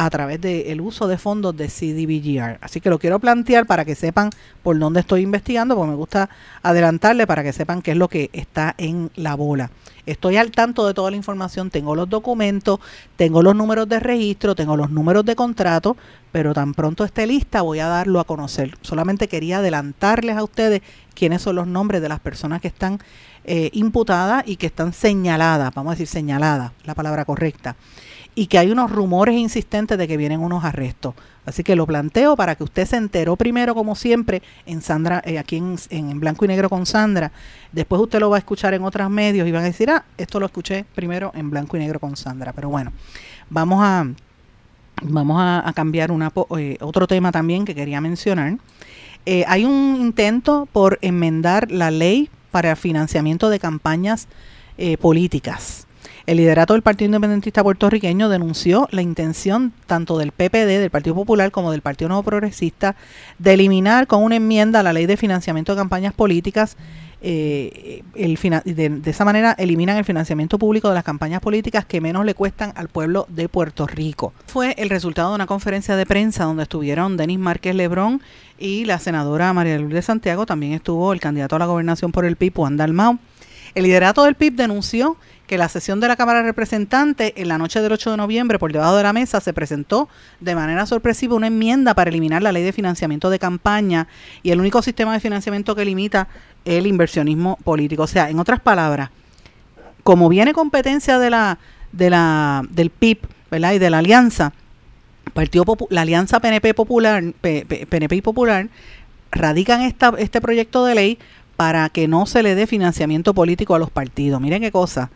a 0.00 0.08
través 0.08 0.40
del 0.40 0.80
uso 0.80 1.08
de 1.08 1.18
fondos 1.18 1.54
de 1.54 1.68
CDBGR. 1.68 2.56
Así 2.62 2.80
que 2.80 2.88
lo 2.88 2.98
quiero 2.98 3.18
plantear 3.18 3.66
para 3.66 3.84
que 3.84 3.94
sepan 3.94 4.30
por 4.62 4.78
dónde 4.78 5.00
estoy 5.00 5.20
investigando, 5.20 5.76
porque 5.76 5.90
me 5.90 5.96
gusta 5.96 6.30
adelantarle 6.62 7.26
para 7.26 7.42
que 7.42 7.52
sepan 7.52 7.82
qué 7.82 7.90
es 7.90 7.98
lo 7.98 8.08
que 8.08 8.30
está 8.32 8.74
en 8.78 9.10
la 9.14 9.34
bola. 9.34 9.70
Estoy 10.06 10.38
al 10.38 10.52
tanto 10.52 10.86
de 10.86 10.94
toda 10.94 11.10
la 11.10 11.18
información, 11.18 11.68
tengo 11.68 11.94
los 11.94 12.08
documentos, 12.08 12.80
tengo 13.16 13.42
los 13.42 13.54
números 13.54 13.90
de 13.90 14.00
registro, 14.00 14.54
tengo 14.54 14.74
los 14.74 14.90
números 14.90 15.22
de 15.26 15.36
contrato, 15.36 15.98
pero 16.32 16.54
tan 16.54 16.72
pronto 16.72 17.04
esté 17.04 17.26
lista 17.26 17.60
voy 17.60 17.80
a 17.80 17.86
darlo 17.86 18.20
a 18.20 18.24
conocer. 18.24 18.78
Solamente 18.80 19.28
quería 19.28 19.58
adelantarles 19.58 20.34
a 20.38 20.42
ustedes 20.42 20.80
quiénes 21.14 21.42
son 21.42 21.56
los 21.56 21.66
nombres 21.66 22.00
de 22.00 22.08
las 22.08 22.20
personas 22.20 22.62
que 22.62 22.68
están 22.68 23.00
eh, 23.44 23.68
imputadas 23.74 24.44
y 24.46 24.56
que 24.56 24.64
están 24.64 24.94
señaladas, 24.94 25.74
vamos 25.74 25.90
a 25.90 25.94
decir 25.94 26.06
señaladas, 26.06 26.72
la 26.84 26.94
palabra 26.94 27.26
correcta 27.26 27.76
y 28.40 28.46
que 28.46 28.56
hay 28.56 28.70
unos 28.70 28.90
rumores 28.90 29.36
insistentes 29.36 29.98
de 29.98 30.08
que 30.08 30.16
vienen 30.16 30.40
unos 30.40 30.64
arrestos. 30.64 31.14
Así 31.44 31.62
que 31.62 31.76
lo 31.76 31.86
planteo 31.86 32.36
para 32.36 32.54
que 32.54 32.64
usted 32.64 32.86
se 32.86 32.96
enteró 32.96 33.36
primero, 33.36 33.74
como 33.74 33.94
siempre, 33.94 34.40
en 34.64 34.80
Sandra, 34.80 35.20
eh, 35.26 35.38
aquí 35.38 35.56
en, 35.56 35.76
en, 35.90 36.18
Blanco 36.20 36.46
y 36.46 36.48
Negro 36.48 36.70
con 36.70 36.86
Sandra. 36.86 37.32
Después 37.70 38.00
usted 38.00 38.18
lo 38.18 38.30
va 38.30 38.36
a 38.36 38.38
escuchar 38.38 38.72
en 38.72 38.82
otros 38.82 39.10
medios 39.10 39.46
y 39.46 39.52
van 39.52 39.60
a 39.60 39.66
decir, 39.66 39.90
ah, 39.90 40.06
esto 40.16 40.40
lo 40.40 40.46
escuché 40.46 40.86
primero 40.94 41.32
en 41.34 41.50
Blanco 41.50 41.76
y 41.76 41.80
Negro 41.80 42.00
con 42.00 42.16
Sandra. 42.16 42.54
Pero 42.54 42.70
bueno, 42.70 42.94
vamos 43.50 43.80
a, 43.82 44.06
vamos 45.02 45.36
a, 45.38 45.70
cambiar 45.74 46.10
eh, 46.56 46.78
otro 46.80 47.06
tema 47.06 47.32
también 47.32 47.66
que 47.66 47.74
quería 47.74 48.00
mencionar. 48.00 48.56
Eh, 49.26 49.44
hay 49.48 49.66
un 49.66 49.98
intento 50.00 50.66
por 50.72 50.98
enmendar 51.02 51.70
la 51.70 51.90
ley 51.90 52.30
para 52.50 52.74
financiamiento 52.74 53.50
de 53.50 53.58
campañas 53.58 54.28
eh, 54.78 54.96
políticas. 54.96 55.86
El 56.30 56.36
liderato 56.36 56.74
del 56.74 56.82
Partido 56.82 57.06
Independentista 57.06 57.64
puertorriqueño 57.64 58.28
denunció 58.28 58.86
la 58.92 59.02
intención 59.02 59.72
tanto 59.88 60.16
del 60.16 60.30
PPD, 60.30 60.78
del 60.78 60.88
Partido 60.88 61.16
Popular, 61.16 61.50
como 61.50 61.72
del 61.72 61.80
Partido 61.80 62.08
Nuevo 62.08 62.22
Progresista 62.22 62.94
de 63.40 63.54
eliminar 63.54 64.06
con 64.06 64.22
una 64.22 64.36
enmienda 64.36 64.84
la 64.84 64.92
ley 64.92 65.06
de 65.06 65.16
financiamiento 65.16 65.72
de 65.72 65.80
campañas 65.80 66.14
políticas 66.14 66.76
eh, 67.20 68.04
de, 68.14 69.00
esa 69.06 69.24
manera 69.24 69.56
eliminan 69.58 69.96
el 69.96 70.04
financiamiento 70.04 70.56
público 70.56 70.88
de 70.88 70.94
las 70.94 71.02
campañas 71.02 71.40
políticas 71.40 71.84
que 71.84 72.00
menos 72.00 72.24
le 72.24 72.34
cuestan 72.34 72.72
al 72.76 72.86
pueblo 72.86 73.26
de 73.28 73.48
Puerto 73.48 73.88
Rico. 73.88 74.32
Fue 74.46 74.76
el 74.78 74.88
resultado 74.88 75.30
de 75.30 75.34
una 75.34 75.46
conferencia 75.46 75.96
de 75.96 76.06
prensa 76.06 76.44
donde 76.44 76.62
estuvieron 76.62 77.16
Denis 77.16 77.40
Márquez 77.40 77.74
Lebrón 77.74 78.22
y 78.56 78.84
la 78.84 79.00
senadora 79.00 79.52
María 79.52 79.78
de 79.78 80.02
Santiago. 80.02 80.46
También 80.46 80.74
estuvo 80.74 81.12
el 81.12 81.18
candidato 81.18 81.56
a 81.56 81.58
la 81.58 81.66
gobernación 81.66 82.12
por 82.12 82.24
el 82.24 82.36
PIB, 82.36 82.54
Juan 82.54 82.76
Dalmau. 82.76 83.18
El 83.74 83.84
liderato 83.84 84.24
del 84.24 84.34
PIB 84.34 84.54
denunció 84.54 85.16
que 85.50 85.58
la 85.58 85.68
sesión 85.68 85.98
de 85.98 86.06
la 86.06 86.14
Cámara 86.14 86.38
de 86.38 86.44
Representantes 86.44 87.32
en 87.34 87.48
la 87.48 87.58
noche 87.58 87.80
del 87.80 87.90
8 87.90 88.12
de 88.12 88.16
noviembre 88.16 88.60
por 88.60 88.72
debajo 88.72 88.94
de 88.94 89.02
la 89.02 89.12
mesa 89.12 89.40
se 89.40 89.52
presentó 89.52 90.08
de 90.38 90.54
manera 90.54 90.86
sorpresiva 90.86 91.34
una 91.34 91.48
enmienda 91.48 91.92
para 91.92 92.08
eliminar 92.08 92.40
la 92.40 92.52
ley 92.52 92.62
de 92.62 92.72
financiamiento 92.72 93.30
de 93.30 93.40
campaña 93.40 94.06
y 94.44 94.52
el 94.52 94.60
único 94.60 94.80
sistema 94.80 95.12
de 95.12 95.18
financiamiento 95.18 95.74
que 95.74 95.84
limita 95.84 96.28
el 96.64 96.86
inversionismo 96.86 97.58
político. 97.64 98.04
O 98.04 98.06
sea, 98.06 98.30
en 98.30 98.38
otras 98.38 98.60
palabras, 98.60 99.10
como 100.04 100.28
viene 100.28 100.52
competencia 100.52 101.18
de 101.18 101.30
la, 101.30 101.58
de 101.90 102.10
la, 102.10 102.62
del 102.70 102.90
PIB 102.90 103.18
¿verdad? 103.50 103.72
y 103.72 103.80
de 103.80 103.90
la 103.90 103.98
alianza, 103.98 104.52
Partido 105.34 105.64
la 105.90 106.02
alianza 106.02 106.38
PNP 106.38 106.74
Popular, 106.74 107.24
PNP 107.40 108.14
y 108.14 108.22
Popular, 108.22 108.68
radican 109.32 109.82
esta, 109.82 110.14
este 110.16 110.40
proyecto 110.40 110.84
de 110.84 110.94
ley 110.94 111.18
para 111.56 111.88
que 111.88 112.06
no 112.06 112.26
se 112.26 112.44
le 112.44 112.54
dé 112.54 112.68
financiamiento 112.68 113.34
político 113.34 113.74
a 113.74 113.80
los 113.80 113.90
partidos. 113.90 114.40
Miren 114.40 114.62
qué 114.62 114.70
cosa 114.70 115.10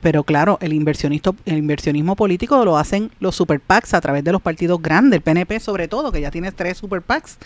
pero 0.00 0.24
claro, 0.24 0.58
el, 0.60 0.72
el 0.72 1.58
inversionismo 1.58 2.16
político 2.16 2.64
lo 2.64 2.78
hacen 2.78 3.10
los 3.20 3.36
super 3.36 3.60
PACs 3.60 3.94
a 3.94 4.00
través 4.00 4.24
de 4.24 4.32
los 4.32 4.40
partidos 4.40 4.80
grandes, 4.80 5.18
el 5.18 5.22
PNP 5.22 5.60
sobre 5.60 5.88
todo, 5.88 6.10
que 6.12 6.20
ya 6.20 6.30
tiene 6.30 6.52
tres 6.52 6.78
super 6.78 7.02
PACs, 7.02 7.38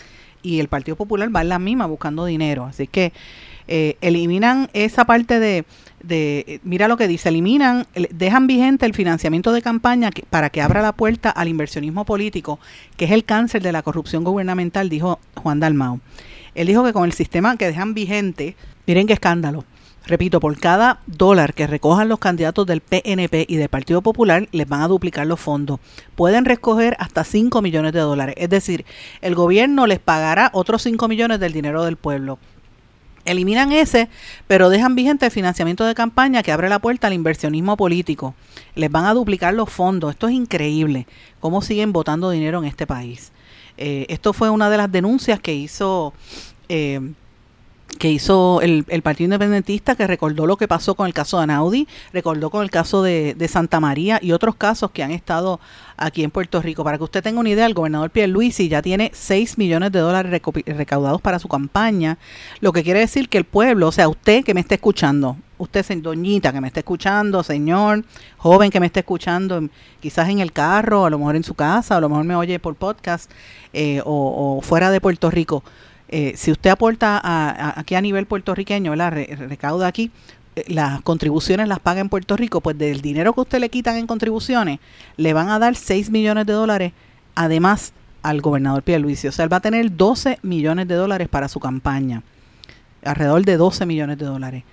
y 0.45 0.59
el 0.59 0.67
Partido 0.67 0.95
Popular 0.95 1.35
va 1.35 1.41
en 1.41 1.49
la 1.49 1.59
misma 1.59 1.87
buscando 1.87 2.25
dinero. 2.25 2.65
Así 2.65 2.87
que 2.87 3.11
eh, 3.67 3.97
eliminan 4.01 4.69
esa 4.73 5.05
parte 5.05 5.39
de, 5.39 5.65
de, 6.03 6.61
mira 6.63 6.87
lo 6.87 6.97
que 6.97 7.07
dice, 7.07 7.29
eliminan, 7.29 7.87
dejan 8.11 8.45
vigente 8.45 8.85
el 8.85 8.93
financiamiento 8.93 9.51
de 9.51 9.63
campaña 9.63 10.11
para 10.29 10.51
que 10.51 10.61
abra 10.61 10.83
la 10.83 10.91
puerta 10.91 11.31
al 11.31 11.47
inversionismo 11.47 12.05
político, 12.05 12.59
que 12.95 13.05
es 13.05 13.11
el 13.11 13.25
cáncer 13.25 13.63
de 13.63 13.71
la 13.71 13.81
corrupción 13.81 14.23
gubernamental, 14.23 14.87
dijo 14.87 15.19
Juan 15.35 15.59
Dalmau. 15.59 15.99
Él 16.53 16.67
dijo 16.67 16.83
que 16.83 16.93
con 16.93 17.05
el 17.05 17.13
sistema 17.13 17.57
que 17.57 17.65
dejan 17.65 17.93
vigente, 17.95 18.55
miren 18.85 19.07
qué 19.07 19.13
escándalo, 19.13 19.65
Repito, 20.07 20.39
por 20.39 20.59
cada 20.59 20.99
dólar 21.07 21.55
que 21.55 21.65
recojan 21.65 22.09
los 22.09 22.19
candidatos 22.19 22.67
del 22.67 22.81
PNP 22.81 23.45
y 23.49 23.55
del 23.55 23.69
Partido 23.69 24.01
Popular, 24.03 24.47
les 24.51 24.67
van 24.67 24.81
a 24.81 24.87
duplicar 24.87 25.25
los 25.25 25.39
fondos. 25.39 25.79
Pueden 26.15 26.45
recoger 26.45 26.95
hasta 26.99 27.23
5 27.23 27.61
millones 27.63 27.91
de 27.93 28.01
dólares. 28.01 28.35
Es 28.37 28.49
decir, 28.49 28.85
el 29.21 29.33
gobierno 29.33 29.87
les 29.87 29.99
pagará 29.99 30.51
otros 30.53 30.83
5 30.83 31.07
millones 31.07 31.39
del 31.39 31.53
dinero 31.53 31.83
del 31.83 31.97
pueblo. 31.97 32.37
Eliminan 33.25 33.71
ese, 33.71 34.07
pero 34.45 34.69
dejan 34.69 34.93
vigente 34.93 35.25
el 35.25 35.31
financiamiento 35.31 35.83
de 35.85 35.95
campaña 35.95 36.43
que 36.43 36.51
abre 36.51 36.69
la 36.69 36.77
puerta 36.77 37.07
al 37.07 37.13
inversionismo 37.13 37.75
político. 37.75 38.35
Les 38.75 38.91
van 38.91 39.05
a 39.05 39.15
duplicar 39.15 39.55
los 39.55 39.71
fondos. 39.71 40.11
Esto 40.11 40.27
es 40.27 40.35
increíble. 40.35 41.07
¿Cómo 41.39 41.63
siguen 41.63 41.91
votando 41.91 42.29
dinero 42.29 42.59
en 42.59 42.65
este 42.65 42.85
país? 42.85 43.31
Eh, 43.77 44.05
esto 44.09 44.33
fue 44.33 44.51
una 44.51 44.69
de 44.69 44.77
las 44.77 44.91
denuncias 44.91 45.39
que 45.39 45.55
hizo... 45.55 46.13
Eh, 46.69 46.99
que 47.97 48.09
hizo 48.09 48.61
el, 48.61 48.83
Partido 49.01 49.25
Independentista, 49.25 49.95
que 49.95 50.07
recordó 50.07 50.45
lo 50.45 50.57
que 50.57 50.67
pasó 50.67 50.95
con 50.95 51.07
el 51.07 51.13
caso 51.13 51.37
de 51.37 51.43
Anaudi, 51.43 51.87
recordó 52.11 52.49
con 52.49 52.63
el 52.63 52.69
caso 52.69 53.01
de, 53.01 53.35
Santa 53.49 53.79
María 53.79 54.19
y 54.21 54.31
otros 54.31 54.55
casos 54.55 54.91
que 54.91 55.03
han 55.03 55.11
estado 55.11 55.59
aquí 55.95 56.23
en 56.23 56.31
Puerto 56.31 56.61
Rico. 56.61 56.83
Para 56.83 56.97
que 56.97 57.03
usted 57.05 57.23
tenga 57.23 57.39
una 57.39 57.49
idea, 57.49 57.65
el 57.65 57.73
gobernador 57.73 58.09
Pierluisi 58.09 58.67
ya 58.67 58.81
tiene 58.81 59.11
6 59.13 59.57
millones 59.57 59.91
de 59.91 59.99
dólares 59.99 60.41
recaudados 60.65 61.21
para 61.21 61.39
su 61.39 61.47
campaña, 61.47 62.17
lo 62.59 62.73
que 62.73 62.83
quiere 62.83 62.99
decir 62.99 63.29
que 63.29 63.37
el 63.37 63.45
pueblo, 63.45 63.87
o 63.87 63.91
sea, 63.91 64.09
usted 64.09 64.43
que 64.43 64.53
me 64.53 64.59
está 64.59 64.75
escuchando, 64.75 65.37
usted 65.57 65.85
doñita 66.01 66.51
que 66.51 66.59
me 66.59 66.67
está 66.67 66.81
escuchando, 66.81 67.43
señor, 67.43 68.03
joven 68.37 68.71
que 68.71 68.79
me 68.79 68.87
está 68.87 68.99
escuchando, 68.99 69.69
quizás 70.01 70.27
en 70.29 70.39
el 70.39 70.51
carro, 70.51 71.05
a 71.05 71.09
lo 71.09 71.17
mejor 71.17 71.37
en 71.37 71.43
su 71.43 71.53
casa, 71.53 71.95
a 71.95 72.01
lo 72.01 72.09
mejor 72.09 72.25
me 72.25 72.35
oye 72.35 72.59
por 72.59 72.75
podcast 72.75 73.31
eh, 73.71 74.01
o 74.03 74.59
fuera 74.63 74.91
de 74.91 74.99
Puerto 74.99 75.29
Rico, 75.31 75.63
eh, 76.07 76.33
si 76.35 76.51
usted 76.51 76.69
aporta 76.69 77.21
aquí 77.79 77.95
a 77.95 78.01
nivel 78.01 78.25
puertorriqueño, 78.25 78.95
la 78.95 79.09
recauda 79.09 79.87
aquí, 79.87 80.11
eh, 80.55 80.63
las 80.67 81.01
contribuciones 81.01 81.67
las 81.67 81.79
paga 81.79 82.01
en 82.01 82.09
Puerto 82.09 82.37
Rico, 82.37 82.61
pues 82.61 82.77
del 82.77 83.01
dinero 83.01 83.33
que 83.33 83.41
usted 83.41 83.59
le 83.59 83.69
quitan 83.69 83.97
en 83.97 84.07
contribuciones, 84.07 84.79
le 85.17 85.33
van 85.33 85.49
a 85.49 85.59
dar 85.59 85.75
6 85.75 86.11
millones 86.11 86.45
de 86.45 86.53
dólares, 86.53 86.93
además 87.33 87.93
al 88.21 88.41
gobernador 88.41 88.83
Pierluisi. 88.83 89.27
O 89.27 89.31
sea, 89.31 89.43
él 89.43 89.53
va 89.53 89.57
a 89.57 89.61
tener 89.61 89.95
12 89.95 90.39
millones 90.41 90.87
de 90.87 90.95
dólares 90.95 91.27
para 91.27 91.47
su 91.47 91.59
campaña, 91.59 92.23
alrededor 93.03 93.43
de 93.43 93.57
12 93.57 93.85
millones 93.85 94.17
de 94.17 94.25
dólares. 94.25 94.63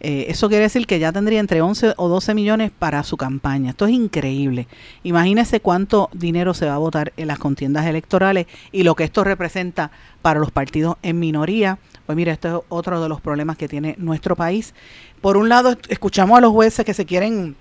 Eh, 0.00 0.26
eso 0.28 0.48
quiere 0.48 0.64
decir 0.64 0.86
que 0.86 0.98
ya 0.98 1.10
tendría 1.10 1.40
entre 1.40 1.62
11 1.62 1.94
o 1.96 2.08
12 2.08 2.34
millones 2.34 2.70
para 2.70 3.02
su 3.02 3.16
campaña. 3.16 3.70
Esto 3.70 3.86
es 3.86 3.92
increíble. 3.92 4.68
Imagínese 5.04 5.60
cuánto 5.60 6.10
dinero 6.12 6.52
se 6.52 6.66
va 6.66 6.74
a 6.74 6.78
votar 6.78 7.12
en 7.16 7.28
las 7.28 7.38
contiendas 7.38 7.86
electorales 7.86 8.46
y 8.72 8.82
lo 8.82 8.94
que 8.94 9.04
esto 9.04 9.24
representa 9.24 9.90
para 10.20 10.38
los 10.38 10.50
partidos 10.50 10.96
en 11.02 11.18
minoría. 11.18 11.78
Pues 12.04 12.16
mira, 12.16 12.32
esto 12.32 12.58
es 12.58 12.64
otro 12.68 13.00
de 13.00 13.08
los 13.08 13.20
problemas 13.20 13.56
que 13.56 13.68
tiene 13.68 13.94
nuestro 13.98 14.36
país. 14.36 14.74
Por 15.20 15.36
un 15.36 15.48
lado, 15.48 15.76
escuchamos 15.88 16.38
a 16.38 16.40
los 16.42 16.52
jueces 16.52 16.84
que 16.84 16.94
se 16.94 17.06
quieren 17.06 17.56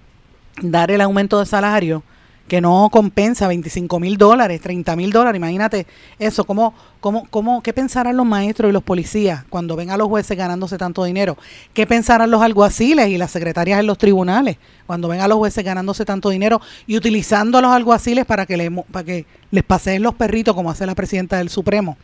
dar 0.62 0.92
el 0.92 1.02
aumento 1.02 1.40
de 1.40 1.46
salario 1.46 2.04
que 2.48 2.62
no 2.62 2.90
compensa 2.92 3.48
25 3.48 4.00
mil 4.00 4.18
dólares, 4.18 4.62
30 4.62 4.96
mil 4.96 5.12
dólares. 5.12 5.40
Imagínate 5.40 5.88
eso, 6.20 6.44
¿cómo, 6.44 6.74
cómo, 7.00 7.28
cómo, 7.30 7.64
¿qué 7.64 7.74
pensarán 7.74 8.18
los 8.18 8.26
maestros 8.26 8.70
y 8.70 8.74
los 8.74 8.84
policías 8.84 9.44
cuando 9.50 9.76
ven 9.76 9.90
a 9.90 9.98
los 9.98 10.08
jueces 10.08 10.38
ganándose 10.38 10.78
tanto 10.78 11.04
dinero? 11.04 11.38
¿Qué 11.74 11.88
pensarán 11.88 12.30
los 12.30 12.42
alguaciles 12.42 13.08
y 13.10 13.18
las 13.18 13.32
secretarias 13.32 13.80
en 13.80 13.88
los 13.88 13.98
tribunales 13.98 14.58
cuando 14.86 15.08
ven 15.08 15.22
a 15.22 15.28
los 15.28 15.38
jueces 15.38 15.64
ganándose 15.64 16.06
tanto 16.06 16.30
dinero 16.30 16.62
y 16.86 16.98
utilizando 16.98 17.58
a 17.58 17.62
los 17.62 17.72
alguaciles 17.72 18.26
para 18.26 18.46
que, 18.46 18.84
para 18.92 19.04
que 19.04 19.26
les 19.50 19.64
paseen 19.64 20.04
los 20.04 20.14
perritos 20.14 20.54
como 20.54 20.70
hace 20.70 20.86
la 20.86 20.94
presidenta 20.94 21.38
del 21.38 21.50
Supremo? 21.50 21.98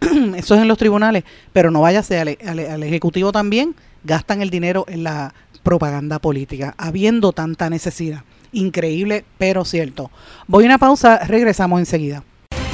eso 0.36 0.54
es 0.54 0.60
en 0.60 0.68
los 0.68 0.78
tribunales, 0.78 1.22
pero 1.52 1.70
no 1.70 1.82
vaya 1.82 2.02
al, 2.10 2.38
al, 2.44 2.58
al 2.58 2.82
Ejecutivo 2.82 3.30
también, 3.30 3.76
gastan 4.02 4.42
el 4.42 4.50
dinero 4.50 4.84
en 4.88 5.04
la 5.04 5.34
propaganda 5.62 6.18
política, 6.18 6.74
habiendo 6.78 7.32
tanta 7.32 7.70
necesidad 7.70 8.22
increíble, 8.52 9.24
pero 9.38 9.64
cierto. 9.64 10.10
Voy 10.46 10.64
a 10.64 10.66
una 10.66 10.78
pausa, 10.78 11.18
regresamos 11.24 11.80
enseguida. 11.80 12.22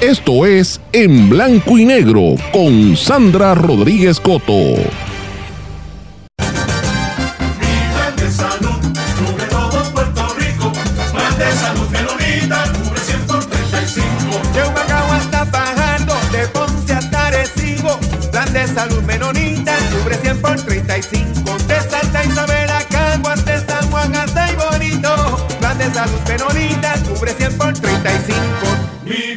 Esto 0.01 0.45
es 0.45 0.81
En 0.93 1.31
Blanco 1.31 1.79
y 1.79 1.87
Negro 1.87 2.35
con 2.53 2.97
Sandra 2.97 3.55
Rodríguez 3.55 4.21
Coto. 4.21 4.75
salud 8.31 8.81
cubre 9.19 9.47
todo 9.47 9.93
Puerto 9.93 10.35
Rico. 10.39 10.73
Plan 11.13 11.39
de 18.53 18.67
salud, 18.67 19.03
menonita, 19.03 19.75
cubre 19.93 20.17
100 20.17 20.41
por 20.43 20.57
35. 20.57 21.45
Salud 26.05 26.21
Menonita 26.29 26.95
cubre 27.09 27.33
100 27.33 27.59
por 27.59 27.73
35. 27.73 28.37
Mi 29.05 29.37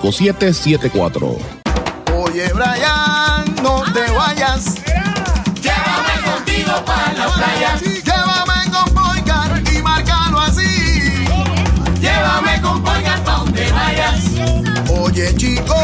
5774. 0.00 1.38
Oye, 2.16 2.50
Brian, 2.52 3.44
no 3.62 3.82
ah, 3.84 3.92
te 3.92 4.10
vayas. 4.12 4.74
Llévame 5.60 6.16
contigo 6.24 6.84
para 6.84 7.12
la 7.12 7.28
playa. 7.28 7.76
Llévame 7.80 8.70
con 8.70 8.94
Poincar 8.94 9.62
y 9.72 9.82
márcalo 9.82 10.40
así. 10.40 11.24
Llévame 12.00 12.60
con 12.62 12.82
Poincar 12.82 13.22
para 13.24 13.38
donde 13.38 13.70
vayas. 13.72 14.24
Oye, 14.88 15.34
chico, 15.36 15.74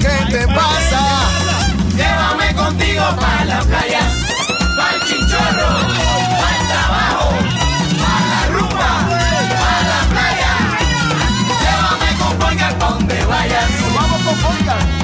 ¿qué 0.00 0.30
te 0.30 0.46
pasa? 0.48 1.28
Llévame 1.96 2.54
contigo 2.54 3.04
para 3.20 3.44
la 3.44 3.60
playa. 3.62 4.00
Para 4.76 4.94
el 4.96 5.02
chinchorro, 5.02 5.68
para 6.40 6.60
el 6.60 6.66
trabajo. 6.66 7.43
Boyga 13.14 13.26
pa' 13.26 13.26
donde 13.26 13.26
vayas. 13.26 13.70
Vamos 13.94 14.22
con 14.22 14.42
Boyga. 14.42 15.03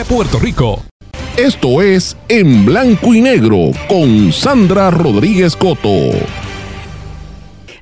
Puerto 0.05 0.39
Rico. 0.39 0.83
Esto 1.37 1.81
es 1.81 2.17
En 2.27 2.65
Blanco 2.65 3.13
y 3.13 3.21
Negro 3.21 3.71
con 3.87 4.31
Sandra 4.31 4.91
Rodríguez 4.91 5.55
Coto. 5.55 5.89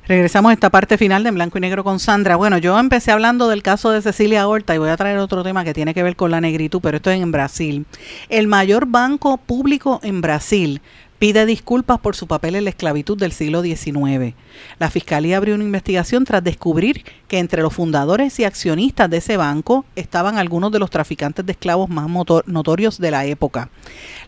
Regresamos 0.06 0.50
a 0.50 0.54
esta 0.54 0.70
parte 0.70 0.98
final 0.98 1.22
de 1.22 1.28
En 1.28 1.36
Blanco 1.36 1.58
y 1.58 1.60
Negro 1.60 1.84
con 1.84 2.00
Sandra. 2.00 2.36
Bueno, 2.36 2.58
yo 2.58 2.78
empecé 2.78 3.12
hablando 3.12 3.48
del 3.48 3.62
caso 3.62 3.90
de 3.90 4.02
Cecilia 4.02 4.46
Horta 4.48 4.74
y 4.74 4.78
voy 4.78 4.90
a 4.90 4.96
traer 4.96 5.18
otro 5.18 5.42
tema 5.42 5.64
que 5.64 5.72
tiene 5.72 5.94
que 5.94 6.02
ver 6.02 6.16
con 6.16 6.30
la 6.30 6.40
negritud, 6.40 6.80
pero 6.82 6.96
esto 6.96 7.10
es 7.10 7.20
en 7.20 7.32
Brasil. 7.32 7.86
El 8.28 8.46
mayor 8.48 8.86
banco 8.86 9.36
público 9.36 10.00
en 10.02 10.20
Brasil 10.20 10.80
pide 11.20 11.44
disculpas 11.44 12.00
por 12.00 12.16
su 12.16 12.26
papel 12.26 12.54
en 12.56 12.64
la 12.64 12.70
esclavitud 12.70 13.16
del 13.16 13.32
siglo 13.32 13.60
XIX. 13.60 14.34
La 14.78 14.90
Fiscalía 14.90 15.36
abrió 15.36 15.54
una 15.54 15.64
investigación 15.64 16.24
tras 16.24 16.42
descubrir 16.42 17.04
que 17.28 17.38
entre 17.38 17.60
los 17.60 17.74
fundadores 17.74 18.40
y 18.40 18.44
accionistas 18.44 19.10
de 19.10 19.18
ese 19.18 19.36
banco 19.36 19.84
estaban 19.96 20.38
algunos 20.38 20.72
de 20.72 20.78
los 20.78 20.88
traficantes 20.88 21.44
de 21.44 21.52
esclavos 21.52 21.90
más 21.90 22.08
notorios 22.46 22.98
de 22.98 23.10
la 23.10 23.26
época. 23.26 23.68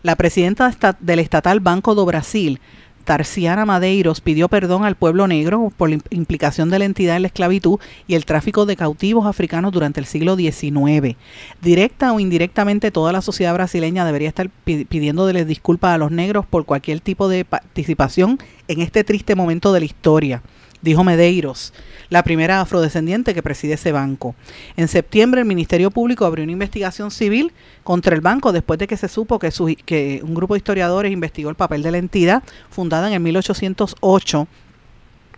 La 0.03 0.15
presidenta 0.15 0.71
del 0.99 1.17
estatal 1.17 1.59
Banco 1.61 1.95
do 1.95 2.05
Brasil, 2.05 2.61
Tarciana 3.03 3.65
Madeiros 3.65 4.21
pidió 4.21 4.47
perdón 4.49 4.85
al 4.85 4.95
pueblo 4.95 5.27
negro 5.27 5.71
por 5.75 5.89
la 5.89 5.97
im- 5.97 6.03
implicación 6.09 6.69
de 6.69 6.79
la 6.79 6.85
entidad 6.85 7.15
en 7.15 7.23
la 7.23 7.27
esclavitud 7.27 7.79
y 8.07 8.15
el 8.15 8.25
tráfico 8.25 8.65
de 8.65 8.75
cautivos 8.75 9.25
africanos 9.25 9.71
durante 9.71 9.99
el 9.99 10.05
siglo 10.05 10.35
XIX. 10.35 11.15
Directa 11.61 12.13
o 12.13 12.19
indirectamente, 12.19 12.91
toda 12.91 13.11
la 13.11 13.21
sociedad 13.21 13.53
brasileña 13.53 14.05
debería 14.05 14.29
estar 14.29 14.49
pi- 14.63 14.85
pidiéndoles 14.85 15.47
disculpas 15.47 15.95
a 15.95 15.97
los 15.97 16.11
negros 16.11 16.45
por 16.45 16.65
cualquier 16.65 16.99
tipo 17.01 17.27
de 17.27 17.45
participación 17.45 18.39
en 18.67 18.81
este 18.81 19.03
triste 19.03 19.35
momento 19.35 19.73
de 19.73 19.79
la 19.81 19.85
historia 19.85 20.41
dijo 20.83 21.03
Medeiros, 21.03 21.73
la 22.09 22.23
primera 22.23 22.61
afrodescendiente 22.61 23.33
que 23.33 23.41
preside 23.41 23.73
ese 23.73 23.91
banco. 23.91 24.35
En 24.77 24.87
septiembre 24.87 25.41
el 25.41 25.47
Ministerio 25.47 25.89
Público 25.89 26.25
abrió 26.25 26.43
una 26.43 26.51
investigación 26.51 27.09
civil 27.09 27.51
contra 27.83 28.13
el 28.13 28.21
banco 28.21 28.51
después 28.51 28.77
de 28.77 28.85
que 28.85 28.97
se 28.97 29.07
supo 29.07 29.39
que, 29.39 29.49
que 29.85 30.21
un 30.23 30.35
grupo 30.35 30.53
de 30.53 30.59
historiadores 30.59 31.11
investigó 31.11 31.49
el 31.49 31.55
papel 31.55 31.81
de 31.81 31.91
la 31.91 31.97
entidad 31.97 32.43
fundada 32.69 33.07
en 33.07 33.13
el 33.13 33.19
1808 33.21 34.47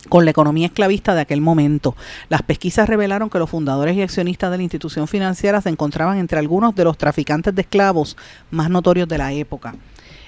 con 0.09 0.25
la 0.25 0.31
economía 0.31 0.67
esclavista 0.67 1.15
de 1.15 1.21
aquel 1.21 1.41
momento. 1.41 1.95
Las 2.29 2.41
pesquisas 2.41 2.89
revelaron 2.89 3.29
que 3.29 3.39
los 3.39 3.49
fundadores 3.49 3.95
y 3.95 4.01
accionistas 4.01 4.51
de 4.51 4.57
la 4.57 4.63
institución 4.63 5.07
financiera 5.07 5.61
se 5.61 5.69
encontraban 5.69 6.17
entre 6.17 6.39
algunos 6.39 6.75
de 6.75 6.83
los 6.83 6.97
traficantes 6.97 7.55
de 7.55 7.61
esclavos 7.61 8.17
más 8.51 8.69
notorios 8.69 9.07
de 9.07 9.17
la 9.17 9.33
época. 9.33 9.75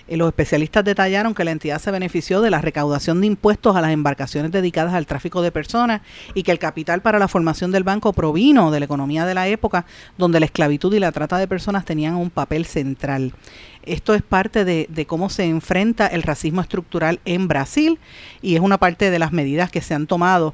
Los 0.09 0.27
especialistas 0.29 0.83
detallaron 0.85 1.33
que 1.33 1.43
la 1.43 1.51
entidad 1.51 1.79
se 1.79 1.91
benefició 1.91 2.41
de 2.41 2.49
la 2.49 2.61
recaudación 2.61 3.19
de 3.21 3.27
impuestos 3.27 3.75
a 3.75 3.81
las 3.81 3.91
embarcaciones 3.91 4.51
dedicadas 4.51 4.93
al 4.93 5.05
tráfico 5.05 5.41
de 5.41 5.51
personas 5.51 6.01
y 6.33 6.43
que 6.43 6.51
el 6.51 6.59
capital 6.59 7.01
para 7.01 7.19
la 7.19 7.27
formación 7.27 7.71
del 7.71 7.83
banco 7.83 8.13
provino 8.13 8.71
de 8.71 8.79
la 8.79 8.85
economía 8.85 9.25
de 9.25 9.33
la 9.33 9.47
época 9.47 9.85
donde 10.17 10.39
la 10.39 10.45
esclavitud 10.45 10.93
y 10.93 10.99
la 10.99 11.11
trata 11.11 11.37
de 11.37 11.47
personas 11.47 11.85
tenían 11.85 12.15
un 12.15 12.29
papel 12.29 12.65
central. 12.65 13.33
Esto 13.83 14.13
es 14.13 14.21
parte 14.21 14.65
de 14.65 15.05
cómo 15.07 15.29
se 15.29 15.45
enfrenta 15.45 16.07
el 16.07 16.23
racismo 16.23 16.61
estructural 16.61 17.19
en 17.25 17.47
Brasil 17.47 17.99
y 18.41 18.55
es 18.55 18.61
una 18.61 18.77
parte 18.77 19.11
de 19.11 19.19
las 19.19 19.31
medidas 19.31 19.71
que 19.71 19.81
se 19.81 19.93
han 19.93 20.07
tomado 20.07 20.53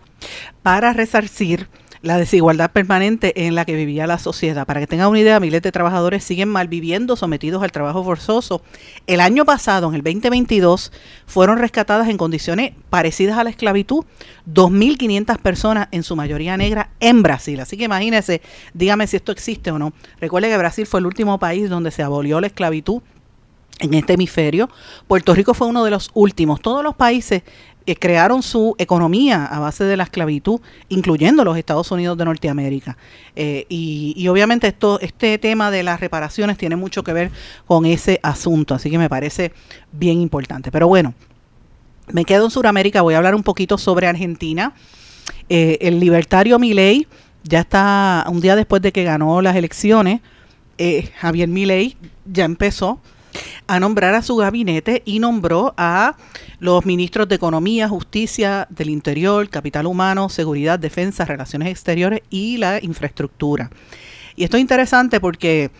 para 0.62 0.94
resarcir 0.94 1.68
la 2.04 2.18
desigualdad 2.18 2.70
permanente 2.72 3.46
en 3.48 3.56
la 3.56 3.64
que 3.64 3.76
vivía 3.76 4.06
la 4.06 4.20
sociedad. 4.20 4.68
Para 4.68 4.82
que 4.82 4.88
tengan 4.88 5.08
una 5.08 5.22
idea, 5.22 5.40
miles 5.40 5.62
de 5.62 5.72
trabajadores 5.72 6.24
siguen 6.24 6.50
malviviendo, 6.50 7.16
sometidos 7.16 7.64
al 7.64 7.72
trabajo 7.72 8.04
forzoso. 8.04 8.62
El 9.08 9.22
año 9.22 9.46
pasado, 9.46 9.88
en 9.88 9.96
el 9.96 10.04
2022, 10.04 10.92
fueron 11.26 11.60
rescatadas 11.60 12.10
en 12.10 12.18
condiciones 12.18 12.74
parecidas 12.90 13.38
a 13.38 13.46
la 13.46 13.50
esclavitud 13.50 14.04
2.500 14.54 15.38
personas, 15.40 15.88
en 15.92 16.04
su 16.04 16.18
mayoría 16.18 16.58
negra, 16.58 16.90
en 17.00 17.24
Brasil. 17.24 17.62
Así 17.62 17.78
que 17.78 17.86
imagínense, 17.86 18.42
dígame 18.74 19.08
si 19.08 19.16
esto 19.16 19.32
existe 19.32 19.72
o 19.72 19.80
no. 19.80 19.94
Recuerde 20.20 20.50
que 20.50 20.58
Brasil 20.58 20.86
fue 20.86 21.00
el 21.00 21.06
último 21.06 21.40
país 21.40 21.70
donde 21.70 21.90
se 21.90 22.04
abolió 22.04 22.42
la 22.42 22.48
esclavitud 22.48 23.02
en 23.80 23.94
este 23.94 24.14
hemisferio. 24.14 24.70
Puerto 25.08 25.34
Rico 25.34 25.54
fue 25.54 25.68
uno 25.68 25.84
de 25.84 25.92
los 25.92 26.12
últimos. 26.14 26.62
Todos 26.62 26.84
los 26.84 26.96
países 26.96 27.44
eh, 27.86 27.96
crearon 27.96 28.44
su 28.44 28.76
economía 28.78 29.46
a 29.46 29.60
base 29.60 29.84
de 29.84 29.98
la 29.98 30.04
esclavitud, 30.04 30.62
incluyendo 30.90 31.44
los 31.44 31.58
Estados 31.58 31.92
Unidos 31.92 32.18
de 32.18 32.26
Norteamérica. 32.26 32.98
Eh, 33.36 33.66
y, 33.70 34.14
y 34.16 34.28
obviamente 34.28 34.68
esto, 34.68 35.00
este 35.02 35.38
tema 35.38 35.72
de 35.72 35.84
las 35.84 36.00
reparaciones 36.00 36.58
tiene 36.58 36.76
mucho 36.76 37.04
que 37.04 37.14
ver 37.14 37.32
con 37.66 37.86
ese 37.86 38.20
asunto, 38.24 38.76
así 38.76 38.90
que 38.90 38.98
me 38.98 39.10
parece 39.10 39.52
bien 39.92 40.22
importante. 40.22 40.72
Pero 40.72 40.88
bueno, 40.88 41.14
me 42.12 42.26
quedo 42.26 42.46
en 42.46 42.52
Sudamérica, 42.52 43.02
voy 43.02 43.16
a 43.16 43.18
hablar 43.18 43.36
un 43.36 43.44
poquito 43.44 43.78
sobre 43.78 44.08
Argentina. 44.08 44.74
Eh, 45.50 45.78
el 45.82 46.00
libertario 46.00 46.60
Milei 46.60 47.08
ya 47.44 47.60
está 47.60 48.26
un 48.30 48.40
día 48.40 48.56
después 48.56 48.82
de 48.82 48.92
que 48.92 49.04
ganó 49.04 49.42
las 49.42 49.56
elecciones, 49.56 50.22
Javier 51.18 51.48
Milei 51.48 51.96
ya 52.26 52.46
empezó 52.46 53.00
a 53.68 53.80
nombrar 53.80 54.16
a 54.16 54.22
su 54.22 54.36
gabinete 54.36 55.02
y 55.06 55.20
nombró 55.20 55.74
a 55.78 56.16
los 56.60 56.86
ministros 56.86 57.28
de 57.28 57.36
Economía, 57.36 57.90
Justicia, 57.90 58.68
del 58.70 58.90
Interior, 58.90 59.50
Capital 59.50 59.86
Humano, 59.86 60.30
Seguridad, 60.30 60.80
Defensa, 60.80 61.26
Relaciones 61.26 61.70
Exteriores 61.70 62.22
y 62.30 62.58
la 62.58 62.84
Infraestructura. 62.84 63.70
Y 64.36 64.44
esto 64.44 64.58
es 64.58 64.62
interesante 64.62 65.20
porque 65.20 65.72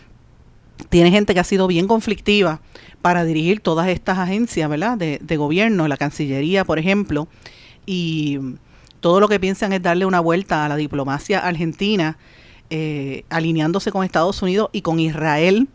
tiene 0.88 1.10
gente 1.10 1.34
que 1.34 1.40
ha 1.40 1.44
sido 1.44 1.66
bien 1.66 1.86
conflictiva 1.86 2.60
para 3.00 3.24
dirigir 3.24 3.60
todas 3.60 3.88
estas 3.88 4.18
agencias, 4.18 4.68
¿verdad? 4.68 4.96
De, 4.96 5.18
de 5.22 5.36
gobierno, 5.36 5.88
la 5.88 5.96
Cancillería, 5.96 6.64
por 6.64 6.78
ejemplo, 6.78 7.28
y 7.86 8.38
todo 9.00 9.20
lo 9.20 9.28
que 9.28 9.38
piensan 9.38 9.74
es 9.74 9.82
darle 9.82 10.06
una 10.06 10.20
vuelta 10.20 10.64
a 10.64 10.68
la 10.70 10.76
diplomacia 10.76 11.40
argentina, 11.40 12.16
eh, 12.70 13.24
alineándose 13.28 13.92
con 13.92 14.02
Estados 14.02 14.40
Unidos 14.40 14.70
y 14.72 14.80
con 14.80 14.98
Israel, 14.98 15.68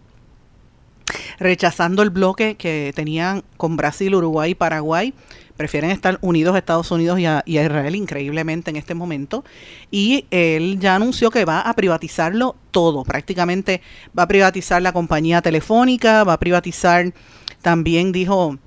rechazando 1.40 2.02
el 2.02 2.10
bloque 2.10 2.56
que 2.56 2.92
tenían 2.96 3.44
con 3.58 3.78
Brasil, 3.78 4.16
Uruguay 4.16 4.52
y 4.52 4.56
Paraguay. 4.56 5.14
Prefieren 5.58 5.92
estar 5.92 6.20
unidos 6.22 6.56
a 6.56 6.60
Estados 6.60 6.90
Unidos 6.90 7.20
y 7.20 7.26
a, 7.26 7.44
Israel 7.46 7.96
increíblemente 7.96 8.70
en 8.70 8.78
este 8.78 8.94
momento. 8.96 9.44
Y 9.92 10.26
él 10.32 10.78
ya 10.80 10.96
anunció 10.96 11.32
que 11.32 11.44
va 11.44 11.60
a 11.62 11.74
privatizarlo 11.74 12.56
todo. 12.72 13.04
Prácticamente 13.04 13.82
va 14.18 14.24
a 14.24 14.28
privatizar 14.28 14.82
la 14.82 14.94
compañía 14.94 15.42
telefónica, 15.42 16.24
va 16.24 16.34
a 16.34 16.40
privatizar, 16.40 17.14
también 17.62 18.14
dijo, 18.14 18.58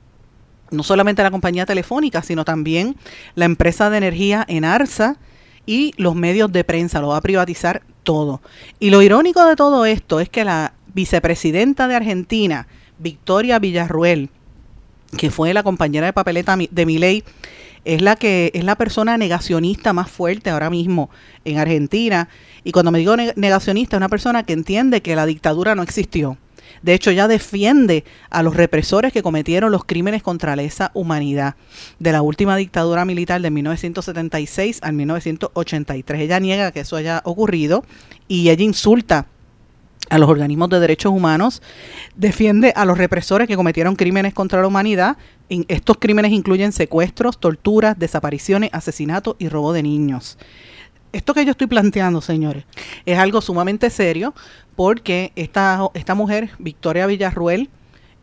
no 0.70 0.82
solamente 0.82 1.22
la 1.22 1.30
compañía 1.30 1.64
telefónica, 1.64 2.22
sino 2.22 2.44
también 2.44 2.96
la 3.34 3.46
empresa 3.46 3.88
de 3.88 3.98
energía 3.98 4.44
en 4.46 4.64
Arsa 4.64 5.16
y 5.64 5.92
los 5.96 6.14
medios 6.14 6.50
de 6.52 6.64
prensa, 6.64 7.00
lo 7.00 7.08
va 7.08 7.18
a 7.18 7.22
privatizar 7.22 7.82
todo. 8.02 8.40
Y 8.80 8.90
lo 8.90 9.02
irónico 9.02 9.44
de 9.46 9.56
todo 9.56 9.86
esto 9.86 10.20
es 10.20 10.28
que 10.28 10.44
la 10.44 10.74
vicepresidenta 10.94 11.88
de 11.88 11.96
Argentina, 11.96 12.66
Victoria 12.98 13.58
Villarruel, 13.58 14.30
que 15.16 15.30
fue 15.30 15.52
la 15.54 15.62
compañera 15.62 16.06
de 16.06 16.12
papeleta 16.12 16.56
de 16.56 16.86
Milei, 16.86 17.24
es 17.84 18.00
la 18.00 18.16
que 18.16 18.50
es 18.54 18.64
la 18.64 18.76
persona 18.76 19.18
negacionista 19.18 19.92
más 19.92 20.10
fuerte 20.10 20.50
ahora 20.50 20.70
mismo 20.70 21.10
en 21.44 21.58
Argentina. 21.58 22.28
Y 22.64 22.72
cuando 22.72 22.92
me 22.92 23.00
digo 23.00 23.16
ne- 23.16 23.32
negacionista, 23.36 23.96
es 23.96 23.98
una 23.98 24.08
persona 24.08 24.44
que 24.44 24.52
entiende 24.52 25.02
que 25.02 25.16
la 25.16 25.26
dictadura 25.26 25.74
no 25.74 25.82
existió. 25.82 26.38
De 26.82 26.94
hecho, 26.94 27.10
ya 27.10 27.28
defiende 27.28 28.04
a 28.30 28.42
los 28.42 28.56
represores 28.56 29.12
que 29.12 29.22
cometieron 29.22 29.70
los 29.70 29.84
crímenes 29.84 30.22
contra 30.22 30.56
la 30.56 30.62
esa 30.62 30.90
humanidad 30.94 31.54
de 31.98 32.12
la 32.12 32.22
última 32.22 32.56
dictadura 32.56 33.04
militar 33.04 33.40
de 33.40 33.50
1976 33.50 34.78
al 34.82 34.92
1983. 34.94 36.20
Ella 36.22 36.40
niega 36.40 36.72
que 36.72 36.80
eso 36.80 36.96
haya 36.96 37.20
ocurrido 37.24 37.84
y 38.26 38.48
ella 38.48 38.64
insulta 38.64 39.26
a 40.12 40.18
los 40.18 40.28
organismos 40.28 40.68
de 40.68 40.78
derechos 40.78 41.10
humanos, 41.10 41.62
defiende 42.16 42.74
a 42.76 42.84
los 42.84 42.98
represores 42.98 43.48
que 43.48 43.56
cometieron 43.56 43.96
crímenes 43.96 44.34
contra 44.34 44.60
la 44.60 44.66
humanidad. 44.66 45.16
Estos 45.48 45.96
crímenes 45.98 46.32
incluyen 46.32 46.72
secuestros, 46.72 47.40
torturas, 47.40 47.98
desapariciones, 47.98 48.68
asesinatos 48.74 49.36
y 49.38 49.48
robo 49.48 49.72
de 49.72 49.82
niños. 49.82 50.36
Esto 51.14 51.32
que 51.32 51.46
yo 51.46 51.52
estoy 51.52 51.66
planteando, 51.66 52.20
señores, 52.20 52.64
es 53.06 53.18
algo 53.18 53.40
sumamente 53.40 53.88
serio 53.88 54.34
porque 54.76 55.32
esta, 55.34 55.80
esta 55.94 56.14
mujer, 56.14 56.50
Victoria 56.58 57.06
Villarruel, 57.06 57.70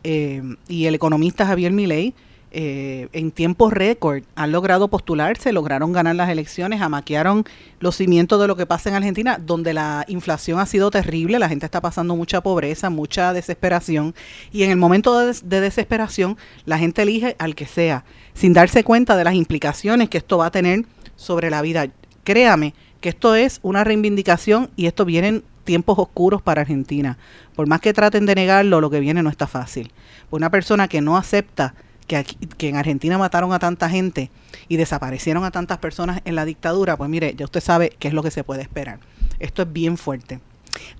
eh, 0.04 0.42
y 0.68 0.86
el 0.86 0.94
economista 0.94 1.44
Javier 1.44 1.72
Milei 1.72 2.14
eh, 2.52 3.08
en 3.12 3.30
tiempo 3.30 3.70
récord 3.70 4.24
han 4.34 4.50
logrado 4.50 4.88
postularse, 4.88 5.52
lograron 5.52 5.92
ganar 5.92 6.16
las 6.16 6.30
elecciones, 6.30 6.80
amaquearon 6.80 7.44
los 7.78 7.96
cimientos 7.96 8.40
de 8.40 8.48
lo 8.48 8.56
que 8.56 8.66
pasa 8.66 8.88
en 8.88 8.96
Argentina, 8.96 9.38
donde 9.40 9.72
la 9.72 10.04
inflación 10.08 10.58
ha 10.58 10.66
sido 10.66 10.90
terrible, 10.90 11.38
la 11.38 11.48
gente 11.48 11.66
está 11.66 11.80
pasando 11.80 12.16
mucha 12.16 12.40
pobreza, 12.40 12.90
mucha 12.90 13.32
desesperación, 13.32 14.14
y 14.50 14.64
en 14.64 14.70
el 14.70 14.76
momento 14.76 15.18
de, 15.18 15.36
de 15.44 15.60
desesperación 15.60 16.36
la 16.64 16.78
gente 16.78 17.02
elige 17.02 17.36
al 17.38 17.54
que 17.54 17.66
sea, 17.66 18.04
sin 18.34 18.52
darse 18.52 18.82
cuenta 18.82 19.16
de 19.16 19.24
las 19.24 19.34
implicaciones 19.34 20.08
que 20.08 20.18
esto 20.18 20.38
va 20.38 20.46
a 20.46 20.50
tener 20.50 20.84
sobre 21.14 21.50
la 21.50 21.62
vida. 21.62 21.86
Créame 22.24 22.74
que 23.00 23.10
esto 23.10 23.34
es 23.34 23.60
una 23.62 23.84
reivindicación 23.84 24.70
y 24.76 24.86
esto 24.86 25.04
viene 25.04 25.28
en 25.28 25.44
tiempos 25.64 25.98
oscuros 25.98 26.42
para 26.42 26.62
Argentina. 26.62 27.16
Por 27.54 27.68
más 27.68 27.80
que 27.80 27.92
traten 27.92 28.26
de 28.26 28.34
negarlo, 28.34 28.80
lo 28.80 28.90
que 28.90 29.00
viene 29.00 29.22
no 29.22 29.30
está 29.30 29.46
fácil. 29.46 29.92
Una 30.30 30.50
persona 30.50 30.88
que 30.88 31.00
no 31.00 31.16
acepta 31.16 31.74
que, 32.10 32.68
en 32.68 32.76
Argentina 32.76 33.18
mataron 33.18 33.52
a 33.52 33.58
tanta 33.58 33.88
gente 33.88 34.30
y 34.68 34.76
desaparecieron 34.76 35.44
a 35.44 35.52
tantas 35.52 35.78
personas 35.78 36.20
en 36.24 36.34
la 36.34 36.44
dictadura, 36.44 36.96
pues 36.96 37.08
mire, 37.08 37.34
ya 37.36 37.44
usted 37.44 37.60
sabe 37.60 37.92
qué 37.98 38.08
es 38.08 38.14
lo 38.14 38.22
que 38.22 38.32
se 38.32 38.42
puede 38.42 38.62
esperar. 38.62 38.98
Esto 39.38 39.62
es 39.62 39.72
bien 39.72 39.96
fuerte. 39.96 40.40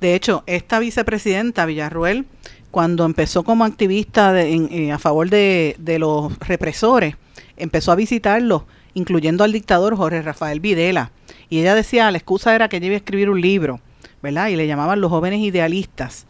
De 0.01 0.15
hecho, 0.15 0.45
esta 0.47 0.79
vicepresidenta 0.79 1.67
Villarruel, 1.67 2.27
cuando 2.71 3.05
empezó 3.05 3.43
como 3.43 3.65
activista 3.65 4.41
eh, 4.41 4.93
a 4.93 4.99
favor 4.99 5.29
de, 5.31 5.75
de 5.79 5.99
los 5.99 6.39
represores, 6.39 7.17
empezó 7.57 7.91
a 7.91 7.97
visitarlos, 7.97 8.63
incluyendo 8.95 9.43
al 9.43 9.53
dictador 9.53 9.97
Jorge 9.97 10.23
Rafael 10.23 10.61
Videla. 10.61 11.11
Y 11.49 11.61
ella 11.61 11.75
decía, 11.75 12.11
la 12.11 12.19
excusa 12.19 12.55
era 12.55 12.69
que 12.69 12.77
ella 12.77 12.87
iba 12.87 12.95
a 12.95 12.99
escribir 12.99 13.31
un 13.31 13.41
libro, 13.41 13.81
¿verdad? 14.23 14.49
Y 14.49 14.57
le 14.57 14.67
llamaban 14.67 15.01
los 15.01 15.11
jóvenes 15.11 15.41
idealistas. 15.41 16.27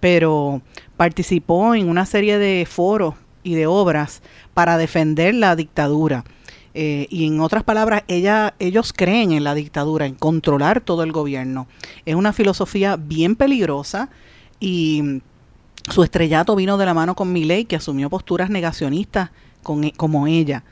Pero 0.00 0.62
participó 0.96 1.74
en 1.74 1.88
una 1.88 2.06
serie 2.06 2.38
de 2.38 2.66
foros 2.66 3.14
y 3.42 3.54
de 3.54 3.66
obras 3.66 4.22
para 4.54 4.76
defender 4.78 5.34
la 5.34 5.56
dictadura. 5.56 6.24
Eh, 6.74 7.06
y 7.10 7.26
en 7.26 7.40
otras 7.40 7.64
palabras, 7.64 8.02
ella, 8.08 8.54
ellos 8.58 8.92
creen 8.96 9.32
en 9.32 9.44
la 9.44 9.54
dictadura, 9.54 10.06
en 10.06 10.14
controlar 10.14 10.80
todo 10.80 11.02
el 11.02 11.12
gobierno. 11.12 11.66
Es 12.06 12.14
una 12.14 12.32
filosofía 12.32 12.96
bien 12.96 13.36
peligrosa 13.36 14.08
y 14.58 15.20
su 15.90 16.02
estrellato 16.02 16.56
vino 16.56 16.78
de 16.78 16.86
la 16.86 16.94
mano 16.94 17.14
con 17.14 17.32
Milei, 17.32 17.64
que 17.64 17.76
asumió 17.76 18.08
posturas 18.08 18.48
negacionistas 18.48 19.30
con, 19.62 19.84
e- 19.84 19.92
como 19.92 20.26
ella. 20.26 20.64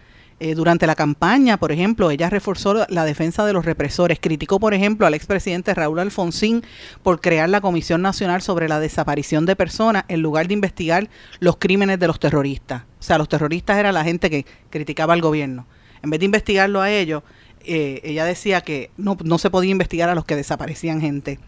Eh, 0.42 0.54
durante 0.54 0.86
la 0.86 0.94
campaña, 0.94 1.58
por 1.58 1.70
ejemplo, 1.70 2.10
ella 2.10 2.30
reforzó 2.30 2.86
la- 2.88 3.04
defensa 3.04 3.44
de 3.44 3.52
los 3.52 3.66
represores. 3.66 4.18
Criticó, 4.20 4.58
por 4.58 4.72
ejemplo, 4.72 5.06
al 5.06 5.12
expresidente 5.12 5.74
Raúl 5.74 5.98
Alfonsín 5.98 6.62
por 7.02 7.20
crear 7.20 7.50
la 7.50 7.60
Comisión 7.60 8.00
Nacional 8.00 8.40
sobre 8.40 8.66
la 8.66 8.80
Desaparición 8.80 9.44
de 9.44 9.54
Personas 9.54 10.04
en 10.08 10.22
lugar 10.22 10.48
de 10.48 10.54
investigar 10.54 11.10
los 11.40 11.58
crímenes 11.58 11.98
de 11.98 12.06
los 12.06 12.18
terroristas. 12.18 12.84
O 12.98 13.02
sea, 13.02 13.18
los 13.18 13.28
terroristas 13.28 13.76
era 13.78 13.92
la 13.92 14.02
gente 14.02 14.30
que 14.30 14.46
criticaba 14.70 15.12
al 15.12 15.20
gobierno. 15.20 15.66
En 16.02 16.08
vez 16.08 16.20
de 16.20 16.26
investigarlo 16.26 16.80
a 16.80 16.90
ellos, 16.90 17.22
eh, 17.62 18.00
ella 18.02 18.24
decía 18.24 18.62
que 18.62 18.90
no, 18.96 19.18
no 19.22 19.36
se 19.36 19.50
podía 19.50 19.70
investigar 19.72 20.08
a 20.08 20.14
los 20.14 20.24
que 20.24 20.36
desaparecían 20.36 21.02
gente. 21.02 21.38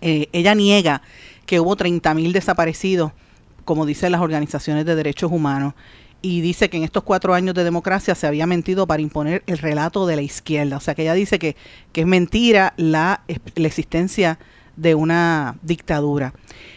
Eh, 0.00 0.28
ella 0.32 0.56
niega 0.56 1.02
que 1.46 1.60
hubo 1.60 1.76
30.000 1.76 2.32
desaparecidos, 2.32 3.12
como 3.64 3.86
dicen 3.86 4.10
las 4.10 4.20
organizaciones 4.20 4.84
de 4.84 4.96
derechos 4.96 5.30
humanos, 5.30 5.74
y 6.22 6.40
dice 6.40 6.68
que 6.68 6.76
en 6.76 6.84
estos 6.84 7.02
cuatro 7.02 7.34
años 7.34 7.54
de 7.54 7.64
democracia 7.64 8.14
se 8.14 8.26
había 8.26 8.46
mentido 8.46 8.86
para 8.86 9.02
imponer 9.02 9.42
el 9.46 9.58
relato 9.58 10.06
de 10.06 10.16
la 10.16 10.22
izquierda. 10.22 10.76
O 10.76 10.80
sea, 10.80 10.94
que 10.94 11.02
ella 11.02 11.14
dice 11.14 11.38
que, 11.38 11.56
que 11.92 12.02
es 12.02 12.06
mentira 12.06 12.74
la, 12.76 13.22
la 13.54 13.66
existencia 13.66 14.38
de 14.76 14.94
una 14.94 15.56
dictadura. 15.62 16.32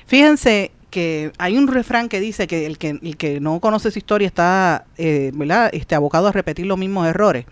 Fíjense 0.05 0.71
que 0.89 1.31
hay 1.39 1.57
un 1.57 1.67
refrán 1.67 2.07
que 2.07 2.19
dice 2.19 2.45
que 2.45 2.67
el 2.67 2.77
que, 2.77 2.99
el 3.01 3.17
que 3.17 3.39
no 3.39 3.59
conoce 3.59 3.89
su 3.89 3.97
historia 3.97 4.27
está 4.27 4.85
eh. 4.97 5.31
Este, 5.71 5.95
abocado 5.95 6.27
a 6.27 6.31
repetir 6.31 6.67
los 6.67 6.77
mismos 6.77 7.07
errores. 7.07 7.45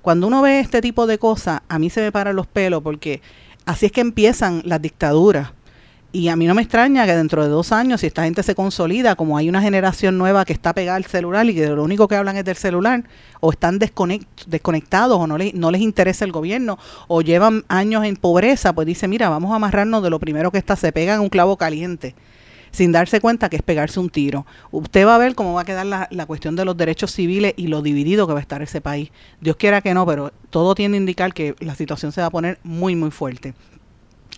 Cuando 0.00 0.26
uno 0.26 0.40
ve 0.40 0.60
este 0.60 0.80
tipo 0.80 1.06
de 1.06 1.18
cosas, 1.18 1.60
a 1.68 1.78
mí 1.78 1.90
se 1.90 2.00
me 2.00 2.10
paran 2.10 2.34
los 2.34 2.46
pelos 2.46 2.82
porque 2.82 3.20
así 3.66 3.86
es 3.86 3.92
que 3.92 4.00
empiezan 4.00 4.62
las 4.64 4.80
dictaduras. 4.80 5.52
Y 6.14 6.28
a 6.28 6.36
mí 6.36 6.46
no 6.46 6.54
me 6.54 6.60
extraña 6.60 7.06
que 7.06 7.16
dentro 7.16 7.42
de 7.42 7.48
dos 7.48 7.72
años, 7.72 8.02
si 8.02 8.06
esta 8.06 8.24
gente 8.24 8.42
se 8.42 8.54
consolida, 8.54 9.16
como 9.16 9.38
hay 9.38 9.48
una 9.48 9.62
generación 9.62 10.18
nueva 10.18 10.44
que 10.44 10.52
está 10.52 10.74
pegada 10.74 10.98
al 10.98 11.06
celular 11.06 11.48
y 11.48 11.54
que 11.54 11.66
lo 11.68 11.82
único 11.82 12.06
que 12.06 12.16
hablan 12.16 12.36
es 12.36 12.44
del 12.44 12.56
celular, 12.56 13.04
o 13.40 13.50
están 13.50 13.80
desconect- 13.80 14.44
desconectados 14.46 15.18
o 15.18 15.26
no, 15.26 15.38
les 15.38 15.54
no 15.54 15.70
les 15.70 15.80
interesa 15.80 16.26
el 16.26 16.32
gobierno, 16.32 16.78
o 17.08 17.22
llevan 17.22 17.64
años 17.68 18.04
en 18.04 18.16
pobreza, 18.16 18.74
pues 18.74 18.86
dice, 18.86 19.08
mira, 19.08 19.30
vamos 19.30 19.52
a 19.52 19.56
amarrarnos 19.56 20.02
de 20.02 20.10
lo 20.10 20.18
primero 20.18 20.50
que 20.50 20.58
está, 20.58 20.76
se 20.76 20.92
pegan 20.92 21.20
un 21.20 21.30
clavo 21.30 21.56
caliente, 21.56 22.14
sin 22.72 22.92
darse 22.92 23.22
cuenta 23.22 23.48
que 23.48 23.56
es 23.56 23.62
pegarse 23.62 23.98
un 23.98 24.10
tiro. 24.10 24.44
Usted 24.70 25.06
va 25.06 25.14
a 25.14 25.18
ver 25.18 25.34
cómo 25.34 25.54
va 25.54 25.62
a 25.62 25.64
quedar 25.64 25.86
la, 25.86 26.08
la 26.10 26.26
cuestión 26.26 26.56
de 26.56 26.66
los 26.66 26.76
derechos 26.76 27.10
civiles 27.10 27.54
y 27.56 27.68
lo 27.68 27.80
dividido 27.80 28.26
que 28.26 28.34
va 28.34 28.38
a 28.38 28.42
estar 28.42 28.60
ese 28.60 28.82
país. 28.82 29.10
Dios 29.40 29.56
quiera 29.56 29.80
que 29.80 29.94
no, 29.94 30.04
pero 30.04 30.30
todo 30.50 30.74
tiende 30.74 30.98
a 30.98 31.00
indicar 31.00 31.32
que 31.32 31.54
la 31.60 31.74
situación 31.74 32.12
se 32.12 32.20
va 32.20 32.26
a 32.26 32.30
poner 32.30 32.58
muy, 32.64 32.96
muy 32.96 33.10
fuerte 33.10 33.54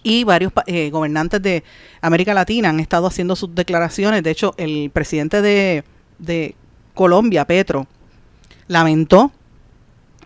y 0.03 0.25
varios 0.25 0.53
eh, 0.67 0.91
gobernantes 0.91 1.41
de 1.43 1.65
América 2.01 2.35
Latina 2.35 2.71
han 2.71 2.81
estado 2.81 3.07
haciendo 3.07 3.37
sus 3.37 3.55
declaraciones. 3.55 4.23
De 4.23 4.31
hecho, 4.31 4.55
el 4.57 4.91
presidente 4.91 5.41
de, 5.43 5.85
de 6.19 6.55
Colombia, 6.95 7.47
Petro, 7.47 7.87
lamentó 8.69 9.33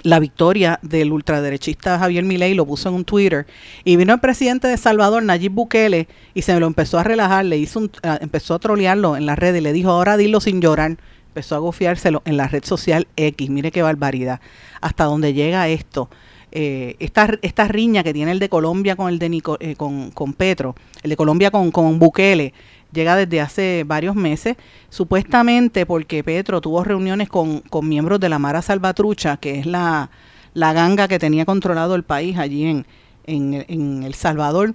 la 0.03 0.21
victoria 0.21 0.79
del 0.83 1.13
ultraderechista 1.13 1.99
Javier 1.99 2.25
Milei, 2.25 2.55
lo 2.55 2.67
puso 2.67 2.89
en 2.89 2.95
un 2.95 3.05
Twitter, 3.05 3.47
y 3.85 3.97
vino 3.97 4.15
el 4.15 4.21
presidente 4.21 4.69
de 4.69 4.77
Salvador, 4.77 5.23
Nayib 5.23 5.53
Bukele, 5.53 6.09
y 6.35 6.43
se 6.43 6.59
lo 6.59 6.67
empezó 6.67 6.99
a 6.99 7.05
relajar, 7.05 7.45
le 7.45 7.59
hizo 7.59 7.81
un, 7.81 7.91
ah, 8.03 8.19
empezó 8.21 8.55
a 8.55 8.59
trolearlo 8.59 9.17
en 9.17 9.27
la 9.27 9.37
red 9.37 9.55
y 9.55 9.61
le 9.61 9.73
dijo, 9.73 9.91
ahora 9.91 10.17
dilo 10.17 10.41
sin 10.41 10.61
llorar, 10.61 10.97
empezó 11.29 11.57
a 11.57 11.59
gofiárselo 11.59 12.23
en 12.25 12.37
la 12.37 12.49
red 12.49 12.65
social 12.65 13.07
X, 13.17 13.51
mire 13.51 13.71
qué 13.71 13.83
barbaridad, 13.83 14.41
hasta 14.81 15.05
dónde 15.05 15.35
llega 15.35 15.69
esto. 15.69 16.09
Eh, 16.51 16.97
esta, 16.99 17.39
esta 17.43 17.69
riña 17.69 18.03
que 18.03 18.15
tiene 18.15 18.33
el 18.33 18.39
de 18.39 18.49
Colombia 18.49 18.97
con 18.97 19.11
el 19.11 19.19
de 19.19 19.29
Nico- 19.29 19.59
eh, 19.61 19.77
con, 19.77 20.11
con 20.13 20.33
Petro, 20.33 20.75
el 21.03 21.11
de 21.11 21.17
Colombia 21.17 21.51
con, 21.51 21.71
con 21.71 21.99
Bukele, 21.99 22.55
llega 22.91 23.17
desde 23.17 23.43
hace 23.43 23.85
varios 23.87 24.15
meses, 24.15 24.57
supuestamente 24.89 25.85
porque 25.85 26.25
Petro 26.25 26.63
tuvo 26.63 26.85
reuniones 26.85 27.29
con, 27.29 27.61
con 27.61 27.87
miembros 27.87 28.19
de 28.19 28.31
la 28.31 28.39
Mara 28.39 28.63
Salvatrucha, 28.63 29.37
que 29.37 29.59
es 29.59 29.67
la, 29.67 30.11
la 30.55 30.73
ganga 30.73 31.07
que 31.07 31.19
tenía 31.19 31.45
controlado 31.45 31.95
el 31.95 32.03
país 32.03 32.39
allí 32.39 32.65
en, 32.65 32.87
en, 33.27 33.67
en 33.69 34.03
El 34.05 34.15
Salvador. 34.15 34.75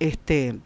Este, 0.00 0.56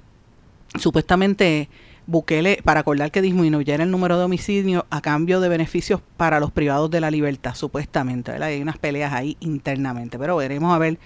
supuestamente 0.78 1.68
Bukele, 2.06 2.60
para 2.62 2.80
acordar 2.80 3.10
que 3.10 3.20
disminuyera 3.20 3.82
el 3.82 3.90
número 3.90 4.16
de 4.16 4.24
homicidios 4.24 4.84
a 4.90 5.00
cambio 5.00 5.40
de 5.40 5.48
beneficios 5.48 6.00
para 6.16 6.38
los 6.38 6.52
privados 6.52 6.90
de 6.90 7.00
la 7.00 7.10
libertad, 7.10 7.54
supuestamente. 7.54 8.32
¿verdad? 8.32 8.48
Hay 8.48 8.62
unas 8.62 8.78
peleas 8.78 9.12
ahí 9.12 9.36
internamente, 9.40 10.18
pero 10.18 10.36
veremos 10.36 10.74
a 10.74 10.78
ver 10.78 10.98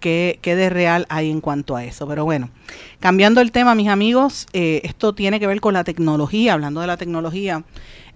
qué, 0.00 0.38
qué 0.42 0.56
de 0.56 0.68
real 0.68 1.06
hay 1.08 1.30
en 1.30 1.40
cuanto 1.40 1.76
a 1.76 1.84
eso. 1.84 2.08
Pero 2.08 2.24
bueno, 2.24 2.50
cambiando 2.98 3.40
el 3.40 3.52
tema, 3.52 3.74
mis 3.74 3.88
amigos, 3.88 4.46
eh, 4.52 4.80
esto 4.84 5.14
tiene 5.14 5.38
que 5.38 5.46
ver 5.46 5.60
con 5.60 5.74
la 5.74 5.84
tecnología, 5.84 6.54
hablando 6.54 6.80
de 6.80 6.88
la 6.88 6.96
tecnología. 6.96 7.64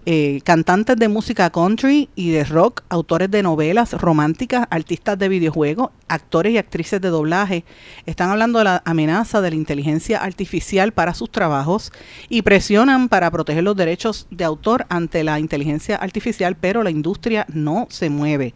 Eh, 0.09 0.39
cantantes 0.45 0.95
de 0.95 1.09
música 1.09 1.49
country 1.49 2.07
y 2.15 2.29
de 2.29 2.45
rock, 2.45 2.81
autores 2.87 3.29
de 3.29 3.43
novelas 3.43 3.91
románticas, 3.91 4.65
artistas 4.69 5.19
de 5.19 5.27
videojuegos, 5.27 5.89
actores 6.07 6.53
y 6.53 6.57
actrices 6.57 7.01
de 7.01 7.09
doblaje, 7.09 7.65
están 8.05 8.29
hablando 8.29 8.59
de 8.59 8.63
la 8.63 8.81
amenaza 8.85 9.41
de 9.41 9.49
la 9.49 9.57
inteligencia 9.57 10.23
artificial 10.23 10.93
para 10.93 11.13
sus 11.13 11.29
trabajos 11.29 11.91
y 12.29 12.41
presionan 12.41 13.09
para 13.09 13.29
proteger 13.31 13.65
los 13.65 13.75
derechos 13.75 14.27
de 14.31 14.45
autor 14.45 14.85
ante 14.87 15.25
la 15.25 15.41
inteligencia 15.41 15.97
artificial, 15.97 16.55
pero 16.55 16.83
la 16.83 16.89
industria 16.89 17.45
no 17.51 17.87
se 17.89 18.09
mueve. 18.09 18.53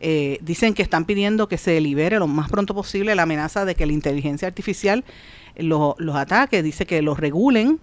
Eh, 0.00 0.38
dicen 0.40 0.72
que 0.72 0.82
están 0.82 1.04
pidiendo 1.04 1.46
que 1.46 1.58
se 1.58 1.78
libere 1.78 2.18
lo 2.18 2.26
más 2.26 2.48
pronto 2.48 2.74
posible 2.74 3.14
la 3.14 3.24
amenaza 3.24 3.66
de 3.66 3.74
que 3.74 3.84
la 3.84 3.92
inteligencia 3.92 4.48
artificial 4.48 5.04
lo- 5.56 5.94
los 5.98 6.16
ataque, 6.16 6.62
dice 6.62 6.86
que 6.86 7.02
los 7.02 7.18
regulen 7.20 7.80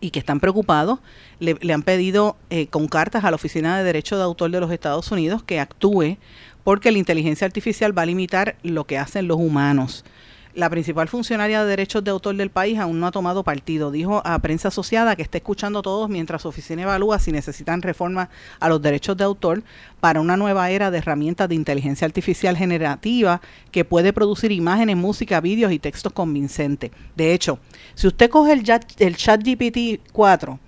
y 0.00 0.10
que 0.10 0.18
están 0.18 0.40
preocupados, 0.40 0.98
le, 1.38 1.72
han 1.72 1.82
pedido 1.82 2.36
eh, 2.48 2.66
con 2.68 2.88
cartas 2.88 3.24
a 3.24 3.30
la 3.30 3.34
Oficina 3.34 3.78
de 3.78 3.84
Derecho 3.84 4.16
de 4.16 4.24
Autor 4.24 4.50
de 4.50 4.60
los 4.60 4.72
Estados 4.72 5.10
Unidos 5.12 5.42
que 5.42 5.60
actúe 5.60 6.16
porque 6.64 6.90
la 6.90 6.98
inteligencia 6.98 7.46
artificial 7.46 7.96
va 7.96 8.02
a 8.02 8.06
limitar 8.06 8.56
lo 8.62 8.84
que 8.84 8.98
hacen 8.98 9.28
los 9.28 9.38
humanos. 9.38 10.04
La 10.52 10.68
principal 10.68 11.06
funcionaria 11.06 11.62
de 11.62 11.70
derechos 11.70 12.02
de 12.02 12.10
autor 12.10 12.34
del 12.34 12.50
país 12.50 12.76
aún 12.78 12.98
no 12.98 13.06
ha 13.06 13.12
tomado 13.12 13.44
partido. 13.44 13.92
Dijo 13.92 14.20
a 14.24 14.36
prensa 14.40 14.68
asociada 14.68 15.14
que 15.14 15.22
está 15.22 15.38
escuchando 15.38 15.80
todos 15.80 16.08
mientras 16.10 16.42
su 16.42 16.48
oficina 16.48 16.82
evalúa 16.82 17.20
si 17.20 17.30
necesitan 17.30 17.82
reforma 17.82 18.30
a 18.58 18.68
los 18.68 18.82
derechos 18.82 19.16
de 19.16 19.22
autor 19.22 19.62
para 20.00 20.20
una 20.20 20.36
nueva 20.36 20.68
era 20.70 20.90
de 20.90 20.98
herramientas 20.98 21.48
de 21.48 21.54
inteligencia 21.54 22.04
artificial 22.04 22.56
generativa 22.56 23.40
que 23.70 23.84
puede 23.84 24.12
producir 24.12 24.50
imágenes, 24.50 24.96
música, 24.96 25.40
vídeos 25.40 25.70
y 25.70 25.78
textos 25.78 26.12
convincentes. 26.12 26.90
De 27.14 27.32
hecho, 27.32 27.60
si 27.94 28.08
usted 28.08 28.28
coge 28.28 28.52
el, 28.52 28.64
chat- 28.64 29.00
el 29.00 29.16
chat 29.16 29.40
GPT 29.44 30.00
4 30.12 30.58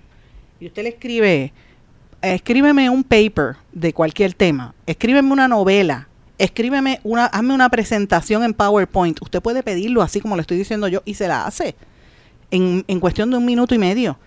y 0.61 0.67
usted 0.67 0.83
le 0.83 0.89
escribe, 0.89 1.51
escríbeme 2.21 2.89
un 2.89 3.03
paper 3.03 3.57
de 3.73 3.91
cualquier 3.91 4.33
tema, 4.33 4.73
escríbeme 4.85 5.33
una 5.33 5.49
novela, 5.49 6.07
escríbeme 6.37 6.99
una, 7.03 7.25
hazme 7.25 7.53
una 7.53 7.69
presentación 7.69 8.43
en 8.43 8.53
PowerPoint. 8.53 9.21
Usted 9.21 9.41
puede 9.41 9.63
pedirlo 9.63 10.01
así 10.01 10.19
como 10.19 10.35
le 10.35 10.41
estoy 10.41 10.57
diciendo 10.57 10.87
yo 10.87 11.01
y 11.05 11.13
se 11.13 11.27
la 11.27 11.45
hace 11.45 11.75
en, 12.51 12.83
en 12.87 12.99
cuestión 12.99 13.29
de 13.31 13.37
un 13.37 13.45
minuto 13.45 13.75
y 13.75 13.77
medio. 13.77 14.17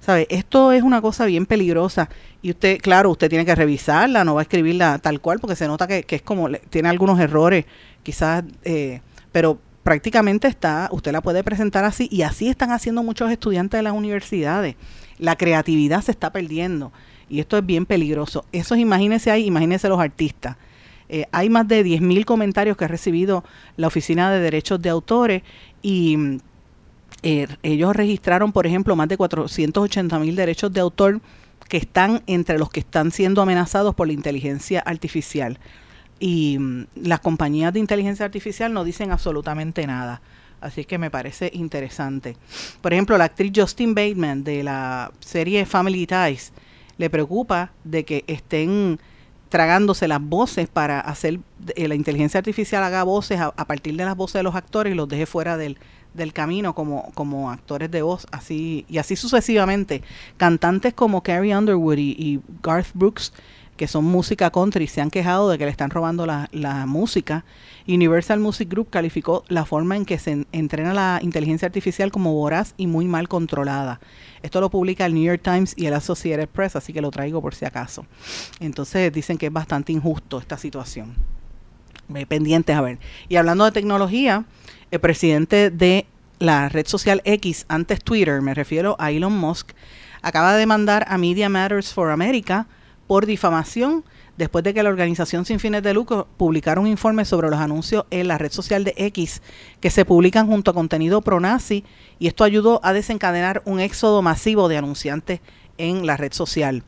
¿Sabe? 0.00 0.26
Esto 0.28 0.70
es 0.72 0.82
una 0.82 1.00
cosa 1.00 1.24
bien 1.24 1.46
peligrosa 1.46 2.10
y 2.42 2.50
usted, 2.50 2.78
claro, 2.78 3.10
usted 3.10 3.30
tiene 3.30 3.46
que 3.46 3.54
revisarla, 3.54 4.22
no 4.22 4.34
va 4.34 4.42
a 4.42 4.44
escribirla 4.44 4.98
tal 4.98 5.18
cual 5.22 5.38
porque 5.38 5.56
se 5.56 5.66
nota 5.66 5.86
que, 5.86 6.02
que 6.02 6.16
es 6.16 6.22
como, 6.22 6.50
tiene 6.68 6.90
algunos 6.90 7.18
errores, 7.18 7.64
quizás, 8.02 8.44
eh, 8.64 9.00
pero 9.32 9.58
prácticamente 9.82 10.46
está, 10.46 10.90
usted 10.92 11.10
la 11.12 11.22
puede 11.22 11.42
presentar 11.42 11.86
así 11.86 12.06
y 12.10 12.20
así 12.20 12.48
están 12.48 12.70
haciendo 12.70 13.02
muchos 13.02 13.30
estudiantes 13.30 13.78
de 13.78 13.82
las 13.82 13.94
universidades. 13.94 14.76
La 15.18 15.36
creatividad 15.36 16.02
se 16.02 16.10
está 16.10 16.30
perdiendo 16.30 16.92
y 17.30 17.40
esto 17.40 17.56
es 17.56 17.64
bien 17.64 17.86
peligroso. 17.86 18.44
Eso 18.52 18.76
imagínese 18.76 19.30
ahí, 19.30 19.46
imagínese 19.46 19.88
los 19.88 20.00
artistas. 20.00 20.56
Eh, 21.08 21.26
hay 21.32 21.50
más 21.50 21.68
de 21.68 21.84
10.000 21.84 22.24
comentarios 22.24 22.76
que 22.76 22.84
ha 22.84 22.88
recibido 22.88 23.44
la 23.76 23.86
Oficina 23.86 24.30
de 24.30 24.40
Derechos 24.40 24.80
de 24.80 24.90
Autores 24.90 25.42
y 25.82 26.38
eh, 27.22 27.46
ellos 27.62 27.96
registraron, 27.96 28.52
por 28.52 28.66
ejemplo, 28.66 28.94
más 28.96 29.08
de 29.08 29.16
480 29.16 30.18
mil 30.18 30.36
derechos 30.36 30.72
de 30.72 30.80
autor 30.80 31.20
que 31.68 31.78
están 31.78 32.22
entre 32.26 32.58
los 32.58 32.70
que 32.70 32.80
están 32.80 33.10
siendo 33.10 33.40
amenazados 33.40 33.94
por 33.94 34.06
la 34.06 34.12
inteligencia 34.12 34.80
artificial. 34.80 35.58
Y 36.20 36.58
mm, 36.58 36.86
las 36.96 37.20
compañías 37.20 37.72
de 37.72 37.80
inteligencia 37.80 38.26
artificial 38.26 38.72
no 38.72 38.84
dicen 38.84 39.10
absolutamente 39.10 39.86
nada. 39.86 40.20
Así 40.60 40.84
que 40.84 40.98
me 40.98 41.10
parece 41.10 41.50
interesante. 41.54 42.36
Por 42.80 42.92
ejemplo, 42.92 43.16
la 43.18 43.24
actriz 43.24 43.52
Justin 43.54 43.94
Bateman 43.94 44.44
de 44.44 44.62
la 44.62 45.10
serie 45.20 45.66
Family 45.66 46.06
Ties 46.06 46.52
le 46.96 47.10
preocupa 47.10 47.72
de 47.84 48.04
que 48.04 48.24
estén 48.26 48.98
tragándose 49.54 50.08
las 50.08 50.20
voces 50.20 50.66
para 50.66 50.98
hacer 50.98 51.38
eh, 51.76 51.86
la 51.86 51.94
inteligencia 51.94 52.38
artificial 52.38 52.82
haga 52.82 53.04
voces 53.04 53.38
a, 53.38 53.52
partir 53.52 53.94
de 53.94 54.04
las 54.04 54.16
voces 54.16 54.40
de 54.40 54.42
los 54.42 54.56
actores 54.56 54.92
y 54.92 54.96
los 54.96 55.08
deje 55.08 55.26
fuera 55.26 55.56
del, 55.56 55.78
del 56.12 56.32
camino 56.32 56.74
como, 56.74 57.12
como 57.14 57.52
actores 57.52 57.88
de 57.92 58.02
voz, 58.02 58.26
así 58.32 58.84
y 58.88 58.98
así 58.98 59.14
sucesivamente. 59.14 60.02
Cantantes 60.38 60.92
como 60.92 61.22
Carrie 61.22 61.56
Underwood 61.56 61.98
y 61.98 62.40
Garth 62.64 62.88
Brooks, 62.94 63.32
que 63.76 63.88
son 63.88 64.04
música 64.04 64.50
country, 64.50 64.86
se 64.86 65.00
han 65.00 65.10
quejado 65.10 65.50
de 65.50 65.58
que 65.58 65.64
le 65.64 65.70
están 65.70 65.90
robando 65.90 66.26
la, 66.26 66.48
la 66.52 66.86
música. 66.86 67.44
Universal 67.88 68.38
Music 68.40 68.68
Group 68.68 68.88
calificó 68.90 69.44
la 69.48 69.64
forma 69.64 69.96
en 69.96 70.04
que 70.04 70.18
se 70.18 70.30
en- 70.30 70.46
entrena 70.52 70.94
la 70.94 71.18
inteligencia 71.22 71.66
artificial 71.66 72.10
como 72.12 72.32
voraz 72.32 72.74
y 72.76 72.86
muy 72.86 73.06
mal 73.06 73.28
controlada. 73.28 74.00
Esto 74.42 74.60
lo 74.60 74.70
publica 74.70 75.06
el 75.06 75.14
New 75.14 75.24
York 75.24 75.40
Times 75.42 75.74
y 75.76 75.86
el 75.86 75.94
Associated 75.94 76.48
Press, 76.48 76.76
así 76.76 76.92
que 76.92 77.00
lo 77.00 77.10
traigo 77.10 77.42
por 77.42 77.54
si 77.54 77.64
acaso. 77.64 78.06
Entonces 78.60 79.12
dicen 79.12 79.38
que 79.38 79.46
es 79.46 79.52
bastante 79.52 79.92
injusto 79.92 80.38
esta 80.38 80.56
situación. 80.56 81.14
Pendientes 82.28 82.76
a 82.76 82.80
ver. 82.80 82.98
Y 83.28 83.36
hablando 83.36 83.64
de 83.64 83.72
tecnología, 83.72 84.44
el 84.90 85.00
presidente 85.00 85.70
de 85.70 86.06
la 86.38 86.68
red 86.68 86.86
social 86.86 87.22
X, 87.24 87.64
antes 87.68 88.02
Twitter, 88.02 88.42
me 88.42 88.54
refiero 88.54 88.96
a 88.98 89.10
Elon 89.10 89.32
Musk, 89.36 89.70
acaba 90.20 90.52
de 90.52 90.58
demandar 90.58 91.06
a 91.08 91.16
Media 91.18 91.48
Matters 91.48 91.92
for 91.92 92.10
America 92.10 92.66
por 93.06 93.26
difamación 93.26 94.04
después 94.36 94.64
de 94.64 94.74
que 94.74 94.82
la 94.82 94.88
organización 94.88 95.44
sin 95.44 95.60
fines 95.60 95.82
de 95.82 95.94
lucro 95.94 96.26
publicara 96.36 96.80
un 96.80 96.86
informe 96.86 97.24
sobre 97.24 97.50
los 97.50 97.60
anuncios 97.60 98.04
en 98.10 98.28
la 98.28 98.38
red 98.38 98.50
social 98.50 98.84
de 98.84 98.94
X 98.96 99.42
que 99.80 99.90
se 99.90 100.04
publican 100.04 100.46
junto 100.46 100.70
a 100.70 100.74
contenido 100.74 101.22
pro-nazi 101.22 101.84
y 102.18 102.26
esto 102.26 102.44
ayudó 102.44 102.80
a 102.82 102.92
desencadenar 102.92 103.62
un 103.64 103.80
éxodo 103.80 104.22
masivo 104.22 104.68
de 104.68 104.78
anunciantes 104.78 105.40
en 105.78 106.06
la 106.06 106.16
red 106.16 106.32
social. 106.32 106.82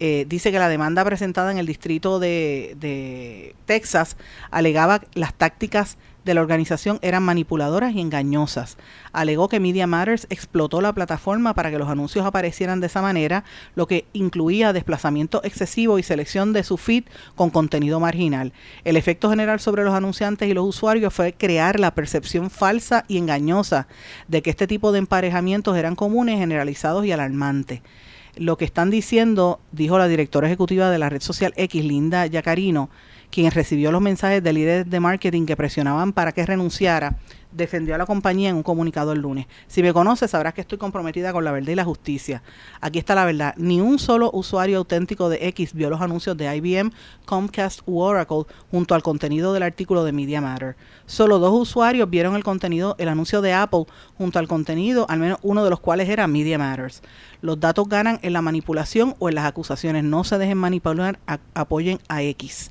Eh, 0.00 0.26
dice 0.28 0.50
que 0.50 0.58
la 0.58 0.68
demanda 0.68 1.04
presentada 1.04 1.52
en 1.52 1.58
el 1.58 1.66
distrito 1.66 2.18
de, 2.18 2.76
de 2.80 3.54
Texas 3.64 4.16
alegaba 4.50 5.00
las 5.14 5.34
tácticas 5.34 5.98
de 6.24 6.34
la 6.34 6.40
organización 6.40 6.98
eran 7.02 7.22
manipuladoras 7.22 7.94
y 7.94 8.00
engañosas. 8.00 8.76
Alegó 9.12 9.48
que 9.48 9.60
Media 9.60 9.86
Matters 9.86 10.26
explotó 10.30 10.80
la 10.80 10.92
plataforma 10.92 11.54
para 11.54 11.70
que 11.70 11.78
los 11.78 11.88
anuncios 11.88 12.26
aparecieran 12.26 12.80
de 12.80 12.86
esa 12.86 13.02
manera, 13.02 13.44
lo 13.74 13.86
que 13.86 14.06
incluía 14.12 14.72
desplazamiento 14.72 15.42
excesivo 15.44 15.98
y 15.98 16.02
selección 16.02 16.52
de 16.52 16.64
su 16.64 16.76
feed 16.76 17.04
con 17.34 17.50
contenido 17.50 18.00
marginal. 18.00 18.52
El 18.84 18.96
efecto 18.96 19.30
general 19.30 19.60
sobre 19.60 19.84
los 19.84 19.94
anunciantes 19.94 20.48
y 20.48 20.54
los 20.54 20.66
usuarios 20.66 21.12
fue 21.12 21.32
crear 21.32 21.78
la 21.78 21.94
percepción 21.94 22.50
falsa 22.50 23.04
y 23.08 23.18
engañosa 23.18 23.86
de 24.28 24.42
que 24.42 24.50
este 24.50 24.66
tipo 24.66 24.92
de 24.92 24.98
emparejamientos 24.98 25.76
eran 25.76 25.96
comunes, 25.96 26.38
generalizados 26.38 27.04
y 27.04 27.12
alarmantes 27.12 27.82
lo 28.36 28.56
que 28.56 28.64
están 28.64 28.90
diciendo, 28.90 29.60
dijo 29.72 29.98
la 29.98 30.08
directora 30.08 30.48
ejecutiva 30.48 30.90
de 30.90 30.98
la 30.98 31.08
red 31.08 31.20
social 31.20 31.52
X, 31.56 31.84
Linda 31.84 32.26
Yacarino, 32.26 32.90
quien 33.34 33.50
recibió 33.50 33.90
los 33.90 34.00
mensajes 34.00 34.44
de 34.44 34.52
líderes 34.52 34.88
de 34.88 35.00
marketing 35.00 35.44
que 35.44 35.56
presionaban 35.56 36.12
para 36.12 36.30
que 36.30 36.46
renunciara, 36.46 37.16
defendió 37.50 37.96
a 37.96 37.98
la 37.98 38.06
compañía 38.06 38.50
en 38.50 38.54
un 38.54 38.62
comunicado 38.62 39.10
el 39.10 39.18
lunes. 39.18 39.46
Si 39.66 39.82
me 39.82 39.92
conoces, 39.92 40.30
sabrás 40.30 40.54
que 40.54 40.60
estoy 40.60 40.78
comprometida 40.78 41.32
con 41.32 41.44
la 41.44 41.50
verdad 41.50 41.72
y 41.72 41.74
la 41.74 41.84
justicia. 41.84 42.44
Aquí 42.80 43.00
está 43.00 43.16
la 43.16 43.24
verdad. 43.24 43.52
Ni 43.56 43.80
un 43.80 43.98
solo 43.98 44.30
usuario 44.32 44.78
auténtico 44.78 45.28
de 45.28 45.48
X 45.48 45.72
vio 45.74 45.90
los 45.90 46.00
anuncios 46.00 46.36
de 46.36 46.56
IBM, 46.56 46.92
Comcast 47.24 47.80
u 47.86 47.98
Oracle 47.98 48.44
junto 48.70 48.94
al 48.94 49.02
contenido 49.02 49.52
del 49.52 49.64
artículo 49.64 50.04
de 50.04 50.12
Media 50.12 50.40
Matter. 50.40 50.76
Solo 51.06 51.40
dos 51.40 51.60
usuarios 51.60 52.08
vieron 52.08 52.36
el 52.36 52.44
contenido, 52.44 52.94
el 53.00 53.08
anuncio 53.08 53.42
de 53.42 53.52
Apple 53.52 53.86
junto 54.16 54.38
al 54.38 54.46
contenido, 54.46 55.06
al 55.08 55.18
menos 55.18 55.40
uno 55.42 55.64
de 55.64 55.70
los 55.70 55.80
cuales 55.80 56.08
era 56.08 56.28
Media 56.28 56.56
Matters. 56.56 57.02
Los 57.42 57.58
datos 57.58 57.88
ganan 57.88 58.20
en 58.22 58.32
la 58.32 58.42
manipulación 58.42 59.16
o 59.18 59.28
en 59.28 59.34
las 59.34 59.44
acusaciones. 59.44 60.04
No 60.04 60.22
se 60.22 60.38
dejen 60.38 60.58
manipular, 60.58 61.18
apoyen 61.52 61.98
a 62.08 62.22
X. 62.22 62.70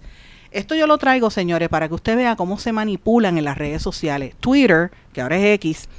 Esto 0.53 0.75
yo 0.75 0.85
lo 0.85 0.97
traigo, 0.99 1.31
señores, 1.31 1.67
para 1.67 1.87
que 1.87 1.95
usted 1.95 2.15
vea 2.15 2.35
cómo 2.35 2.59
se 2.59 2.71
manipulan 2.71 3.37
en 3.37 3.45
las 3.45 3.57
redes 3.57 3.81
sociales. 3.81 4.35
Twitter, 4.39 4.91
que 5.11 5.21
ahora 5.21 5.37
es 5.37 5.55
X, 5.55 5.89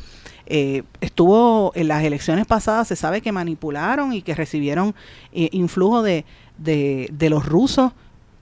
eh, 0.47 0.85
estuvo 1.01 1.73
en 1.75 1.89
las 1.89 2.05
elecciones 2.05 2.47
pasadas, 2.47 2.89
se 2.89 2.97
sabe 2.97 3.21
que 3.21 3.33
manipularon 3.33 4.13
y 4.13 4.23
que 4.23 4.35
recibieron 4.35 4.95
eh, 5.33 5.49
influjo 5.53 6.03
de, 6.03 6.25
de, 6.59 7.09
de 7.13 7.31
los 7.31 7.47
rusos 7.47 7.93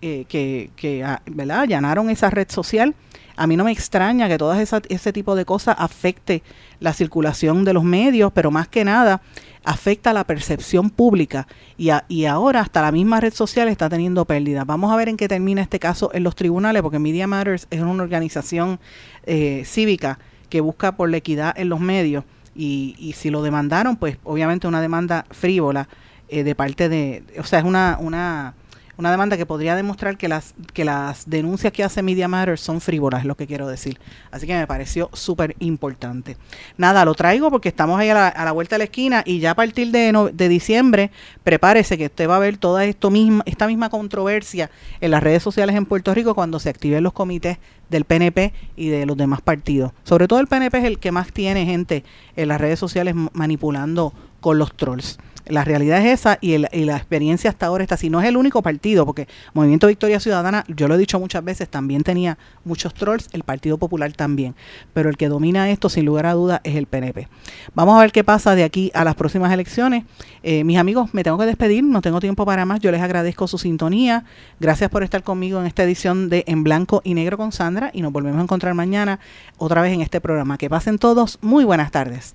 eh, 0.03 0.27
que, 0.29 0.71
que 0.77 1.03
ah, 1.05 1.23
¿verdad? 1.27 1.61
allanaron 1.61 2.11
esa 2.11 2.29
red 2.29 2.51
social. 2.51 2.95
A 3.43 3.47
mí 3.49 3.57
no 3.57 3.65
me 3.65 3.73
extraña 3.73 4.29
que 4.29 4.39
todo 4.39 4.55
ese 4.55 5.13
tipo 5.13 5.35
de 5.35 5.45
cosas 5.45 5.75
afecte 5.77 6.45
la 6.79 6.93
circulación 6.93 7.65
de 7.65 7.73
los 7.73 7.83
medios, 7.83 8.31
pero 8.33 8.53
más 8.53 8.69
que 8.69 8.85
nada 8.85 9.21
afecta 9.65 10.13
la 10.13 10.23
percepción 10.25 10.91
pública 10.91 11.49
y, 11.77 11.91
a- 11.91 12.05
y 12.09 12.27
ahora 12.27 12.61
hasta 12.61 12.83
la 12.83 12.93
misma 12.93 13.19
red 13.21 13.33
social 13.35 13.67
está 13.67 13.89
teniendo 13.89 14.25
pérdidas. 14.27 14.65
Vamos 14.65 14.93
a 14.93 14.97
ver 14.97 15.09
en 15.09 15.17
qué 15.17 15.27
termina 15.27 15.61
este 15.61 15.81
caso 15.81 16.11
en 16.15 16.23
los 16.23 16.37
tribunales, 16.37 16.83
porque 16.83 17.01
Media 17.01 17.27
Matters 17.27 17.67
es 17.71 17.81
una 17.81 18.05
organización 18.05 18.79
eh, 19.27 19.65
cívica 19.67 20.21
que 20.49 20.61
busca 20.61 20.93
por 20.97 21.11
la 21.11 21.17
equidad 21.17 21.53
en 21.59 21.69
los 21.69 21.81
medios 21.81 22.23
y, 22.55 22.95
y 22.97 23.15
si 23.15 23.31
lo 23.31 23.43
demandaron, 23.43 23.97
pues 23.97 24.19
obviamente 24.23 24.69
una 24.69 24.81
demanda 24.81 25.27
frívola 25.33 25.89
eh, 26.29 26.45
de 26.45 26.55
parte 26.55 26.89
de, 26.89 27.25
o 27.41 27.45
sea, 27.45 27.59
es 27.59 27.65
una, 27.65 27.97
una, 28.01 28.55
una 29.03 29.11
demanda 29.11 29.37
que 29.37 29.47
podría 29.47 29.75
demostrar 29.75 30.17
que 30.17 30.29
las, 30.29 30.55
que 30.73 30.85
las 30.85 31.29
denuncias 31.29 31.73
que 31.73 31.83
hace 31.83 32.03
Media 32.03 32.29
Matters 32.29 32.61
son 32.61 32.81
frívolas, 32.81 33.23
es 33.23 33.27
lo 33.27 33.37
que 33.37 33.49
quiero 33.49 33.67
decir. 33.67 33.99
Así 34.31 34.47
que 34.47 34.55
me 34.55 34.65
pareció 34.69 35.11
súper 35.13 35.57
importante. 35.59 36.37
Nada, 36.77 37.05
lo 37.05 37.15
traigo 37.15 37.51
porque 37.51 37.69
estamos 37.69 37.99
ahí 37.99 38.11
a 38.11 38.15
la, 38.15 38.29
a 38.29 38.45
la 38.45 38.53
vuelta 38.53 38.77
de 38.77 38.79
la 38.79 38.85
esquina 38.85 39.25
y 39.27 39.41
ya 39.41 39.51
a 39.51 39.55
partir 39.57 39.91
de, 39.91 40.31
de 40.33 40.49
diciembre, 40.49 41.11
prepárese 41.43 41.99
que 41.99 42.07
usted 42.07 42.29
va 42.29 42.37
a 42.37 42.39
ver 42.39 42.59
toda 42.59 42.85
esto 42.85 43.11
misma, 43.11 43.43
esta 43.45 43.67
misma 43.67 43.91
controversia 43.91 44.71
en 45.01 45.11
las 45.11 45.21
redes 45.21 45.43
sociales 45.43 45.75
en 45.75 45.85
Puerto 45.85 46.15
Rico 46.15 46.37
cuando 46.37 46.61
se 46.61 46.69
activen 46.69 47.03
los 47.03 47.13
comités 47.13 47.59
del 47.91 48.05
PNP 48.05 48.53
y 48.77 48.89
de 48.89 49.05
los 49.05 49.17
demás 49.17 49.41
partidos. 49.41 49.93
Sobre 50.05 50.29
todo 50.29 50.39
el 50.39 50.47
PNP 50.47 50.79
es 50.79 50.85
el 50.85 51.01
que 51.01 51.11
más 51.11 51.33
tiene 51.33 51.67
gente 51.67 52.05
en 52.37 52.47
las 52.47 52.61
redes 52.61 52.79
sociales 52.79 53.17
manipulando 53.33 54.13
con 54.41 54.59
los 54.59 54.77
trolls. 54.77 55.19
La 55.47 55.65
realidad 55.65 55.99
es 56.07 56.21
esa 56.21 56.39
y, 56.41 56.53
el- 56.53 56.69
y 56.73 56.85
la 56.85 56.97
experiencia 56.97 57.51
hasta 57.51 57.67
ahora 57.67 57.83
está 57.83 57.97
así. 57.97 58.09
No 58.11 58.21
es 58.21 58.29
el 58.29 58.37
único 58.37 58.63
partido, 58.63 59.05
porque 59.05 59.27
Movimiento 59.55 59.89
Victoria 59.89 60.21
Ciudadana, 60.21 60.65
yo 60.69 60.87
lo 60.87 60.95
he 60.95 60.99
dicho 60.99 61.19
muchas 61.19 61.43
veces, 61.43 61.69
también 61.69 62.05
tenía 62.05 62.39
muchos 62.65 62.95
trolls, 62.95 63.29
el 63.33 63.43
Partido 63.43 63.77
Popular 63.77 64.13
también. 64.13 64.55
Pero 64.95 65.11
el 65.11 65.17
que 65.17 65.29
domina 65.29 65.69
esto, 65.71 65.89
sin 65.89 66.05
lugar 66.05 66.27
a 66.27 66.35
duda, 66.35 66.61
es 66.63 66.77
el 66.77 66.87
PNP. 66.87 67.29
Vamos 67.75 67.97
a 67.99 68.01
ver 68.03 68.13
qué 68.13 68.23
pasa 68.23 68.55
de 68.55 68.63
aquí 68.63 68.93
a 68.95 69.03
las 69.05 69.17
próximas 69.17 69.53
elecciones. 69.53 70.05
Eh, 70.45 70.63
mis 70.65 70.79
amigos, 70.79 71.13
me 71.13 71.25
tengo 71.25 71.39
que 71.39 71.47
despedir, 71.47 71.83
no 71.83 72.03
tengo 72.03 72.21
tiempo 72.21 72.47
para 72.47 72.65
más. 72.65 72.79
Yo 72.81 72.93
les 72.93 73.01
agradezco 73.03 73.49
su 73.49 73.59
sintonía. 73.59 74.25
Gracias 74.61 74.91
por 74.91 75.03
estar 75.03 75.23
conmigo 75.25 75.59
en 75.61 75.67
esta 75.67 75.83
edición 75.83 76.29
de 76.29 76.45
En 76.47 76.63
Blanco 76.63 77.01
y 77.05 77.15
Negro 77.15 77.37
con 77.37 77.51
Sandra 77.53 77.91
y 77.93 78.01
nos 78.03 78.13
volvemos 78.13 78.39
a 78.39 78.43
encontrar 78.43 78.75
mañana 78.75 79.19
otra 79.59 79.83
vez 79.83 79.93
en 79.93 80.03
este 80.03 80.21
programa. 80.21 80.57
Que 80.57 80.71
pasen 80.71 80.99
todos 80.99 81.39
muy 81.43 81.65
buenas 81.65 81.91
tardes. 81.91 82.35